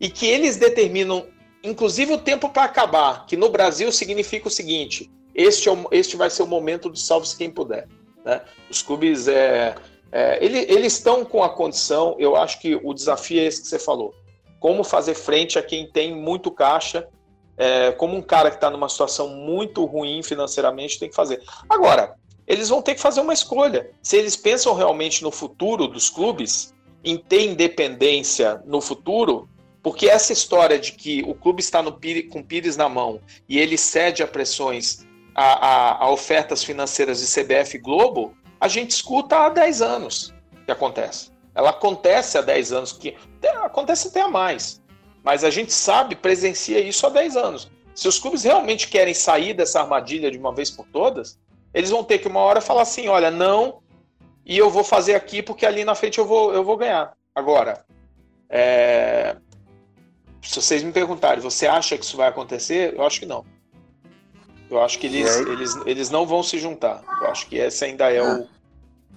e 0.00 0.08
que 0.08 0.26
eles 0.26 0.56
determinam, 0.56 1.26
inclusive 1.62 2.12
o 2.12 2.18
tempo 2.18 2.48
para 2.48 2.64
acabar, 2.64 3.26
que 3.26 3.36
no 3.36 3.48
Brasil 3.48 3.90
significa 3.92 4.48
o 4.48 4.50
seguinte: 4.50 5.10
este, 5.34 5.68
é 5.68 5.72
o, 5.72 5.86
este 5.90 6.16
vai 6.16 6.30
ser 6.30 6.42
o 6.42 6.46
momento 6.46 6.88
do 6.88 6.98
salve-se 6.98 7.36
quem 7.36 7.50
puder. 7.50 7.88
Né? 8.24 8.40
Os 8.70 8.82
clubes 8.82 9.28
é, 9.28 9.74
é, 10.10 10.44
ele, 10.44 10.58
eles 10.68 10.94
estão 10.94 11.24
com 11.24 11.42
a 11.42 11.48
condição, 11.48 12.16
eu 12.18 12.36
acho 12.36 12.60
que 12.60 12.78
o 12.82 12.92
desafio 12.92 13.40
é 13.40 13.44
esse 13.44 13.62
que 13.62 13.68
você 13.68 13.78
falou 13.78 14.14
como 14.62 14.84
fazer 14.84 15.14
frente 15.14 15.58
a 15.58 15.62
quem 15.62 15.90
tem 15.90 16.14
muito 16.14 16.48
caixa, 16.48 17.08
é, 17.56 17.90
como 17.90 18.16
um 18.16 18.22
cara 18.22 18.48
que 18.48 18.56
está 18.56 18.70
numa 18.70 18.88
situação 18.88 19.28
muito 19.28 19.84
ruim 19.84 20.22
financeiramente 20.22 21.00
tem 21.00 21.08
que 21.08 21.16
fazer. 21.16 21.42
Agora, 21.68 22.14
eles 22.46 22.68
vão 22.68 22.82
ter 22.82 22.94
que 22.94 23.00
fazer 23.00 23.20
uma 23.20 23.32
escolha. 23.32 23.90
Se 24.02 24.16
eles 24.16 24.36
pensam 24.36 24.74
realmente 24.74 25.22
no 25.22 25.30
futuro 25.30 25.86
dos 25.86 26.10
clubes, 26.10 26.74
em 27.04 27.16
ter 27.16 27.46
independência 27.46 28.62
no 28.64 28.80
futuro, 28.80 29.48
porque 29.82 30.08
essa 30.08 30.32
história 30.32 30.78
de 30.78 30.92
que 30.92 31.22
o 31.26 31.34
clube 31.34 31.60
está 31.60 31.82
com 32.30 32.42
pires 32.42 32.76
na 32.76 32.88
mão 32.88 33.20
e 33.48 33.58
ele 33.58 33.76
cede 33.76 34.22
a 34.22 34.26
pressões 34.26 35.04
a, 35.34 35.44
a, 35.44 36.04
a 36.04 36.10
ofertas 36.10 36.62
financeiras 36.62 37.20
de 37.20 37.26
CBF 37.26 37.78
Globo, 37.78 38.34
a 38.60 38.68
gente 38.68 38.90
escuta 38.90 39.36
há 39.36 39.48
10 39.48 39.82
anos 39.82 40.32
que 40.64 40.70
acontece. 40.70 41.32
Ela 41.54 41.70
acontece 41.70 42.38
há 42.38 42.40
10 42.40 42.72
anos, 42.72 42.92
que 42.92 43.16
acontece 43.62 44.08
até 44.08 44.26
mais. 44.28 44.80
Mas 45.22 45.44
a 45.44 45.50
gente 45.50 45.72
sabe, 45.72 46.14
presencia 46.14 46.80
isso 46.80 47.06
há 47.06 47.10
10 47.10 47.36
anos. 47.36 47.70
Se 47.94 48.08
os 48.08 48.18
clubes 48.18 48.44
realmente 48.44 48.88
querem 48.88 49.14
sair 49.14 49.52
dessa 49.52 49.80
armadilha 49.80 50.30
de 50.30 50.38
uma 50.38 50.54
vez 50.54 50.70
por 50.70 50.86
todas, 50.86 51.38
eles 51.72 51.90
vão 51.90 52.04
ter 52.04 52.18
que 52.18 52.28
uma 52.28 52.40
hora 52.40 52.60
falar 52.60 52.82
assim: 52.82 53.08
olha, 53.08 53.30
não, 53.30 53.80
e 54.44 54.56
eu 54.56 54.70
vou 54.70 54.84
fazer 54.84 55.14
aqui 55.14 55.42
porque 55.42 55.66
ali 55.66 55.84
na 55.84 55.94
frente 55.94 56.18
eu 56.18 56.26
vou, 56.26 56.52
eu 56.52 56.64
vou 56.64 56.76
ganhar. 56.76 57.12
Agora, 57.34 57.84
é... 58.48 59.36
se 60.42 60.60
vocês 60.60 60.82
me 60.82 60.92
perguntarem, 60.92 61.42
você 61.42 61.66
acha 61.66 61.96
que 61.96 62.04
isso 62.04 62.16
vai 62.16 62.28
acontecer? 62.28 62.94
Eu 62.94 63.04
acho 63.04 63.20
que 63.20 63.26
não. 63.26 63.44
Eu 64.70 64.82
acho 64.82 64.98
que 64.98 65.06
eles, 65.06 65.36
eles, 65.36 65.76
eles 65.84 66.10
não 66.10 66.26
vão 66.26 66.42
se 66.42 66.58
juntar. 66.58 67.02
Eu 67.20 67.28
acho 67.28 67.46
que 67.46 67.56
esse 67.56 67.84
ainda 67.84 68.10
é 68.10 68.22
o, 68.22 68.48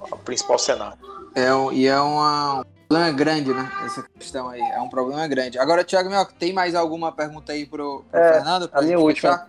o 0.01 0.17
principal 0.17 0.59
cenário. 0.59 0.99
É, 1.33 1.49
e 1.73 1.87
é 1.87 1.99
uma, 1.99 2.65
problema 2.87 3.11
grande, 3.11 3.53
né? 3.53 3.71
Essa 3.83 4.03
questão 4.03 4.49
aí. 4.49 4.61
É 4.61 4.79
um 4.79 4.89
problema 4.89 5.27
grande. 5.27 5.57
Agora, 5.59 5.83
Thiago 5.83 6.09
Mioca, 6.09 6.33
tem 6.37 6.53
mais 6.53 6.75
alguma 6.75 7.11
pergunta 7.11 7.51
aí 7.51 7.65
pro, 7.65 8.03
pro 8.09 8.19
é, 8.19 8.33
Fernando? 8.33 8.69
A 8.71 8.81
minha 8.81 8.99
última. 8.99 9.47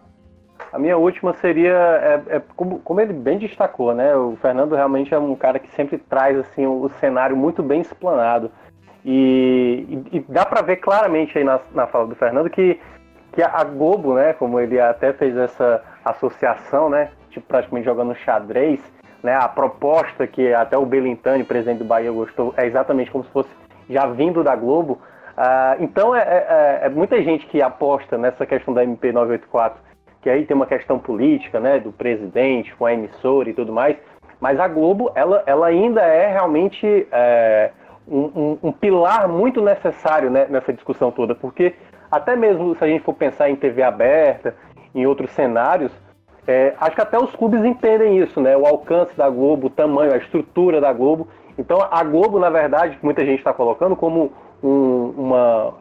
A 0.77 0.79
minha 0.79 0.99
última 0.99 1.33
seria, 1.33 1.72
é, 1.72 2.37
é 2.37 2.43
como, 2.55 2.81
como, 2.81 3.01
ele 3.01 3.14
bem 3.14 3.39
destacou, 3.39 3.95
né? 3.95 4.14
O 4.14 4.37
Fernando 4.43 4.74
realmente 4.74 5.14
é 5.14 5.18
um 5.18 5.35
cara 5.35 5.59
que 5.59 5.72
sempre 5.72 5.97
traz 5.97 6.39
assim 6.39 6.66
o, 6.66 6.91
cenário 7.01 7.35
muito 7.35 7.62
bem 7.62 7.81
explanado. 7.81 8.51
E, 9.03 10.05
e, 10.12 10.18
e 10.18 10.20
dá 10.29 10.45
para 10.45 10.61
ver 10.61 10.77
claramente 10.77 11.39
aí 11.39 11.45
na, 11.45 11.59
na 11.72 11.87
fala 11.87 12.07
do 12.07 12.14
Fernando 12.14 12.51
que, 12.51 12.79
que 13.33 13.43
a 13.43 13.64
Globo, 13.64 14.16
né, 14.16 14.35
como 14.35 14.61
ele 14.61 14.79
até 14.79 15.14
fez 15.14 15.35
essa 15.35 15.83
associação, 16.05 16.91
né, 16.91 17.09
tipo, 17.31 17.47
praticamente 17.47 17.87
jogando 17.87 18.14
xadrez, 18.14 18.79
né, 19.22 19.35
a 19.35 19.49
proposta 19.49 20.27
que 20.27 20.53
até 20.53 20.77
o 20.77 20.85
Belintani, 20.85 21.43
presidente 21.43 21.79
do 21.79 21.87
Bahia, 21.87 22.12
gostou, 22.12 22.53
é 22.55 22.66
exatamente 22.66 23.11
como 23.11 23.24
se 23.24 23.31
fosse 23.31 23.49
já 23.89 24.07
vindo 24.09 24.45
da 24.45 24.55
Globo. 24.55 25.01
Uh, 25.39 25.83
então 25.83 26.14
é, 26.14 26.20
é, 26.20 26.81
é, 26.83 26.89
muita 26.91 27.22
gente 27.22 27.47
que 27.47 27.62
aposta 27.62 28.18
nessa 28.18 28.45
questão 28.45 28.74
da 28.74 28.85
MP 28.85 29.11
984, 29.11 29.86
que 30.27 30.31
aí 30.31 30.45
tem 30.45 30.57
uma 30.57 30.66
questão 30.66 30.99
política, 30.99 31.61
né, 31.61 31.79
do 31.79 31.93
presidente 31.93 32.74
com 32.74 32.85
a 32.85 32.93
emissora 32.93 33.49
e 33.49 33.53
tudo 33.53 33.72
mais, 33.72 33.97
mas 34.41 34.59
a 34.59 34.66
Globo, 34.66 35.12
ela, 35.14 35.45
ela 35.47 35.68
ainda 35.68 36.01
é 36.01 36.33
realmente 36.33 37.07
é, 37.12 37.70
um, 38.09 38.22
um, 38.35 38.59
um 38.61 38.72
pilar 38.72 39.29
muito 39.29 39.62
necessário 39.62 40.29
né, 40.29 40.49
nessa 40.51 40.72
discussão 40.72 41.12
toda, 41.12 41.33
porque 41.33 41.77
até 42.11 42.35
mesmo 42.35 42.74
se 42.74 42.83
a 42.83 42.89
gente 42.89 43.05
for 43.05 43.14
pensar 43.14 43.49
em 43.49 43.55
TV 43.55 43.85
aberta, 43.85 44.57
em 44.93 45.07
outros 45.07 45.31
cenários, 45.31 45.93
é, 46.45 46.74
acho 46.81 46.97
que 46.97 47.03
até 47.03 47.16
os 47.16 47.31
clubes 47.37 47.64
entendem 47.64 48.18
isso, 48.18 48.41
né? 48.41 48.57
O 48.57 48.66
alcance 48.66 49.16
da 49.16 49.31
Globo, 49.31 49.68
o 49.68 49.70
tamanho, 49.70 50.12
a 50.12 50.16
estrutura 50.16 50.81
da 50.81 50.93
Globo. 50.93 51.29
Então 51.57 51.79
a 51.89 52.03
Globo, 52.03 52.41
na 52.41 52.51
verdade, 52.51 52.99
muita 53.01 53.24
gente 53.24 53.39
está 53.39 53.53
colocando 53.53 53.95
como 53.95 54.33
um, 54.61 55.14
uma, 55.16 55.74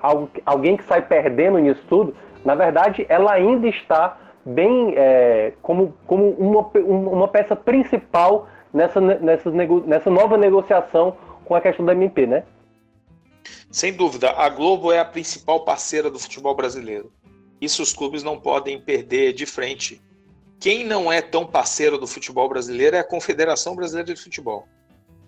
alguém 0.46 0.78
que 0.78 0.84
sai 0.84 1.02
perdendo 1.02 1.58
nisso 1.58 1.84
tudo, 1.89 2.16
na 2.43 2.54
verdade, 2.54 3.08
ela 3.10 3.32
ainda 3.32 3.68
está 3.68 4.18
bem 4.46 4.93
é, 4.96 5.54
como, 5.62 5.93
como 6.06 6.30
uma, 6.32 6.62
uma 6.78 7.28
peça 7.28 7.56
principal 7.56 8.48
nessa, 8.72 9.02
nessa, 9.02 9.50
nessa 9.50 10.10
nova 10.10 10.38
negociação 10.38 11.18
com 11.43 11.56
a 11.56 11.62
questão 11.62 11.86
da 11.86 11.93
MP, 11.93 12.28
né? 12.28 12.43
Sem 13.72 13.93
dúvida, 13.93 14.32
a 14.32 14.50
Globo 14.50 14.91
é 14.91 15.00
a 15.00 15.06
principal 15.06 15.64
parceira 15.64 16.10
do 16.10 16.20
futebol 16.20 16.56
brasileiro. 16.56 17.12
Isso 17.60 17.82
os 17.82 17.93
clubes 17.93 18.24
não 18.24 18.39
podem 18.39 18.80
perder 18.80 19.34
de 19.34 19.46
frente. 19.46 20.02
Quem 20.60 20.84
não 20.84 21.12
é 21.12 21.22
tão 21.22 21.46
parceiro 21.46 21.98
do 21.98 22.08
futebol 22.08 22.48
brasileiro 22.50 22.96
é 22.96 23.00
a 23.00 23.04
Confederação 23.04 23.76
Brasileira 23.76 24.14
de 24.14 24.22
Futebol. 24.22 24.68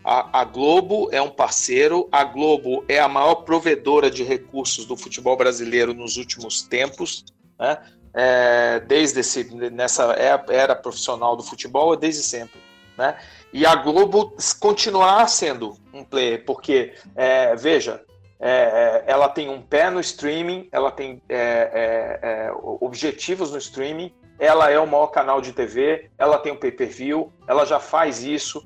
A, 0.04 0.42
a, 0.42 0.44
Globo 0.46 1.10
é 1.12 1.22
um 1.22 1.30
parceiro, 1.30 2.08
a 2.12 2.24
Globo 2.24 2.84
é 2.88 3.00
a 3.00 3.10
maior 3.10 3.36
provedora 3.36 4.10
de 4.10 4.24
recursos 4.24 4.86
do 4.86 4.96
futebol 4.96 5.36
brasileiro 5.36 5.94
nos 5.94 6.16
últimos 6.16 6.62
tempos, 6.62 7.26
né? 7.60 7.78
É, 8.20 8.80
desde 8.80 9.20
esse, 9.20 9.44
nessa 9.70 10.12
era 10.50 10.76
profissional 10.76 11.36
do 11.36 11.44
futebol, 11.44 11.96
desde 11.96 12.24
sempre. 12.24 12.60
Né? 12.98 13.16
E 13.54 13.64
a 13.64 13.76
Globo 13.76 14.36
continuar 14.60 15.28
sendo 15.30 15.78
um 15.94 16.04
player, 16.04 16.44
porque, 16.44 16.96
é, 17.16 17.56
veja, 17.56 18.04
é, 18.40 18.50
é, 18.50 19.04
ela 19.08 19.30
tem 19.30 19.50
um 19.50 19.62
pé 19.62 19.90
no 19.90 20.00
streaming, 20.00 20.68
ela 20.72 20.92
tem 20.92 21.22
é, 21.28 21.38
é, 21.38 22.20
é, 22.22 22.52
objetivos 22.82 23.52
no 23.52 23.58
streaming, 23.58 24.14
ela 24.40 24.70
é 24.70 24.80
o 24.80 24.86
maior 24.86 25.08
canal 25.08 25.42
de 25.42 25.52
TV, 25.54 26.10
ela 26.18 26.38
tem 26.38 26.52
o 26.52 26.56
um 26.56 26.60
pay-per-view, 26.60 27.32
ela 27.48 27.66
já 27.66 27.80
faz 27.80 28.24
isso. 28.24 28.64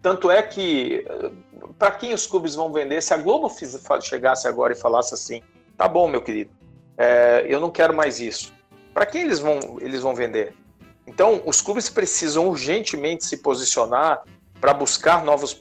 Tanto 0.00 0.30
é 0.30 0.42
que, 0.42 1.04
para 1.78 1.92
quem 1.92 2.12
os 2.12 2.26
clubes 2.26 2.54
vão 2.54 2.72
vender, 2.72 3.02
se 3.02 3.12
a 3.12 3.16
Globo 3.16 3.50
chegasse 4.00 4.46
agora 4.46 4.72
e 4.72 4.76
falasse 4.76 5.14
assim: 5.14 5.42
tá 5.76 5.88
bom, 5.88 6.06
meu 6.08 6.22
querido, 6.22 6.50
eu 7.48 7.60
não 7.60 7.70
quero 7.70 7.94
mais 7.94 8.20
isso, 8.20 8.52
para 8.98 9.06
quem 9.06 9.22
eles 9.22 9.38
vão, 9.38 9.60
eles 9.80 10.02
vão 10.02 10.12
vender? 10.12 10.52
Então, 11.06 11.40
os 11.46 11.62
clubes 11.62 11.88
precisam 11.88 12.48
urgentemente 12.48 13.24
se 13.24 13.36
posicionar 13.36 14.24
para 14.60 14.74
buscar 14.74 15.24
novos 15.24 15.56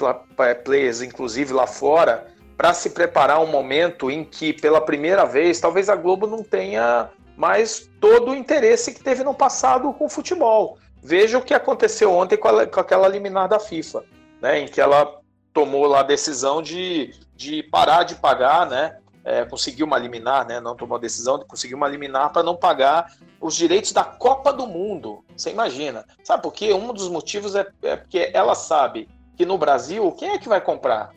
players, 0.65 1.03
inclusive 1.03 1.53
lá 1.53 1.67
fora, 1.67 2.25
para 2.57 2.73
se 2.73 2.89
preparar 2.89 3.39
um 3.39 3.45
momento 3.45 4.09
em 4.09 4.23
que, 4.25 4.53
pela 4.53 4.81
primeira 4.81 5.23
vez, 5.23 5.59
talvez 5.59 5.87
a 5.87 5.95
Globo 5.95 6.25
não 6.25 6.41
tenha 6.41 7.11
mais 7.37 7.87
todo 8.01 8.31
o 8.31 8.35
interesse 8.35 8.91
que 8.91 9.03
teve 9.03 9.23
no 9.23 9.35
passado 9.35 9.93
com 9.93 10.05
o 10.05 10.09
futebol. 10.09 10.79
Veja 11.03 11.37
o 11.37 11.43
que 11.43 11.53
aconteceu 11.53 12.11
ontem 12.11 12.37
com, 12.37 12.47
a, 12.47 12.65
com 12.65 12.79
aquela 12.79 13.07
liminar 13.07 13.47
da 13.47 13.59
FIFA, 13.59 14.03
né, 14.41 14.61
em 14.61 14.67
que 14.67 14.81
ela 14.81 15.21
tomou 15.53 15.85
lá 15.85 15.99
a 15.99 16.03
decisão 16.03 16.59
de, 16.59 17.13
de 17.35 17.61
parar 17.61 18.01
de 18.01 18.15
pagar, 18.15 18.65
né, 18.65 18.97
é, 19.27 19.43
conseguiu 19.43 19.85
uma 19.85 19.97
liminar, 19.97 20.47
né, 20.47 20.61
não 20.61 20.73
tomou 20.73 20.97
a 20.97 21.01
decisão 21.01 21.37
de 21.37 21.43
conseguir 21.43 21.75
uma 21.75 21.89
liminar 21.89 22.31
para 22.31 22.41
não 22.41 22.55
pagar 22.55 23.11
os 23.41 23.55
direitos 23.55 23.91
da 23.91 24.05
Copa 24.05 24.53
do 24.53 24.65
Mundo. 24.65 25.21
Você 25.35 25.51
imagina. 25.51 26.05
Sabe 26.23 26.41
por 26.41 26.53
quê? 26.53 26.73
Um 26.73 26.93
dos 26.93 27.09
motivos 27.09 27.53
é, 27.53 27.67
é 27.83 27.97
porque 27.97 28.31
ela 28.33 28.55
sabe 28.55 29.09
que 29.35 29.45
no 29.45 29.57
Brasil, 29.57 30.09
quem 30.13 30.29
é 30.29 30.37
que 30.37 30.47
vai 30.47 30.61
comprar? 30.61 31.11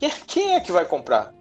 Quem, 0.00 0.10
quem 0.26 0.54
é 0.56 0.60
que 0.60 0.72
vai 0.72 0.84
comprar? 0.84 1.32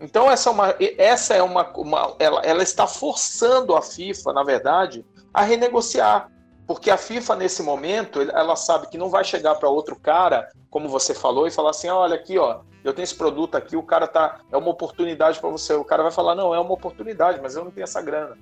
Então 0.00 0.30
essa 0.30 0.50
é 0.50 0.52
uma, 0.52 0.74
essa 0.98 1.34
é 1.34 1.42
uma, 1.42 1.68
uma 1.76 2.14
ela, 2.20 2.40
ela 2.42 2.62
está 2.62 2.86
forçando 2.86 3.74
a 3.74 3.82
FIFA, 3.82 4.32
na 4.32 4.44
verdade, 4.44 5.04
a 5.32 5.42
renegociar. 5.42 6.30
Porque 6.66 6.90
a 6.90 6.96
FIFA, 6.96 7.36
nesse 7.36 7.62
momento, 7.62 8.22
ela 8.22 8.56
sabe 8.56 8.88
que 8.88 8.96
não 8.96 9.10
vai 9.10 9.22
chegar 9.22 9.54
para 9.56 9.68
outro 9.68 9.96
cara, 9.96 10.50
como 10.70 10.88
você 10.88 11.14
falou, 11.14 11.46
e 11.46 11.50
falar 11.50 11.70
assim: 11.70 11.88
olha 11.88 12.14
aqui, 12.14 12.38
ó, 12.38 12.60
eu 12.82 12.92
tenho 12.92 13.04
esse 13.04 13.14
produto 13.14 13.54
aqui, 13.54 13.76
o 13.76 13.82
cara 13.82 14.06
tá. 14.06 14.40
É 14.50 14.56
uma 14.56 14.70
oportunidade 14.70 15.38
para 15.40 15.50
você. 15.50 15.74
O 15.74 15.84
cara 15.84 16.02
vai 16.02 16.12
falar, 16.12 16.34
não, 16.34 16.54
é 16.54 16.58
uma 16.58 16.72
oportunidade, 16.72 17.40
mas 17.42 17.54
eu 17.54 17.64
não 17.64 17.70
tenho 17.70 17.84
essa 17.84 18.00
grana. 18.00 18.36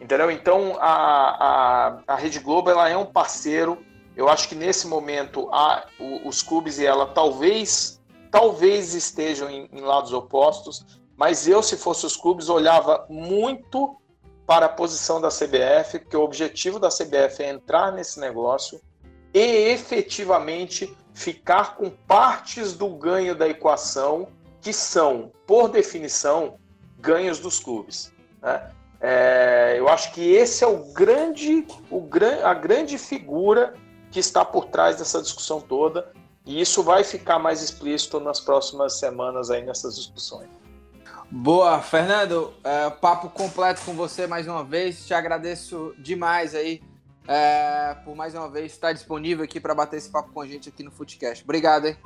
Entendeu? 0.00 0.30
Então 0.30 0.76
a, 0.78 0.86
a, 0.86 1.98
a 2.06 2.16
Rede 2.16 2.38
Globo 2.38 2.70
ela 2.70 2.88
é 2.88 2.96
um 2.96 3.06
parceiro. 3.06 3.78
Eu 4.14 4.28
acho 4.28 4.48
que 4.48 4.54
nesse 4.54 4.86
momento 4.86 5.48
a, 5.52 5.86
os 6.24 6.42
clubes 6.42 6.78
e 6.78 6.86
ela 6.86 7.06
talvez 7.06 8.00
talvez 8.30 8.94
estejam 8.94 9.48
em, 9.48 9.68
em 9.72 9.80
lados 9.80 10.12
opostos, 10.12 10.84
mas 11.16 11.48
eu, 11.48 11.62
se 11.62 11.76
fosse 11.76 12.04
os 12.04 12.16
clubes, 12.16 12.50
olhava 12.50 13.06
muito 13.08 13.96
para 14.46 14.66
a 14.66 14.68
posição 14.68 15.20
da 15.20 15.28
CBF, 15.28 15.98
porque 15.98 16.16
o 16.16 16.22
objetivo 16.22 16.78
da 16.78 16.88
CBF 16.88 17.42
é 17.42 17.50
entrar 17.50 17.90
nesse 17.92 18.20
negócio 18.20 18.80
e 19.34 19.40
efetivamente 19.40 20.96
ficar 21.12 21.76
com 21.76 21.90
partes 21.90 22.72
do 22.72 22.88
ganho 22.90 23.34
da 23.34 23.48
equação 23.48 24.28
que 24.60 24.72
são, 24.72 25.32
por 25.46 25.68
definição, 25.68 26.58
ganhos 26.98 27.38
dos 27.38 27.58
clubes. 27.58 28.12
Né? 28.40 28.70
É, 29.00 29.74
eu 29.78 29.88
acho 29.88 30.12
que 30.12 30.32
esse 30.32 30.64
é 30.64 30.66
o 30.66 30.92
grande, 30.92 31.66
o, 31.90 32.08
a 32.44 32.54
grande 32.54 32.98
figura 32.98 33.74
que 34.10 34.20
está 34.20 34.44
por 34.44 34.66
trás 34.66 34.96
dessa 34.96 35.20
discussão 35.20 35.60
toda, 35.60 36.12
e 36.44 36.60
isso 36.60 36.82
vai 36.82 37.02
ficar 37.02 37.38
mais 37.38 37.62
explícito 37.62 38.20
nas 38.20 38.40
próximas 38.40 38.98
semanas 38.98 39.50
aí 39.50 39.64
nessas 39.64 39.96
discussões. 39.96 40.48
Boa, 41.30 41.82
Fernando, 41.82 42.54
é, 42.62 42.88
papo 42.88 43.28
completo 43.28 43.82
com 43.84 43.94
você 43.94 44.26
mais 44.26 44.46
uma 44.46 44.62
vez. 44.62 45.06
Te 45.06 45.12
agradeço 45.12 45.94
demais 45.98 46.54
aí 46.54 46.80
é, 47.26 47.96
por 48.04 48.14
mais 48.14 48.34
uma 48.34 48.48
vez 48.48 48.72
estar 48.72 48.92
disponível 48.92 49.44
aqui 49.44 49.58
para 49.58 49.74
bater 49.74 49.96
esse 49.96 50.08
papo 50.08 50.32
com 50.32 50.40
a 50.40 50.46
gente 50.46 50.68
aqui 50.68 50.82
no 50.82 50.90
Footcast. 50.90 51.42
Obrigado, 51.42 51.88
hein? 51.88 51.96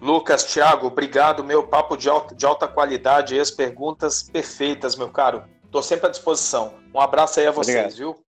Lucas, 0.00 0.44
Thiago, 0.44 0.88
obrigado. 0.88 1.44
Meu 1.44 1.66
papo 1.66 1.96
de 1.96 2.08
alta, 2.08 2.34
de 2.34 2.44
alta 2.44 2.66
qualidade 2.66 3.34
e 3.34 3.40
as 3.40 3.50
perguntas 3.50 4.22
perfeitas, 4.22 4.96
meu 4.96 5.10
caro. 5.10 5.44
Estou 5.64 5.82
sempre 5.82 6.08
à 6.08 6.10
disposição. 6.10 6.74
Um 6.92 7.00
abraço 7.00 7.38
aí 7.38 7.46
a 7.46 7.52
vocês, 7.52 7.94
obrigado. 7.94 7.96
viu? 7.96 8.24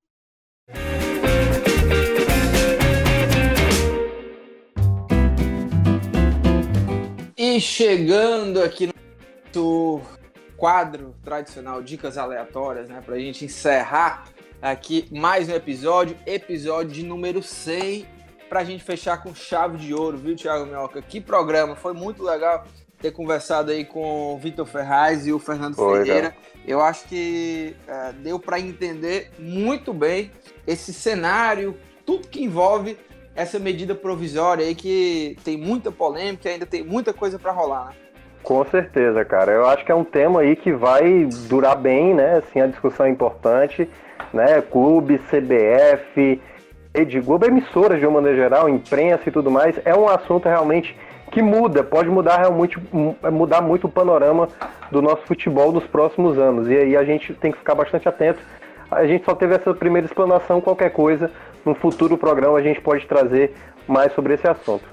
E 7.36 7.60
chegando 7.60 8.62
aqui 8.62 8.86
no 8.86 9.01
quadro 10.56 11.14
tradicional 11.24 11.82
Dicas 11.82 12.16
Aleatórias, 12.16 12.88
né? 12.88 13.02
Para 13.04 13.16
a 13.16 13.18
gente 13.18 13.44
encerrar 13.44 14.24
aqui 14.60 15.08
mais 15.10 15.48
um 15.48 15.54
episódio, 15.54 16.16
episódio 16.24 16.92
de 16.92 17.02
número 17.02 17.42
100, 17.42 18.06
para 18.48 18.60
a 18.60 18.64
gente 18.64 18.84
fechar 18.84 19.22
com 19.22 19.34
chave 19.34 19.76
de 19.78 19.92
ouro, 19.92 20.16
viu, 20.16 20.36
Thiago 20.36 20.66
Minhoca? 20.66 21.02
Que 21.02 21.20
programa, 21.20 21.74
foi 21.74 21.92
muito 21.92 22.22
legal 22.22 22.64
ter 23.00 23.10
conversado 23.10 23.72
aí 23.72 23.84
com 23.84 24.34
o 24.34 24.38
Vitor 24.38 24.64
Ferraz 24.64 25.26
e 25.26 25.32
o 25.32 25.38
Fernando 25.38 25.74
foi, 25.74 26.04
Ferreira. 26.04 26.36
Eu 26.64 26.80
acho 26.80 27.08
que 27.08 27.74
é, 27.88 28.12
deu 28.12 28.38
para 28.38 28.60
entender 28.60 29.32
muito 29.38 29.92
bem 29.92 30.30
esse 30.66 30.94
cenário, 30.94 31.76
tudo 32.06 32.28
que 32.28 32.42
envolve 32.42 32.96
essa 33.34 33.58
medida 33.58 33.94
provisória 33.94 34.64
aí 34.64 34.74
que 34.74 35.36
tem 35.42 35.56
muita 35.56 35.90
polêmica, 35.90 36.48
ainda 36.48 36.66
tem 36.66 36.84
muita 36.84 37.12
coisa 37.12 37.38
para 37.38 37.50
rolar, 37.50 37.86
né? 37.86 37.96
Com 38.42 38.64
certeza, 38.64 39.24
cara. 39.24 39.52
Eu 39.52 39.66
acho 39.66 39.84
que 39.84 39.92
é 39.92 39.94
um 39.94 40.04
tema 40.04 40.40
aí 40.40 40.56
que 40.56 40.72
vai 40.72 41.28
durar 41.48 41.76
bem, 41.76 42.14
né? 42.14 42.38
Assim, 42.38 42.60
a 42.60 42.66
discussão 42.66 43.06
é 43.06 43.10
importante 43.10 43.88
né? 44.32 44.62
Clube, 44.62 45.18
CBF, 45.18 46.40
Rede 46.94 47.20
Globo, 47.20 47.46
emissoras 47.46 48.00
de 48.00 48.06
uma 48.06 48.20
maneira 48.20 48.36
geral, 48.36 48.68
imprensa 48.68 49.28
e 49.28 49.32
tudo 49.32 49.50
mais, 49.50 49.78
é 49.84 49.94
um 49.94 50.08
assunto 50.08 50.48
realmente 50.48 50.96
que 51.30 51.40
muda, 51.40 51.82
pode 51.82 52.10
mudar 52.10 52.36
realmente 52.36 52.78
mudar 53.30 53.62
muito 53.62 53.86
o 53.86 53.90
panorama 53.90 54.48
do 54.90 55.00
nosso 55.00 55.22
futebol 55.22 55.72
nos 55.72 55.86
próximos 55.86 56.38
anos. 56.38 56.68
E 56.68 56.76
aí 56.76 56.96
a 56.96 57.04
gente 57.04 57.32
tem 57.34 57.50
que 57.50 57.58
ficar 57.58 57.74
bastante 57.74 58.06
atento. 58.06 58.40
A 58.90 59.06
gente 59.06 59.24
só 59.24 59.34
teve 59.34 59.54
essa 59.54 59.72
primeira 59.72 60.06
explanação, 60.06 60.60
qualquer 60.60 60.90
coisa, 60.90 61.30
no 61.64 61.74
futuro 61.74 62.18
programa 62.18 62.58
a 62.58 62.62
gente 62.62 62.82
pode 62.82 63.06
trazer 63.06 63.54
mais 63.88 64.12
sobre 64.12 64.34
esse 64.34 64.46
assunto. 64.46 64.84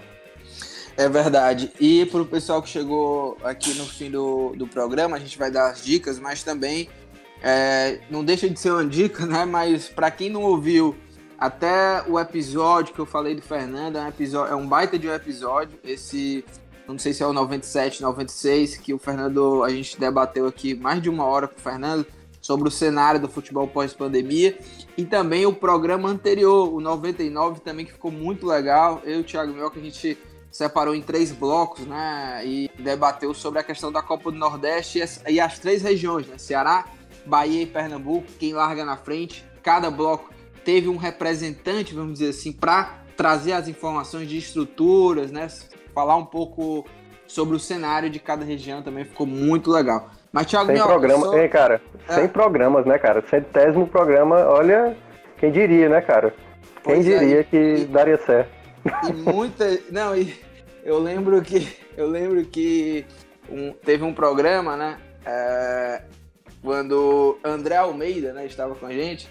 É 1.00 1.08
verdade. 1.08 1.72
E 1.80 2.06
para 2.08 2.22
o 2.22 2.26
pessoal 2.26 2.62
que 2.62 2.68
chegou 2.68 3.38
aqui 3.42 3.74
no 3.76 3.86
fim 3.86 4.12
do, 4.12 4.50
do 4.50 4.68
programa, 4.68 5.16
a 5.16 5.20
gente 5.20 5.38
vai 5.38 5.50
dar 5.50 5.70
as 5.70 5.82
dicas, 5.82 6.20
mas 6.20 6.44
também 6.44 6.90
é, 7.42 8.02
não 8.12 8.22
deixa 8.22 8.50
de 8.50 8.60
ser 8.60 8.72
uma 8.72 8.86
dica, 8.86 9.26
né? 9.26 9.46
Mas 9.46 9.88
para 9.88 10.12
quem 10.12 10.30
não 10.30 10.42
ouviu 10.42 10.94
até 11.38 12.04
o 12.06 12.20
episódio 12.20 12.94
que 12.94 13.00
eu 13.00 13.06
falei 13.06 13.34
do 13.34 13.42
Fernando, 13.42 13.98
é 13.98 14.02
um, 14.02 14.08
episódio, 14.10 14.52
é 14.52 14.56
um 14.58 14.68
baita 14.68 15.00
de 15.00 15.08
um 15.08 15.14
episódio. 15.14 15.80
Esse, 15.86 16.44
não 16.86 17.00
sei 17.00 17.14
se 17.14 17.24
é 17.24 17.26
o 17.26 17.32
97, 17.32 18.02
96, 18.02 18.76
que 18.76 18.94
o 18.94 19.00
Fernando, 19.00 19.64
a 19.64 19.70
gente 19.70 19.98
debateu 19.98 20.48
aqui 20.48 20.76
mais 20.76 21.02
de 21.02 21.10
uma 21.10 21.24
hora 21.24 21.48
com 21.48 21.56
o 21.56 21.62
Fernando 21.62 22.06
sobre 22.42 22.68
o 22.68 22.72
cenário 22.72 23.22
do 23.22 23.30
futebol 23.30 23.66
pós-pandemia. 23.70 24.60
E 24.98 25.06
também 25.06 25.46
o 25.46 25.54
programa 25.54 26.10
anterior, 26.10 26.74
o 26.74 26.82
99, 26.82 27.62
também 27.62 27.86
que 27.86 27.94
ficou 27.94 28.12
muito 28.12 28.46
legal. 28.46 29.02
Eu 29.06 29.20
e 29.20 29.22
o 29.22 29.24
Thiago 29.24 29.54
Mioca, 29.54 29.80
a 29.80 29.84
gente 29.84 30.18
separou 30.52 30.96
em 30.96 31.02
três 31.02 31.32
blocos, 31.32 31.86
né? 31.86 32.42
E 32.46 32.70
debateu 32.78 33.34
sobre 33.34 33.60
a 33.60 33.64
questão 33.64 33.92
da 33.92 34.02
Copa 34.02 34.32
do 34.32 34.38
Nordeste 34.38 35.00
e 35.00 35.02
as, 35.02 35.24
e 35.28 35.40
as 35.40 35.60
três 35.60 35.82
regiões, 35.82 36.28
né? 36.28 36.38
Ceará, 36.38 36.86
Bahia 37.26 37.64
e 37.64 37.66
Pernambuco, 37.66 38.28
quem 38.40 38.54
larga 38.54 38.84
na 38.84 38.98
frente. 38.98 39.46
Cada 39.62 39.92
bloco 39.92 40.30
teve 40.64 40.88
um 40.88 40.98
representante, 40.98 41.94
vamos 41.94 42.14
dizer 42.14 42.30
assim, 42.30 42.52
para 42.52 43.00
trazer 43.16 43.54
as 43.54 43.68
informações 43.68 44.28
de 44.28 44.38
estruturas, 44.38 45.32
né? 45.32 45.48
Falar 45.94 46.16
um 46.16 46.26
pouco 46.26 46.86
sobre 47.28 47.56
o 47.56 47.60
cenário 47.60 48.10
de 48.10 48.20
cada 48.20 48.44
região 48.44 48.82
também 48.82 49.06
ficou 49.06 49.28
muito 49.28 49.70
legal. 49.70 50.10
Mas, 50.32 50.46
Thiago, 50.48 50.68
sem 50.68 50.82
programa, 50.82 51.26
sou... 51.26 51.38
hein, 51.38 51.50
cara? 51.50 51.82
É. 52.08 52.14
Sem 52.14 52.28
programas, 52.28 52.86
né, 52.86 52.98
cara? 52.98 53.24
Centésimo 53.30 53.88
programa, 53.88 54.46
olha, 54.48 54.96
quem 55.38 55.52
diria, 55.52 55.90
né, 55.90 56.02
cara? 56.02 56.34
Quem 56.84 56.96
pois 56.96 57.08
é, 57.08 57.20
diria 57.20 57.40
é, 57.40 57.44
que 57.44 57.58
e, 57.58 57.86
daria 57.86 58.18
certo? 58.18 58.59
E 59.08 59.14
muita. 59.14 59.80
Não, 59.92 60.16
e 60.16 60.36
eu 60.84 61.00
lembro 61.00 61.42
que. 61.42 61.78
Eu 61.98 62.10
lembro 62.10 62.44
que 62.46 63.06
um, 63.50 63.74
teve 63.74 64.04
um 64.04 64.14
programa, 64.14 64.78
né? 64.78 64.98
É, 65.26 66.02
quando 66.62 67.38
André 67.44 67.76
Almeida 67.76 68.34
né, 68.34 68.46
estava 68.46 68.76
com 68.76 68.86
a 68.86 68.92
gente. 68.92 69.28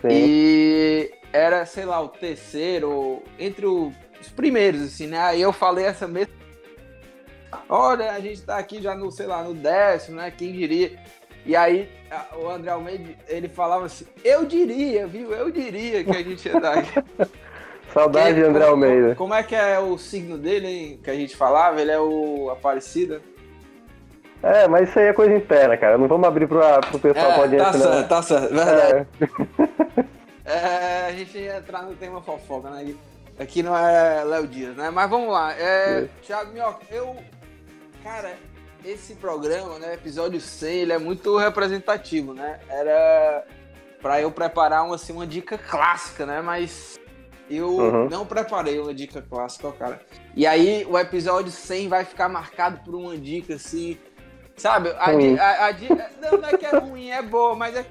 Sim. 0.00 0.08
E 0.10 1.14
era, 1.32 1.64
sei 1.64 1.84
lá, 1.84 2.00
o 2.00 2.08
terceiro, 2.08 3.22
entre 3.38 3.66
os 3.66 3.94
primeiros, 4.34 4.82
assim, 4.82 5.06
né? 5.06 5.18
Aí 5.18 5.40
eu 5.40 5.52
falei 5.52 5.84
essa 5.84 6.06
mesma. 6.06 6.32
Olha, 7.68 8.12
a 8.12 8.20
gente 8.20 8.42
tá 8.42 8.58
aqui 8.58 8.80
já 8.80 8.94
no, 8.94 9.10
sei 9.10 9.26
lá, 9.26 9.42
no 9.42 9.54
décimo, 9.54 10.16
né? 10.16 10.30
Quem 10.30 10.52
diria? 10.52 10.98
E 11.44 11.56
aí 11.56 11.88
o 12.36 12.48
André 12.48 12.70
Almeida, 12.70 13.14
ele 13.26 13.48
falava 13.48 13.86
assim, 13.86 14.06
eu 14.24 14.44
diria, 14.44 15.06
viu? 15.06 15.32
Eu 15.32 15.50
diria 15.50 16.04
que 16.04 16.10
a 16.10 16.22
gente 16.22 16.46
ia 16.46 16.60
dar. 16.60 16.84
Saudade 17.92 18.34
de 18.34 18.42
André 18.42 18.64
Almeida. 18.64 19.14
Como, 19.14 19.34
é 19.34 19.42
que 19.42 19.54
é 19.54 19.78
o 19.78 19.98
signo 19.98 20.38
dele, 20.38 20.66
hein? 20.66 21.00
Que 21.02 21.10
a 21.10 21.14
gente 21.14 21.36
falava? 21.36 21.80
Ele 21.80 21.90
é 21.90 22.00
o 22.00 22.50
Aparecida? 22.50 23.20
É, 24.42 24.66
mas 24.66 24.88
isso 24.88 24.98
aí 24.98 25.06
é 25.06 25.12
coisa 25.12 25.34
interna, 25.34 25.76
cara. 25.76 25.98
Não 25.98 26.08
vamos 26.08 26.26
abrir 26.26 26.48
para 26.48 26.80
pro 26.80 26.98
pessoal 26.98 27.32
é, 27.32 27.34
pode 27.36 27.56
Tá 27.56 27.72
certo, 27.72 28.08
tá 28.08 28.22
certo, 28.22 28.54
verdade. 28.54 29.06
É. 30.44 30.52
é. 30.52 31.06
a 31.06 31.12
gente 31.12 31.38
ia 31.38 31.58
entrar 31.58 31.82
no 31.82 31.94
tema 31.94 32.20
fofoca, 32.22 32.70
né? 32.70 32.94
Aqui 33.38 33.62
não 33.62 33.76
é 33.76 34.24
Léo 34.24 34.46
Dias, 34.46 34.76
né? 34.76 34.90
Mas 34.90 35.08
vamos 35.08 35.32
lá. 35.32 35.54
É, 35.54 36.00
é. 36.02 36.08
Thiago 36.22 36.52
Minhoca, 36.52 36.84
eu. 36.90 37.14
Cara, 38.02 38.32
esse 38.84 39.14
programa, 39.14 39.78
né? 39.78 39.94
Episódio 39.94 40.40
100, 40.40 40.76
ele 40.76 40.92
é 40.92 40.98
muito 40.98 41.36
representativo, 41.36 42.34
né? 42.34 42.58
Era 42.68 43.44
para 44.00 44.20
eu 44.20 44.32
preparar 44.32 44.84
uma, 44.84 44.96
assim, 44.96 45.12
uma 45.12 45.26
dica 45.26 45.56
clássica, 45.56 46.26
né? 46.26 46.40
Mas 46.40 46.98
eu 47.56 47.68
uhum. 47.68 48.08
não 48.08 48.26
preparei 48.26 48.78
uma 48.78 48.94
dica 48.94 49.22
clássica, 49.22 49.70
cara. 49.72 50.00
E 50.34 50.46
aí 50.46 50.86
o 50.88 50.98
episódio 50.98 51.50
100 51.50 51.88
vai 51.88 52.04
ficar 52.04 52.28
marcado 52.28 52.80
por 52.84 52.94
uma 52.94 53.16
dica 53.16 53.54
assim 53.54 53.98
Sabe? 54.56 54.90
A, 54.90 55.06
a, 55.06 55.68
a, 55.68 55.72
não, 56.20 56.38
não 56.38 56.48
é 56.48 56.56
que 56.56 56.66
é 56.66 56.78
ruim, 56.78 57.10
é 57.10 57.22
boa, 57.22 57.54
mas 57.54 57.76
é. 57.76 57.86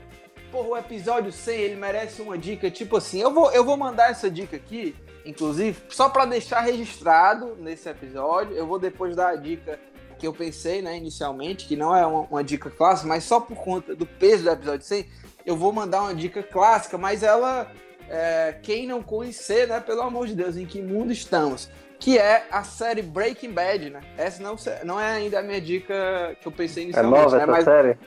Porra, 0.51 0.69
o 0.69 0.77
episódio 0.77 1.31
100 1.31 1.59
ele 1.59 1.75
merece 1.75 2.21
uma 2.21 2.37
dica 2.37 2.69
tipo 2.69 2.97
assim. 2.97 3.21
Eu 3.21 3.33
vou, 3.33 3.51
eu 3.51 3.63
vou 3.63 3.77
mandar 3.77 4.09
essa 4.11 4.29
dica 4.29 4.57
aqui, 4.57 4.95
inclusive, 5.25 5.77
só 5.89 6.09
para 6.09 6.25
deixar 6.25 6.61
registrado 6.61 7.55
nesse 7.57 7.89
episódio. 7.89 8.55
Eu 8.55 8.67
vou 8.67 8.77
depois 8.77 9.15
dar 9.15 9.29
a 9.29 9.35
dica 9.35 9.79
que 10.19 10.27
eu 10.27 10.33
pensei, 10.33 10.81
né, 10.81 10.95
inicialmente, 10.95 11.65
que 11.65 11.75
não 11.75 11.95
é 11.95 12.05
uma, 12.05 12.21
uma 12.21 12.43
dica 12.43 12.69
clássica, 12.69 13.07
mas 13.07 13.23
só 13.23 13.39
por 13.39 13.57
conta 13.57 13.95
do 13.95 14.05
peso 14.05 14.43
do 14.43 14.51
episódio 14.51 14.85
100, 14.85 15.05
eu 15.45 15.55
vou 15.55 15.71
mandar 15.71 16.03
uma 16.03 16.13
dica 16.13 16.43
clássica, 16.43 16.97
mas 16.97 17.23
ela. 17.23 17.71
É, 18.13 18.55
quem 18.61 18.85
não 18.85 19.01
conhecer, 19.01 19.67
né, 19.67 19.79
pelo 19.79 20.01
amor 20.01 20.27
de 20.27 20.35
Deus, 20.35 20.57
em 20.57 20.65
que 20.65 20.81
mundo 20.81 21.11
estamos? 21.11 21.69
que 22.01 22.17
é 22.17 22.47
a 22.51 22.63
série 22.63 23.03
Breaking 23.03 23.51
Bad, 23.51 23.91
né? 23.91 24.01
Essa 24.17 24.41
não, 24.41 24.55
não 24.83 24.99
é 24.99 25.11
ainda 25.11 25.37
a 25.37 25.43
minha 25.43 25.61
dica 25.61 26.35
que 26.41 26.47
eu 26.47 26.51
pensei 26.51 26.81
é 26.81 26.85
inicialmente. 26.87 27.15
É 27.15 27.23
nova 27.23 27.37
né? 27.37 27.43
essa 27.43 27.51
mas, 27.51 27.63
série? 27.63 27.97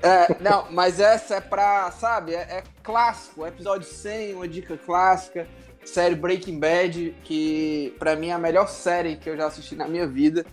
É, 0.00 0.36
não, 0.40 0.66
mas 0.70 1.00
essa 1.00 1.36
é 1.36 1.40
pra, 1.40 1.90
sabe, 1.90 2.34
é, 2.34 2.42
é 2.42 2.62
clássico, 2.82 3.44
episódio 3.44 3.88
100, 3.88 4.34
uma 4.34 4.46
dica 4.46 4.76
clássica, 4.76 5.48
série 5.84 6.14
Breaking 6.14 6.60
Bad, 6.60 7.16
que 7.24 7.92
pra 7.98 8.14
mim 8.14 8.28
é 8.28 8.34
a 8.34 8.38
melhor 8.38 8.68
série 8.68 9.16
que 9.16 9.28
eu 9.28 9.36
já 9.36 9.46
assisti 9.46 9.74
na 9.74 9.88
minha 9.88 10.06
vida. 10.06 10.46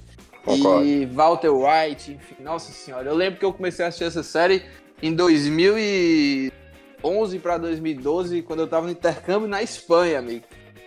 Concordo. 0.43 0.83
E 0.83 1.05
Walter 1.05 1.49
White, 1.49 2.13
enfim, 2.13 2.41
nossa 2.41 2.71
senhora. 2.71 3.07
Eu 3.09 3.15
lembro 3.15 3.39
que 3.39 3.45
eu 3.45 3.53
comecei 3.53 3.85
a 3.85 3.89
assistir 3.89 4.05
essa 4.05 4.23
série 4.23 4.65
em 5.03 5.13
2011 7.01 7.39
para 7.39 7.57
2012, 7.57 8.41
quando 8.43 8.61
eu 8.61 8.67
tava 8.67 8.85
no 8.85 8.91
intercâmbio 8.91 9.47
na 9.47 9.61
Espanha, 9.61 10.19
amigo. 10.19 10.45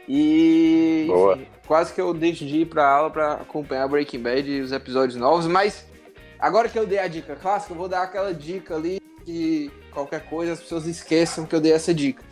E 0.09 1.09
enfim, 1.09 1.47
quase 1.67 1.93
que 1.93 2.01
eu 2.01 2.13
deixo 2.13 2.45
de 2.45 2.61
ir 2.61 2.67
pra 2.67 2.89
aula 2.89 3.11
para 3.11 3.33
acompanhar 3.35 3.89
Breaking 3.89 4.21
Bad 4.21 4.51
e 4.51 4.61
os 4.61 4.73
episódios 4.73 5.17
novos, 5.17 5.47
mas 5.47 5.87
agora 6.39 6.69
que 6.69 6.79
eu 6.79 6.87
dei 6.87 6.99
a 6.99 7.09
dica 7.09 7.35
clássica, 7.37 7.73
eu 7.73 7.79
vou 7.79 7.89
dar 7.89 8.03
aquela 8.03 8.33
dica 8.35 8.75
ali 8.77 9.01
que 9.25 9.71
qualquer 9.91 10.27
coisa 10.27 10.53
as 10.53 10.61
pessoas 10.61 10.87
esqueçam 10.87 11.47
que 11.47 11.55
eu 11.55 11.61
dei 11.61 11.73
essa 11.73 11.95
dica. 11.95 12.23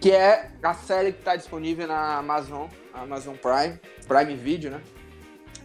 Que 0.00 0.12
é 0.12 0.50
a 0.62 0.74
série 0.74 1.12
que 1.12 1.18
está 1.18 1.36
disponível 1.36 1.86
na 1.86 2.16
Amazon, 2.16 2.68
Amazon 2.94 3.34
Prime, 3.36 3.78
Prime 4.06 4.34
Video, 4.34 4.70
né? 4.70 4.80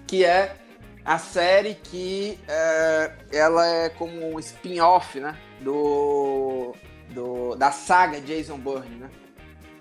Que 0.06 0.26
é 0.26 0.58
a 1.06 1.18
série 1.18 1.76
que 1.76 2.38
é, 2.48 3.12
ela 3.32 3.66
é 3.66 3.90
como 3.90 4.34
um 4.34 4.40
spin-off, 4.40 5.20
né? 5.20 5.38
Do, 5.62 6.76
do, 7.10 7.56
da 7.56 7.72
saga 7.72 8.20
Jason 8.22 8.58
Bourne, 8.58 8.96
né? 8.96 9.10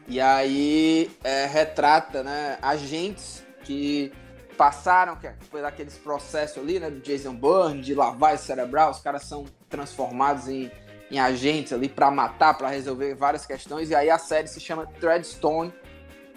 E 0.08 0.20
aí 0.20 1.10
é, 1.22 1.46
retrata 1.46 2.22
né, 2.22 2.58
agentes 2.60 3.44
que 3.64 4.12
passaram 4.56 5.16
que 5.16 5.28
por 5.50 5.64
aqueles 5.64 5.96
processos 5.96 6.58
ali, 6.58 6.78
né, 6.78 6.90
do 6.90 7.00
Jason 7.00 7.34
Bourne, 7.34 7.80
de 7.80 7.94
lavagem 7.94 8.44
cerebral, 8.44 8.90
os 8.90 9.00
caras 9.00 9.22
são 9.22 9.44
transformados 9.68 10.48
em, 10.48 10.70
em 11.10 11.18
agentes 11.18 11.72
ali 11.72 11.88
para 11.88 12.10
matar, 12.10 12.58
para 12.58 12.68
resolver 12.68 13.14
várias 13.14 13.46
questões. 13.46 13.90
E 13.90 13.94
aí 13.94 14.10
a 14.10 14.18
série 14.18 14.48
se 14.48 14.60
chama 14.60 14.86
Threadstone 15.00 15.72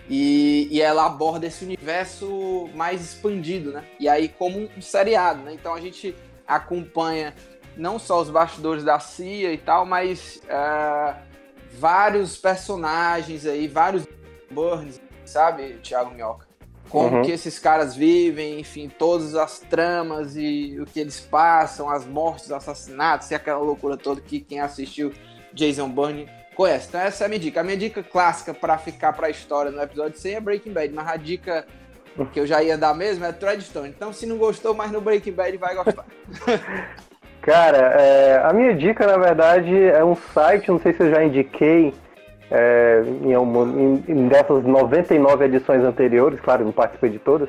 e, 0.10 0.68
e 0.72 0.82
ela 0.82 1.06
aborda 1.06 1.48
esse 1.48 1.66
universo 1.66 2.70
mais 2.76 3.02
expandido, 3.02 3.72
né? 3.72 3.84
E 4.00 4.08
aí 4.08 4.30
como 4.30 4.70
um 4.78 4.82
seriado, 4.82 5.42
né? 5.42 5.54
Então 5.54 5.74
a 5.74 5.82
gente 5.82 6.16
acompanha 6.48 7.34
não 7.78 8.00
só 8.00 8.22
os 8.22 8.30
bastidores 8.30 8.84
da 8.84 9.00
CIA 9.00 9.54
e 9.54 9.58
tal, 9.58 9.86
mas 9.86 10.42
uh, 10.46 11.16
vários 11.78 12.38
personagens 12.38 13.46
aí, 13.46 13.68
vários 13.68 14.08
Burns, 14.50 15.02
sabe, 15.26 15.80
Thiago 15.84 16.12
Minhoca? 16.12 16.46
Como 16.90 17.18
uhum. 17.18 17.24
que 17.24 17.32
esses 17.32 17.58
caras 17.58 17.96
vivem, 17.96 18.60
enfim, 18.60 18.88
todas 18.88 19.36
as 19.36 19.60
tramas 19.60 20.36
e 20.38 20.78
o 20.80 20.86
que 20.86 21.00
eles 21.00 21.20
passam, 21.20 21.90
as 21.90 22.06
mortes, 22.06 22.46
os 22.46 22.52
assassinatos 22.52 23.32
e 23.32 23.36
aquela 23.36 23.60
loucura 23.60 23.98
toda 23.98 24.22
que 24.22 24.40
quem 24.40 24.60
assistiu 24.60 25.12
Jason 25.52 25.90
Bourne 25.90 26.30
conhece. 26.56 26.88
Então 26.90 27.02
essa 27.02 27.24
é 27.24 27.26
a 27.26 27.28
minha 27.28 27.40
dica. 27.40 27.60
A 27.60 27.64
minha 27.64 27.76
dica 27.76 28.04
clássica 28.04 28.54
para 28.54 28.78
ficar 28.78 29.14
para 29.14 29.28
a 29.28 29.30
história 29.30 29.72
no 29.72 29.82
episódio 29.82 30.18
100 30.18 30.36
é 30.36 30.40
Breaking 30.40 30.74
Bad, 30.74 30.94
mas 30.94 31.08
a 31.08 31.18
dica 31.18 31.66
que 32.32 32.40
eu 32.40 32.48
já 32.48 32.64
ia 32.64 32.78
dar 32.78 32.94
mesmo 32.94 33.26
é 33.26 33.32
Threadstone. 33.32 33.90
Então 33.90 34.14
se 34.14 34.26
não 34.28 34.38
gostou, 34.38 34.74
mas 34.76 34.92
no 34.92 35.02
Breaking 35.02 35.34
Bad 35.34 35.58
vai 35.58 35.76
gostar. 35.76 36.06
Cara, 37.46 37.78
é, 37.78 38.42
a 38.44 38.52
minha 38.52 38.74
dica, 38.74 39.06
na 39.06 39.18
verdade, 39.18 39.72
é 39.84 40.04
um 40.04 40.16
site, 40.16 40.72
não 40.72 40.80
sei 40.80 40.94
se 40.94 41.04
eu 41.04 41.12
já 41.12 41.24
indiquei 41.24 41.94
é, 42.50 43.04
em, 43.06 43.34
em, 43.34 44.04
em 44.08 44.28
dessas 44.28 44.64
99 44.64 45.46
edições 45.46 45.84
anteriores, 45.84 46.40
claro, 46.40 46.66
não 46.66 46.72
participei 46.72 47.12
de 47.12 47.20
todas. 47.20 47.48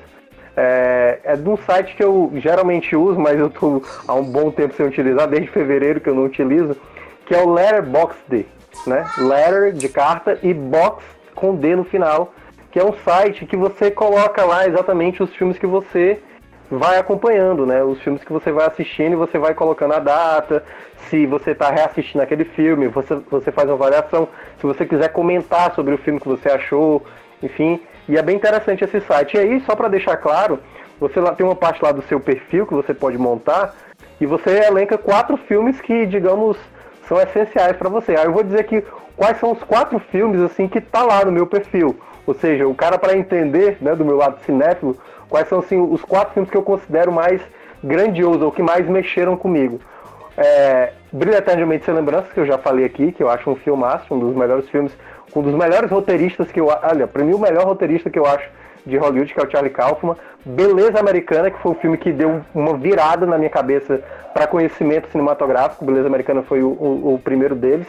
É, 0.54 1.20
é 1.24 1.34
de 1.34 1.48
um 1.48 1.56
site 1.56 1.96
que 1.96 2.04
eu 2.04 2.30
geralmente 2.34 2.94
uso, 2.94 3.18
mas 3.18 3.38
eu 3.40 3.46
estou 3.46 3.82
há 4.06 4.12
um 4.12 4.22
bom 4.22 4.50
tempo 4.50 4.74
sem 4.74 4.84
utilizar, 4.84 5.28
desde 5.28 5.48
fevereiro 5.48 5.98
que 5.98 6.10
eu 6.10 6.14
não 6.14 6.24
utilizo, 6.24 6.76
que 7.24 7.34
é 7.34 7.38
o 7.38 7.50
Letterboxd, 7.50 8.46
né? 8.86 9.02
Letter 9.16 9.72
de 9.72 9.88
carta 9.88 10.38
e 10.42 10.52
box 10.52 11.02
com 11.34 11.56
D 11.56 11.74
no 11.74 11.84
final, 11.84 12.34
que 12.70 12.78
é 12.78 12.84
um 12.84 12.92
site 12.92 13.46
que 13.46 13.56
você 13.56 13.90
coloca 13.90 14.44
lá 14.44 14.68
exatamente 14.68 15.22
os 15.22 15.34
filmes 15.34 15.56
que 15.56 15.66
você 15.66 16.20
vai 16.70 16.98
acompanhando, 16.98 17.64
né? 17.64 17.82
Os 17.82 18.00
filmes 18.00 18.24
que 18.24 18.32
você 18.32 18.50
vai 18.50 18.66
assistindo 18.66 19.12
e 19.12 19.16
você 19.16 19.38
vai 19.38 19.54
colocando 19.54 19.94
a 19.94 19.98
data, 19.98 20.64
se 21.08 21.26
você 21.26 21.52
está 21.52 21.70
reassistindo 21.70 22.22
aquele 22.22 22.44
filme, 22.44 22.88
você, 22.88 23.14
você 23.30 23.52
faz 23.52 23.68
uma 23.68 23.74
avaliação, 23.74 24.28
se 24.58 24.66
você 24.66 24.84
quiser 24.84 25.08
comentar 25.08 25.74
sobre 25.74 25.94
o 25.94 25.98
filme 25.98 26.20
que 26.20 26.28
você 26.28 26.48
achou, 26.48 27.04
enfim. 27.42 27.80
E 28.08 28.16
é 28.16 28.22
bem 28.22 28.36
interessante 28.36 28.84
esse 28.84 29.00
site. 29.00 29.36
E 29.36 29.40
aí, 29.40 29.60
só 29.60 29.74
para 29.76 29.88
deixar 29.88 30.16
claro, 30.16 30.58
você 30.98 31.20
lá 31.20 31.32
tem 31.32 31.44
uma 31.44 31.56
parte 31.56 31.82
lá 31.82 31.92
do 31.92 32.02
seu 32.02 32.18
perfil 32.18 32.66
que 32.66 32.74
você 32.74 32.94
pode 32.94 33.18
montar 33.18 33.74
e 34.20 34.26
você 34.26 34.50
elenca 34.64 34.96
quatro 34.96 35.36
filmes 35.36 35.80
que, 35.80 36.06
digamos, 36.06 36.56
são 37.06 37.20
essenciais 37.20 37.76
para 37.76 37.88
você. 37.88 38.16
Aí 38.16 38.24
eu 38.24 38.32
vou 38.32 38.42
dizer 38.42 38.64
que 38.64 38.82
quais 39.16 39.38
são 39.38 39.52
os 39.52 39.62
quatro 39.62 39.98
filmes 39.98 40.40
assim 40.40 40.68
que 40.68 40.80
tá 40.80 41.02
lá 41.02 41.24
no 41.24 41.32
meu 41.32 41.46
perfil. 41.46 41.96
Ou 42.26 42.34
seja, 42.34 42.66
o 42.66 42.74
cara 42.74 42.98
para 42.98 43.16
entender, 43.16 43.78
né, 43.80 43.94
do 43.94 44.04
meu 44.04 44.16
lado 44.16 44.40
cinéfilo, 44.44 44.96
quais 45.28 45.48
são 45.48 45.58
assim, 45.58 45.80
os 45.80 46.02
quatro 46.02 46.34
filmes 46.34 46.50
que 46.50 46.56
eu 46.56 46.62
considero 46.62 47.12
mais 47.12 47.40
grandiosos 47.82 48.42
ou 48.42 48.52
que 48.52 48.62
mais 48.62 48.86
mexeram 48.88 49.36
comigo. 49.36 49.80
É, 50.36 50.92
Brilha 51.12 51.38
Eternamente 51.38 51.84
Sem 51.84 51.94
Lembranças, 51.94 52.32
que 52.32 52.40
eu 52.40 52.46
já 52.46 52.58
falei 52.58 52.84
aqui, 52.84 53.12
que 53.12 53.22
eu 53.22 53.30
acho 53.30 53.48
um 53.50 53.56
filmaço, 53.56 54.14
um 54.14 54.18
dos 54.18 54.34
melhores 54.34 54.68
filmes, 54.68 54.92
um 55.34 55.42
dos 55.42 55.54
melhores 55.54 55.90
roteiristas 55.90 56.50
que 56.52 56.60
eu... 56.60 56.66
Olha, 56.66 57.06
para 57.06 57.24
mim 57.24 57.34
o 57.34 57.38
melhor 57.38 57.64
roteirista 57.64 58.10
que 58.10 58.18
eu 58.18 58.26
acho 58.26 58.48
de 58.84 58.96
Hollywood, 58.96 59.34
que 59.34 59.40
é 59.40 59.42
o 59.42 59.50
Charlie 59.50 59.72
Kaufman. 59.72 60.16
Beleza 60.44 61.00
Americana, 61.00 61.50
que 61.50 61.58
foi 61.58 61.72
um 61.72 61.74
filme 61.74 61.98
que 61.98 62.12
deu 62.12 62.40
uma 62.54 62.76
virada 62.76 63.26
na 63.26 63.36
minha 63.36 63.50
cabeça 63.50 64.00
para 64.32 64.46
conhecimento 64.46 65.08
cinematográfico. 65.10 65.84
Beleza 65.84 66.06
Americana 66.06 66.42
foi 66.42 66.62
o, 66.62 66.68
o, 66.68 67.14
o 67.14 67.18
primeiro 67.18 67.54
deles. 67.54 67.86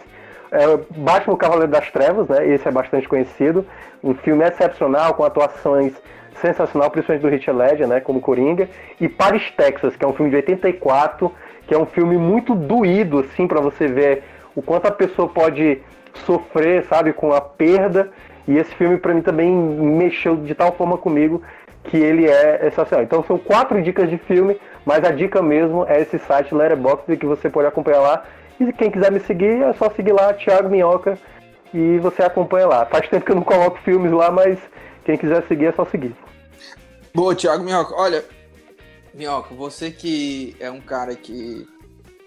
É, 0.51 0.65
Batman 0.95 1.33
o 1.33 1.37
Cavaleiro 1.37 1.71
das 1.71 1.91
Trevas, 1.91 2.27
né? 2.27 2.47
Esse 2.47 2.67
é 2.67 2.71
bastante 2.71 3.07
conhecido. 3.07 3.65
Um 4.03 4.15
filme 4.15 4.43
excepcional, 4.45 5.13
com 5.13 5.23
atuações 5.23 5.93
sensacional, 6.41 6.89
principalmente 6.89 7.21
do 7.21 7.29
Richard 7.29 7.59
Ledger, 7.59 7.87
né? 7.87 7.99
Como 7.99 8.21
Coringa. 8.21 8.69
E 8.99 9.07
Paris, 9.07 9.51
Texas, 9.51 9.95
que 9.95 10.03
é 10.03 10.07
um 10.07 10.13
filme 10.13 10.29
de 10.29 10.37
84, 10.37 11.31
que 11.67 11.73
é 11.73 11.77
um 11.77 11.85
filme 11.85 12.17
muito 12.17 12.55
doído, 12.55 13.19
assim, 13.19 13.47
para 13.47 13.61
você 13.61 13.87
ver 13.87 14.23
o 14.55 14.61
quanto 14.61 14.87
a 14.87 14.91
pessoa 14.91 15.27
pode 15.27 15.79
sofrer, 16.25 16.83
sabe, 16.85 17.13
com 17.13 17.33
a 17.33 17.41
perda 17.41 18.11
e 18.47 18.57
esse 18.57 18.73
filme, 18.75 18.97
para 18.97 19.13
mim, 19.13 19.21
também 19.21 19.51
mexeu 19.51 20.37
de 20.37 20.55
tal 20.55 20.71
forma 20.71 20.97
comigo 20.97 21.41
que 21.83 21.97
ele 21.97 22.27
é 22.27 22.59
sensacional. 22.63 23.03
Então, 23.03 23.23
são 23.23 23.37
quatro 23.37 23.81
dicas 23.81 24.09
de 24.09 24.17
filme, 24.17 24.57
mas 24.85 25.03
a 25.03 25.11
dica 25.11 25.41
mesmo 25.41 25.85
é 25.87 26.01
esse 26.01 26.17
site 26.17 26.55
Letterboxd 26.55 27.17
que 27.17 27.25
você 27.25 27.49
pode 27.49 27.67
acompanhar 27.67 27.99
lá. 27.99 28.23
E 28.59 28.71
quem 28.71 28.89
quiser 28.89 29.11
me 29.11 29.19
seguir, 29.19 29.61
é 29.61 29.73
só 29.73 29.89
seguir 29.89 30.13
lá, 30.13 30.33
Thiago 30.33 30.69
Minhoca, 30.69 31.17
e 31.73 31.97
você 31.99 32.23
acompanha 32.23 32.67
lá. 32.67 32.85
Faz 32.85 33.07
tempo 33.09 33.25
que 33.25 33.31
eu 33.31 33.35
não 33.35 33.43
coloco 33.43 33.77
filmes 33.79 34.11
lá, 34.11 34.31
mas 34.31 34.57
quem 35.07 35.17
quiser 35.17 35.47
seguir 35.47 35.67
é 35.67 35.71
só 35.71 35.85
seguir. 35.85 36.13
Boa, 37.15 37.33
Thiago 37.33 37.63
Minhoca. 37.63 37.95
Olha, 37.95 38.25
Minhoca, 39.13 39.55
você 39.55 39.89
que 39.89 40.53
é 40.59 40.69
um 40.69 40.81
cara 40.81 41.15
que 41.15 41.65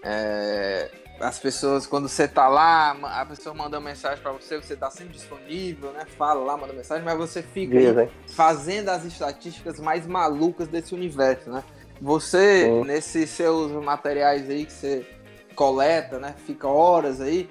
é, 0.02 0.90
as 1.20 1.38
pessoas, 1.38 1.86
quando 1.86 2.08
você 2.08 2.26
tá 2.26 2.48
lá, 2.48 2.92
a 3.20 3.26
pessoa 3.26 3.54
manda 3.54 3.78
uma 3.78 3.90
mensagem 3.90 4.22
para 4.22 4.32
você, 4.32 4.56
você 4.56 4.74
tá 4.74 4.90
sempre 4.90 5.12
disponível, 5.12 5.92
né? 5.92 6.06
Fala 6.16 6.42
lá, 6.42 6.56
manda 6.56 6.72
mensagem, 6.72 7.04
mas 7.04 7.18
você 7.18 7.42
fica 7.42 7.76
aí, 7.76 8.08
fazendo 8.28 8.88
as 8.88 9.04
estatísticas 9.04 9.78
mais 9.78 10.06
malucas 10.06 10.66
desse 10.66 10.94
universo, 10.94 11.50
né? 11.50 11.62
Você, 12.00 12.64
Sim. 12.64 12.84
nesses 12.84 13.28
seus 13.28 13.70
materiais 13.72 14.48
aí 14.48 14.64
que 14.64 14.72
você 14.72 15.06
coleta, 15.54 16.18
né? 16.18 16.34
Fica 16.46 16.66
horas 16.66 17.20
aí. 17.20 17.46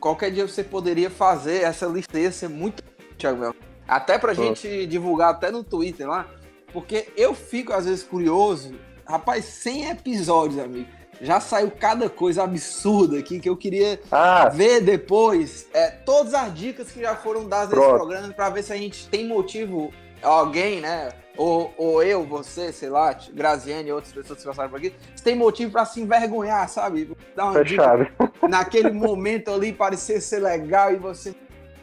Qualquer 0.00 0.32
dia 0.32 0.48
você 0.48 0.64
poderia 0.64 1.08
fazer 1.08 1.62
essa 1.62 1.86
lista, 1.86 2.18
ia 2.18 2.32
ser 2.32 2.48
muito, 2.48 2.82
Thiago 3.16 3.38
Mel. 3.38 3.54
Até 3.86 4.18
pra 4.18 4.34
Sim. 4.34 4.46
gente 4.46 4.86
divulgar 4.86 5.30
até 5.30 5.50
no 5.50 5.62
Twitter 5.62 6.08
lá, 6.08 6.26
porque 6.72 7.08
eu 7.16 7.34
fico 7.34 7.72
às 7.72 7.84
vezes 7.84 8.02
curioso. 8.02 8.74
Rapaz, 9.06 9.44
100 9.44 9.90
episódios, 9.90 10.58
amigo 10.58 10.88
já 11.20 11.40
saiu 11.40 11.70
cada 11.70 12.08
coisa 12.08 12.42
absurda 12.42 13.18
aqui 13.18 13.38
que 13.38 13.48
eu 13.48 13.56
queria 13.56 14.00
ah. 14.10 14.48
ver 14.48 14.80
depois. 14.80 15.68
É, 15.72 15.90
todas 15.90 16.34
as 16.34 16.54
dicas 16.54 16.90
que 16.90 17.00
já 17.00 17.14
foram 17.14 17.48
dadas 17.48 17.70
Pronto. 17.70 17.86
nesse 17.86 17.96
programa 17.96 18.32
para 18.32 18.50
ver 18.50 18.62
se 18.62 18.72
a 18.72 18.76
gente 18.76 19.08
tem 19.08 19.26
motivo, 19.26 19.92
alguém, 20.22 20.80
né? 20.80 21.10
Ou, 21.36 21.74
ou 21.76 22.02
eu, 22.02 22.24
você, 22.24 22.72
sei 22.72 22.88
lá, 22.88 23.16
Graziane 23.32 23.88
e 23.88 23.92
outras 23.92 24.12
pessoas 24.12 24.38
que 24.38 24.46
passaram 24.46 24.70
por 24.70 24.78
aqui, 24.78 24.94
se 25.16 25.22
tem 25.22 25.34
motivo 25.34 25.72
para 25.72 25.84
se 25.84 26.00
envergonhar, 26.00 26.68
sabe? 26.68 27.10
Dar 27.34 27.46
uma 27.46 27.54
Fechado. 27.54 28.04
dica 28.04 28.30
naquele 28.48 28.90
momento 28.90 29.50
ali 29.50 29.72
parecer 29.72 30.20
ser 30.20 30.40
legal 30.40 30.92
e 30.92 30.96
você 30.96 31.34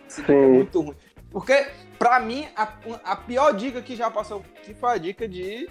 se 0.08 0.22
muito 0.32 0.82
ruim. 0.82 0.96
Porque, 1.30 1.68
para 2.02 2.20
mim, 2.20 2.48
a, 2.56 2.68
a 3.04 3.16
pior 3.16 3.54
dica 3.54 3.80
que 3.80 3.96
já 3.96 4.10
passou 4.10 4.44
aqui 4.58 4.74
foi 4.74 4.90
a 4.90 4.98
dica 4.98 5.28
de 5.28 5.70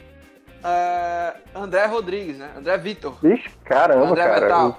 uh, 0.62 1.58
André 1.60 1.86
Rodrigues, 1.86 2.38
né? 2.38 2.52
André 2.56 2.78
Vitor. 2.78 3.18
Vixe, 3.20 3.50
caramba, 3.64 4.06
André 4.06 4.22
cara. 4.22 4.40
Metal, 4.40 4.78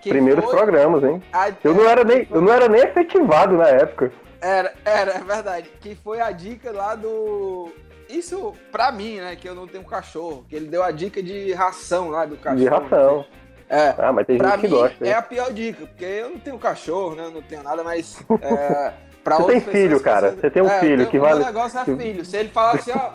Primeiros 0.00 0.44
programas, 0.44 1.02
hein? 1.02 1.20
A... 1.32 1.50
Eu 1.64 1.74
não 1.74 1.88
era 1.88 2.04
nem, 2.04 2.28
eu 2.30 2.40
não 2.40 2.52
era 2.52 2.68
nem 2.68 2.82
efetivado 2.82 3.56
na 3.56 3.66
época. 3.66 4.12
Era, 4.40 4.72
era, 4.84 5.12
é 5.14 5.18
verdade. 5.18 5.70
Que 5.80 5.96
foi 5.96 6.20
a 6.20 6.30
dica 6.30 6.70
lá 6.70 6.94
do. 6.94 7.72
Isso 8.08 8.54
pra 8.70 8.92
mim, 8.92 9.18
né? 9.18 9.34
Que 9.34 9.48
eu 9.48 9.56
não 9.56 9.66
tenho 9.66 9.84
cachorro. 9.84 10.44
Que 10.48 10.54
ele 10.54 10.66
deu 10.66 10.84
a 10.84 10.92
dica 10.92 11.20
de 11.20 11.52
ração 11.52 12.10
lá 12.10 12.26
do 12.26 12.36
cachorro. 12.36 12.58
De 12.60 12.68
ração. 12.68 13.24
É, 13.68 13.94
ah, 13.98 14.12
mas 14.12 14.26
tem 14.26 14.38
gente 14.38 14.58
que 14.58 14.68
gosta. 14.68 15.04
É 15.06 15.14
a 15.14 15.22
pior 15.22 15.52
dica, 15.52 15.86
porque 15.86 16.04
eu 16.04 16.30
não 16.30 16.38
tenho 16.38 16.58
cachorro, 16.58 17.16
né? 17.16 17.24
Eu 17.24 17.30
não 17.32 17.42
tenho 17.42 17.64
nada, 17.64 17.82
mas. 17.82 18.22
É, 18.42 18.92
pra 19.22 19.36
Você 19.36 19.52
tem 19.52 19.60
filho, 19.60 20.00
cara. 20.00 20.32
Você 20.32 20.50
tem 20.50 20.62
um 20.62 20.68
é, 20.68 20.80
filho 20.80 21.06
que 21.08 21.18
vale. 21.18 21.42
O 21.42 21.46
negócio 21.46 21.78
é 21.78 21.84
filho. 21.84 22.24
Se 22.24 22.36
ele 22.36 22.48
falar 22.48 22.72
assim, 22.72 22.92
ó. 22.92 23.10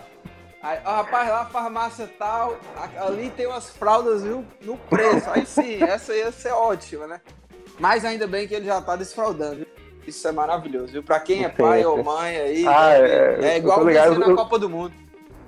Aí, 0.61 0.79
ó, 0.83 0.95
rapaz, 0.97 1.29
lá 1.29 1.45
farmácia 1.45 2.09
tal, 2.17 2.57
ali 2.97 3.29
tem 3.29 3.45
umas 3.45 3.69
fraldas 3.69 4.23
viu, 4.23 4.43
no 4.61 4.75
preço. 4.75 5.29
Aí 5.29 5.45
sim, 5.45 5.81
essa 5.85 6.13
ia 6.13 6.31
ser 6.31 6.51
ótima, 6.51 7.07
né? 7.07 7.21
Mas 7.79 8.03
ainda 8.03 8.25
bem 8.27 8.47
que 8.47 8.55
ele 8.55 8.65
já 8.65 8.81
tá 8.81 8.95
desfraudando. 8.95 9.65
Isso 10.05 10.27
é 10.27 10.31
maravilhoso, 10.31 10.93
viu? 10.93 11.03
Pra 11.03 11.19
quem 11.19 11.43
é 11.43 11.49
pai 11.49 11.85
ou 11.85 12.03
mãe 12.03 12.37
aí, 12.37 12.65
ah, 12.67 12.93
é, 12.93 13.39
é, 13.41 13.57
igual 13.57 13.83
você 13.83 14.17
na 14.17 14.35
Copa 14.35 14.57
do 14.57 14.69
Mundo. 14.69 14.93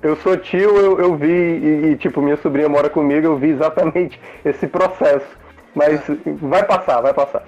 Eu 0.02 0.16
sou 0.18 0.38
tio, 0.38 0.78
eu, 0.78 1.00
eu 1.00 1.16
vi, 1.16 1.28
e, 1.28 1.86
e, 1.92 1.98
tipo, 1.98 2.22
minha 2.22 2.38
sobrinha 2.38 2.70
mora 2.70 2.90
comigo, 2.90 3.26
eu 3.26 3.38
vi 3.38 3.50
exatamente 3.50 4.20
esse 4.46 4.68
processo. 4.68 5.28
Mas 5.76 6.10
é. 6.10 6.16
vai 6.42 6.64
passar, 6.66 7.02
vai 7.02 7.14
passar. 7.14 7.46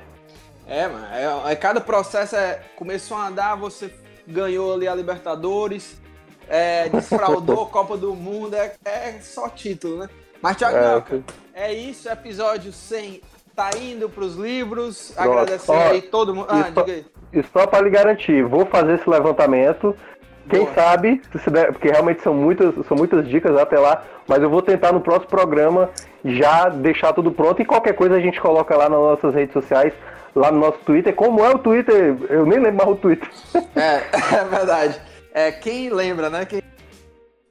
É, 0.71 0.87
mano, 0.87 1.05
é, 1.11 1.51
é, 1.51 1.55
cada 1.57 1.81
processo 1.81 2.33
é. 2.33 2.61
Começou 2.77 3.17
a 3.17 3.27
andar, 3.27 3.55
você 3.55 3.93
ganhou 4.25 4.73
ali 4.73 4.87
a 4.87 4.95
Libertadores, 4.95 6.01
é, 6.47 6.87
desfraudou 6.87 7.65
Copa 7.69 7.97
do 7.97 8.15
Mundo, 8.15 8.55
é, 8.55 8.73
é, 8.85 9.19
só 9.19 9.49
título, 9.49 9.97
né? 9.97 10.09
Mas, 10.41 10.55
Thiago 10.55 11.21
é, 11.53 11.65
é 11.65 11.73
isso, 11.73 12.07
episódio 12.09 12.71
100 12.71 13.21
tá 13.53 13.69
indo 13.77 14.09
pros 14.09 14.35
livros, 14.35 15.13
agradecer 15.17 15.73
aí 15.73 16.01
todo 16.01 16.33
mundo. 16.33 16.47
Ah, 16.47 16.69
diga 16.69 16.85
aí. 16.85 17.05
E 17.33 17.43
só 17.43 17.67
para 17.67 17.83
lhe 17.83 17.89
garantir, 17.89 18.41
vou 18.41 18.65
fazer 18.65 18.95
esse 18.95 19.09
levantamento. 19.09 19.93
Quem 20.49 20.61
Boa. 20.61 20.73
sabe, 20.73 21.21
der, 21.51 21.71
porque 21.71 21.89
realmente 21.89 22.21
são 22.21 22.33
muitas, 22.33 22.73
são 22.87 22.97
muitas 22.97 23.27
dicas 23.27 23.57
até 23.57 23.79
lá, 23.79 24.03
mas 24.27 24.41
eu 24.41 24.49
vou 24.49 24.61
tentar 24.61 24.91
no 24.91 25.01
próximo 25.01 25.27
programa 25.29 25.89
já 26.23 26.69
deixar 26.69 27.13
tudo 27.13 27.31
pronto 27.31 27.61
e 27.61 27.65
qualquer 27.65 27.93
coisa 27.93 28.15
a 28.15 28.19
gente 28.19 28.39
coloca 28.39 28.75
lá 28.75 28.89
nas 28.89 28.99
nossas 28.99 29.33
redes 29.33 29.53
sociais, 29.53 29.93
lá 30.35 30.51
no 30.51 30.59
nosso 30.59 30.79
Twitter. 30.79 31.13
Como 31.13 31.43
é 31.43 31.49
o 31.49 31.59
Twitter? 31.59 32.17
Eu 32.29 32.45
nem 32.45 32.59
lembro 32.59 32.85
mais 32.85 32.89
o 32.89 32.95
Twitter. 32.95 33.29
É, 33.75 34.03
é 34.35 34.43
verdade. 34.45 35.01
É, 35.33 35.51
quem 35.51 35.89
lembra, 35.89 36.29
né? 36.29 36.45
Quem... 36.45 36.61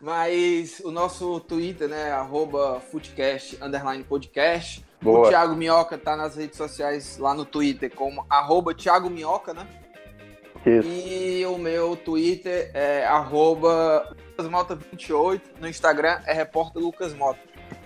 Mas 0.01 0.81
o 0.81 0.91
nosso 0.91 1.41
Twitter, 1.41 1.89
né? 1.89 2.11
Arroba 2.13 2.81
Footcast, 2.91 3.59
underline 3.63 4.05
podcast. 4.05 4.85
Boa. 5.01 5.27
O 5.27 5.29
Thiago 5.29 5.55
Minhoca 5.55 5.97
tá 5.97 6.15
nas 6.17 6.37
redes 6.37 6.57
sociais 6.57 7.17
lá 7.19 7.33
no 7.33 7.45
Twitter 7.45 7.91
como 7.95 8.25
arroba 8.29 8.75
Thiago 8.75 9.09
Minhoca, 9.09 9.55
né? 9.55 9.67
Isso. 10.67 10.89
E 10.89 11.45
o 11.47 11.57
meu 11.57 11.97
Twitter 11.97 12.71
é 12.75 13.07
arroba 13.07 14.15
LucasMota28. 14.39 15.41
No 15.61 15.69
Instagram 15.69 16.21
é 16.27 16.33
repórter 16.33 16.83
Lucas 16.83 17.15
Mota. 17.15 17.41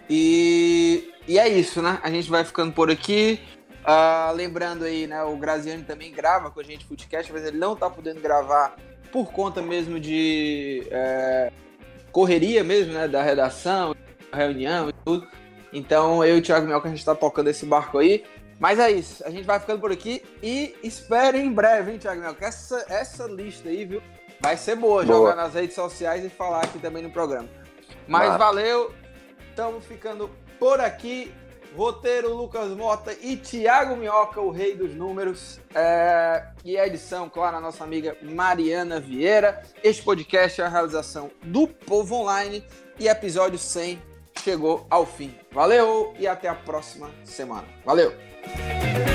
E, 0.08 1.12
e 1.26 1.38
é 1.38 1.48
isso, 1.48 1.80
né? 1.80 1.98
A 2.02 2.10
gente 2.10 2.30
vai 2.30 2.44
ficando 2.44 2.72
por 2.72 2.90
aqui. 2.90 3.40
Uh, 3.84 4.34
lembrando 4.34 4.84
aí, 4.84 5.06
né? 5.06 5.22
O 5.22 5.36
Graziani 5.36 5.82
também 5.82 6.10
grava 6.10 6.50
com 6.50 6.60
a 6.60 6.64
gente 6.64 6.84
Footcast, 6.84 7.32
mas 7.32 7.44
ele 7.44 7.58
não 7.58 7.76
tá 7.76 7.88
podendo 7.88 8.20
gravar 8.20 8.76
por 9.12 9.30
conta 9.30 9.62
mesmo 9.62 10.00
de 10.00 10.86
é, 10.90 11.52
correria 12.10 12.64
mesmo, 12.64 12.92
né? 12.92 13.06
Da 13.06 13.22
redação, 13.22 13.94
reunião 14.32 14.88
e 14.88 14.92
tudo. 15.04 15.28
Então 15.72 16.24
eu 16.24 16.36
e 16.36 16.38
o 16.40 16.42
Thiago 16.42 16.66
Melco 16.66 16.86
a 16.86 16.90
gente 16.90 17.04
tá 17.04 17.14
tocando 17.14 17.48
esse 17.48 17.66
barco 17.66 17.98
aí. 17.98 18.24
Mas 18.58 18.78
é 18.78 18.90
isso, 18.90 19.24
a 19.26 19.30
gente 19.30 19.44
vai 19.44 19.58
ficando 19.58 19.80
por 19.80 19.92
aqui 19.92 20.22
e 20.42 20.76
espere 20.82 21.38
em 21.38 21.52
breve, 21.52 21.92
hein, 21.92 21.98
Thiago 21.98 22.20
Melco? 22.20 22.44
Essa, 22.44 22.84
essa 22.88 23.24
lista 23.26 23.68
aí, 23.68 23.84
viu? 23.84 24.02
Vai 24.40 24.56
ser 24.56 24.76
boa, 24.76 25.04
boa, 25.04 25.06
jogar 25.06 25.34
nas 25.34 25.54
redes 25.54 25.74
sociais 25.74 26.24
e 26.24 26.28
falar 26.28 26.64
aqui 26.64 26.78
também 26.78 27.02
no 27.02 27.10
programa. 27.10 27.48
Mas 28.06 28.36
valeu, 28.36 28.92
estamos 29.50 29.84
ficando 29.84 30.30
por 30.58 30.80
aqui. 30.80 31.32
Roteiro 31.76 32.32
Lucas 32.32 32.70
Mota 32.70 33.12
e 33.20 33.36
Tiago 33.36 33.96
Minhoca, 33.96 34.40
o 34.40 34.50
rei 34.50 34.76
dos 34.76 34.94
números. 34.94 35.58
É... 35.74 36.46
E 36.64 36.78
a 36.78 36.86
edição, 36.86 37.28
claro, 37.28 37.56
a 37.56 37.60
nossa 37.60 37.82
amiga 37.82 38.16
Mariana 38.22 39.00
Vieira. 39.00 39.60
Este 39.82 40.00
podcast 40.02 40.60
é 40.60 40.64
a 40.64 40.68
realização 40.68 41.32
do 41.42 41.66
Povo 41.66 42.14
Online. 42.14 42.64
e 42.98 43.08
episódio 43.08 43.58
100 43.58 44.00
chegou 44.40 44.86
ao 44.88 45.04
fim. 45.04 45.34
Valeu 45.50 46.14
e 46.18 46.26
até 46.26 46.48
a 46.48 46.54
próxima 46.54 47.10
semana. 47.24 47.66
Valeu! 47.84 48.33
Música 48.46 49.13